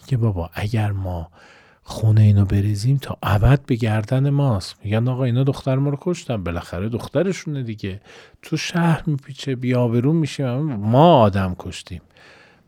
میگه 0.00 0.16
بابا 0.16 0.50
اگر 0.52 0.92
ما 0.92 1.30
خونه 1.82 2.20
اینو 2.20 2.44
بریزیم 2.44 2.96
تا 2.96 3.18
ابد 3.22 3.66
به 3.66 3.74
گردن 3.74 4.30
ماست. 4.30 4.76
میگن 4.84 5.08
آقا 5.08 5.24
اینا 5.24 5.44
دختر 5.44 5.76
ما 5.76 5.90
رو 5.90 5.98
کشتن. 6.00 6.44
بالاخره 6.44 6.88
دخترشونه 6.88 7.62
دیگه. 7.62 8.00
تو 8.42 8.56
شهر 8.56 9.02
میپیچه 9.06 9.56
بیابرون 9.56 10.16
میشیم. 10.16 10.62
ما 10.62 11.20
آدم 11.20 11.56
کشتیم. 11.58 12.00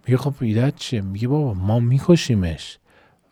میگه 0.07 0.17
خب 0.19 0.35
ایدت 0.41 0.77
چیه؟ 0.77 1.01
میگه 1.01 1.29
بابا 1.29 1.55
ما 1.55 1.81
میکشیمش. 1.81 2.79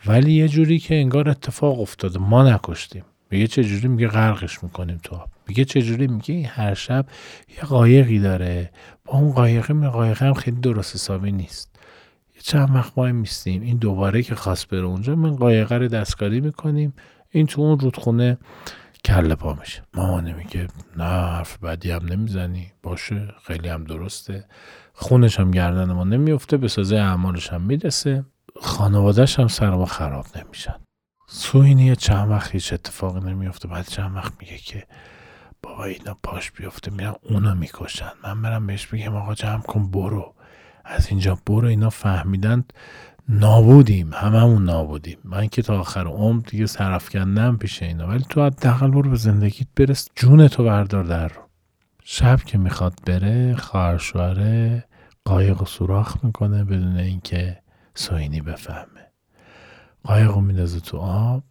ولی 0.07 0.33
یه 0.33 0.49
جوری 0.49 0.79
که 0.79 0.95
انگار 0.95 1.29
اتفاق 1.29 1.81
افتاده 1.81 2.19
ما 2.19 2.51
نکشتیم. 2.51 3.05
میگه 3.31 3.47
چه 3.47 3.65
جوری؟ 3.65 3.89
میگه 3.89 4.09
غرقش 4.09 4.63
می‌کنیم 4.63 5.01
تو 5.03 5.17
آب. 5.17 5.31
میگه 5.49 5.65
چه 5.65 5.83
جوری؟ 5.83 6.07
میگه 6.07 6.35
این 6.35 6.47
هر 6.47 6.75
شب 6.75 7.07
یه 7.57 7.61
قایقی 7.61 8.19
داره. 8.19 8.71
با 9.05 9.19
اون 9.19 9.33
قایقه 9.33 9.75
می 9.75 9.89
قایقه 9.89 10.27
هم 10.27 10.35
خیلی 10.35 10.61
درست 10.61 10.95
حسابی 10.95 11.33
نیست. 11.33 11.77
یه 12.35 12.41
چند 12.43 12.75
وقت 12.75 12.93
ما 12.97 13.13
میستیم. 13.13 13.63
این 13.63 13.77
دوباره 13.77 14.23
که 14.23 14.35
خواست 14.35 14.69
بره 14.69 14.81
اونجا 14.81 15.15
من 15.15 15.37
قایقه 15.37 15.75
رو 15.75 15.89
دستکاری 15.89 16.41
می‌کنیم. 16.41 16.95
این 17.31 17.47
تو 17.47 17.61
اون 17.61 17.79
رودخونه 17.79 18.39
کله 19.05 19.35
پا 19.35 19.55
میشه. 19.55 19.83
مامانه 19.95 20.33
میگه 20.33 20.67
نه 20.97 21.05
حرف 21.05 21.59
بدی 21.59 21.91
هم 21.91 22.07
نمی‌زنی. 22.07 22.73
باشه 22.83 23.29
خیلی 23.47 23.69
هم 23.69 23.85
درسته. 23.85 24.45
خونش 24.95 25.41
هم 25.41 25.51
گردن 25.51 25.93
ما 25.93 26.05
نمیفته 26.05 26.57
به 26.57 26.69
سازه 26.69 26.97
اعمالش 26.97 27.53
هم 27.53 27.61
می‌رسه. 27.61 28.25
خانوادهش 28.61 29.39
هم 29.39 29.49
سر 29.49 29.71
ما 29.71 29.87
خراب 29.87 30.27
نمیشن. 30.37 30.75
سوینی 31.27 31.97
چند 31.97 32.31
وقت 32.31 32.51
هیچ 32.51 32.73
اتفاقی 32.73 33.21
نمیفته 33.21 33.69
بعد 33.69 33.89
چند 33.89 34.17
وقت 34.17 34.33
میگه 34.41 34.59
که 34.59 34.87
بابا 35.63 35.85
اینا 35.85 36.17
پاش 36.23 36.51
بیفته 36.51 36.91
میرن 36.91 37.15
اونو 37.23 37.55
می‌کشن. 37.55 38.13
من 38.25 38.43
برم 38.43 38.67
بهش 38.67 38.87
بگم 38.87 39.17
آقا 39.17 39.35
جمع 39.35 39.63
کن 39.63 39.91
برو. 39.91 40.35
از 40.85 41.09
اینجا 41.09 41.39
برو 41.47 41.69
اینا 41.69 41.91
فهمیدن 41.91 42.65
نابودیم 43.29 44.15
هممون 44.15 44.65
نابودیم. 44.65 45.19
من 45.25 45.49
که 45.49 45.63
تا 45.63 45.81
آخر 45.81 46.07
عمر 46.07 46.43
دیگه 46.47 46.67
کندم 47.13 47.57
پیش 47.57 47.83
اینا 47.83 48.07
ولی 48.07 48.25
تو 48.29 48.45
حداقل 48.45 48.91
برو 48.91 49.11
به 49.11 49.17
زندگیت 49.17 49.69
برس 49.77 50.09
جون 50.17 50.49
تو 50.49 50.65
بردار 50.65 51.05
در 51.05 51.29
رو. 51.29 51.44
شب 52.07 52.41
که 52.41 52.59
می‌خواد 52.59 52.95
بره 53.07 53.57
خواهر 53.57 53.99
شوهره 53.99 54.85
قایق 55.25 55.63
و 55.63 55.65
سوراخ 55.65 56.25
می‌کنه 56.25 56.65
بدون 56.65 56.97
اینکه 56.97 57.59
سوینی 57.95 58.41
بفهمه. 58.41 59.11
قایق 60.05 60.31
رو 60.31 60.41
میندازه 60.41 60.81
تو 60.81 60.99
آب 60.99 61.43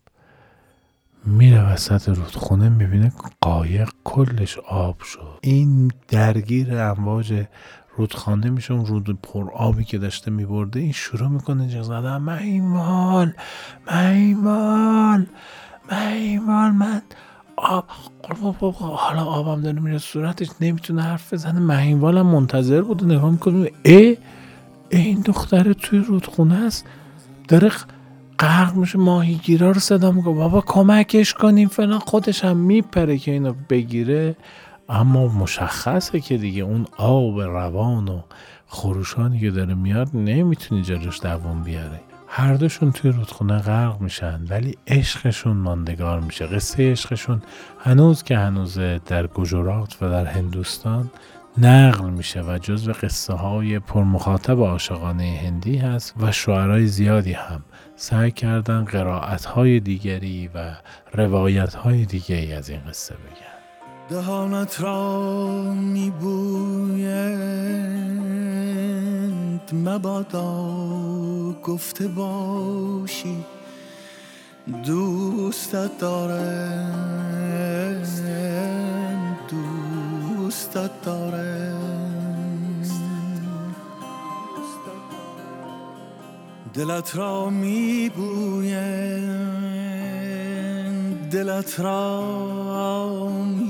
میره 1.26 1.74
وسط 1.74 2.10
رودخونه 2.10 2.70
می‌بینه 2.70 3.12
قایق 3.42 3.90
کلش 4.04 4.58
آب 4.58 5.02
شد. 5.02 5.40
این 5.42 5.92
درگیر 6.08 6.78
امواج 6.78 7.46
رودخانه 7.98 8.50
میشه 8.50 8.74
اون 8.74 8.86
رود 8.86 9.22
پر 9.22 9.52
آبی 9.54 9.84
که 9.84 9.98
داشته 9.98 10.32
میبرده. 10.32 10.80
این 10.80 10.92
شروع 10.92 11.30
می‌کنه 11.30 11.70
جا 11.70 11.84
زدن. 11.84 12.22
میمال 12.22 13.34
میمال 13.92 15.26
میمال 15.92 16.72
من 16.72 17.02
آب 17.58 17.86
حالا 18.80 19.24
آبم 19.24 19.62
داره 19.62 19.80
میره 19.80 19.98
صورتش 19.98 20.48
نمی‌تونه 20.62 21.02
حرف 21.02 21.34
بزنه. 21.34 21.60
مهینوالم 21.60 22.26
منتظر 22.26 22.82
بود 22.82 23.04
و 23.04 23.06
نگاه 23.06 23.32
می‌کنه 23.32 23.72
ای 23.84 24.18
این 24.90 25.22
دختر 25.22 25.74
توی 25.74 26.00
رودخونه 26.00 26.56
است. 26.56 26.86
داره 27.48 27.72
غرق 28.40 28.76
میشه 28.76 28.98
ماهیگیرا 28.98 29.72
رو 29.72 29.80
صدا 29.80 30.12
می‌کنه. 30.12 30.34
بابا 30.34 30.62
کمکش 30.62 31.34
کنیم 31.34 31.68
فلان. 31.68 32.00
خودش 32.00 32.46
هم 32.46 32.58
میپره 32.58 33.18
که 33.18 33.32
اینو 33.32 33.54
بگیره. 33.70 34.36
اما 34.90 35.28
مشخصه 35.28 36.20
که 36.20 36.38
دیگه 36.38 36.64
اون 36.64 36.86
آب 36.98 37.40
روان 37.42 38.08
و 38.08 38.22
خروشانی 38.68 39.40
که 39.40 39.52
داره 39.52 39.74
میاد 39.74 40.10
نمی‌تونی 40.14 40.82
جلوش 40.82 41.20
دوام 41.20 41.64
بیاره 41.64 42.02
هر 42.36 42.54
دوشون 42.54 42.92
توی 42.92 43.12
رودخونه 43.12 43.60
غرق 43.60 44.02
میشن 44.02 44.46
ولی 44.50 44.78
عشقشون 44.88 45.58
ماندگار 45.58 46.20
میشه. 46.20 46.46
قصه 46.46 46.92
عشقشون 46.92 47.42
هنوز 47.80 48.24
که 48.24 48.38
هنوزه 48.38 49.02
در 49.06 49.28
گجرات 49.28 49.98
و 50.02 50.10
در 50.10 50.26
هندوستان 50.26 51.12
نقل 51.58 52.10
میشه 52.10 52.42
و 52.42 52.58
جزو 52.58 52.92
قصه 52.94 53.34
های 53.34 53.80
پرمخاطب 53.80 54.60
عاشقانه 54.60 55.40
هندی 55.44 55.78
هست 55.78 56.14
و 56.20 56.32
شعرهای 56.32 56.88
زیادی 56.88 57.34
هم 57.34 57.64
سعی 57.96 58.32
کردن 58.32 58.84
قرائت 58.84 59.46
های 59.46 59.80
دیگری 59.80 60.50
و 60.56 60.76
روایت 61.14 61.74
های 61.74 62.06
دیگری 62.06 62.54
از 62.54 62.70
این 62.70 62.82
قصه 62.88 63.16
بگن. 63.16 63.53
دهانت 64.10 64.82
را 64.82 65.74
میبویند. 65.74 67.54
مبادا 69.74 70.76
گفته 71.64 72.08
باشی 72.08 73.46
دوستت 74.86 75.98
دارم 75.98 77.04
دوستت 79.50 81.02
دارم. 81.06 81.84
دلت 86.74 87.16
را 87.16 87.50
میبویند 87.50 89.24
دلت 91.32 91.80
را 91.80 92.22
میبویند 93.30 93.63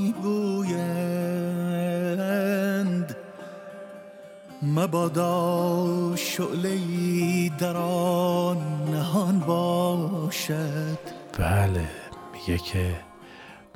مبادا 4.75 6.15
شعله 6.15 7.49
در 7.49 7.77
آن 7.77 8.57
نهان 8.91 9.39
باشد. 9.39 10.99
بله 11.39 11.89
میگه 12.33 12.57
که 12.57 12.95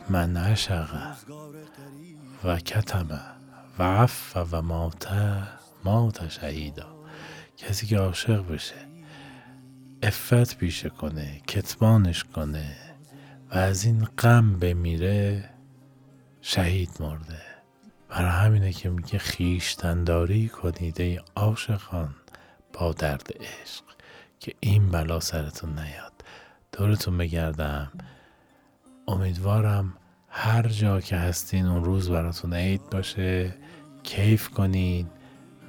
من 0.09 0.37
عشقه 0.37 1.15
و 2.43 2.59
کتمه 2.59 3.19
و 3.79 3.83
عف 3.83 4.37
و 4.51 4.61
ماته 4.61 5.43
مات 5.83 6.29
شهیدا. 6.29 6.97
کسی 7.57 7.85
که 7.85 7.97
عاشق 7.97 8.53
بشه 8.53 8.75
افت 10.03 10.57
پیشه 10.57 10.89
کنه 10.89 11.41
کتمانش 11.47 12.23
کنه 12.23 12.75
و 13.51 13.57
از 13.57 13.85
این 13.85 14.05
غم 14.05 14.59
بمیره 14.59 15.49
شهید 16.41 16.89
مرده. 16.99 17.46
برای 18.09 18.31
همینه 18.31 18.73
که 18.73 18.89
میگه 18.89 19.17
خیشتنداری 19.19 20.49
کنید 20.49 21.01
ای 21.01 21.19
عاشقان 21.35 22.15
با 22.73 22.91
درد 22.91 23.29
عشق 23.39 23.83
که 24.39 24.53
این 24.59 24.89
بلا 24.91 25.19
سرتون 25.19 25.79
نیاد. 25.79 26.13
دورتون 26.71 27.17
بگردم. 27.17 27.91
امیدوارم 29.07 29.93
هر 30.29 30.67
جا 30.67 31.01
که 31.01 31.15
هستین 31.15 31.65
اون 31.65 31.83
روز 31.83 32.09
براتون 32.09 32.53
عید 32.53 32.89
باشه. 32.89 33.53
کیف 34.03 34.49
کنین. 34.49 35.07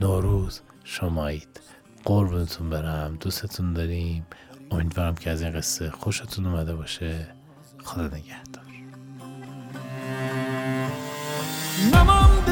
نوروز 0.00 0.60
شمایید 0.84 1.60
قربونتون 2.04 2.70
برم. 2.70 3.16
دوستتون 3.20 3.72
داریم. 3.72 4.26
امیدوارم 4.70 5.14
که 5.14 5.30
از 5.30 5.42
این 5.42 5.52
قصه 5.52 5.90
خوشتون 5.90 6.46
اومده 6.46 6.74
باشه. 6.74 7.26
خدا 7.84 8.06
نگهدار. 8.06 8.68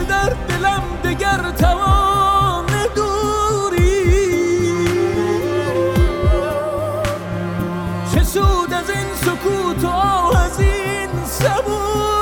در 0.09 0.29
دلم 0.49 0.83
دگر 1.05 1.51
توان 1.59 2.67
دوری. 2.95 4.03
چه 8.15 8.25
سود 8.25 8.73
از 8.73 8.91
این 8.91 9.15
سکوت 9.15 9.85
و 9.85 9.89
از 10.37 10.61
این 10.61 11.25
سبور 11.25 12.16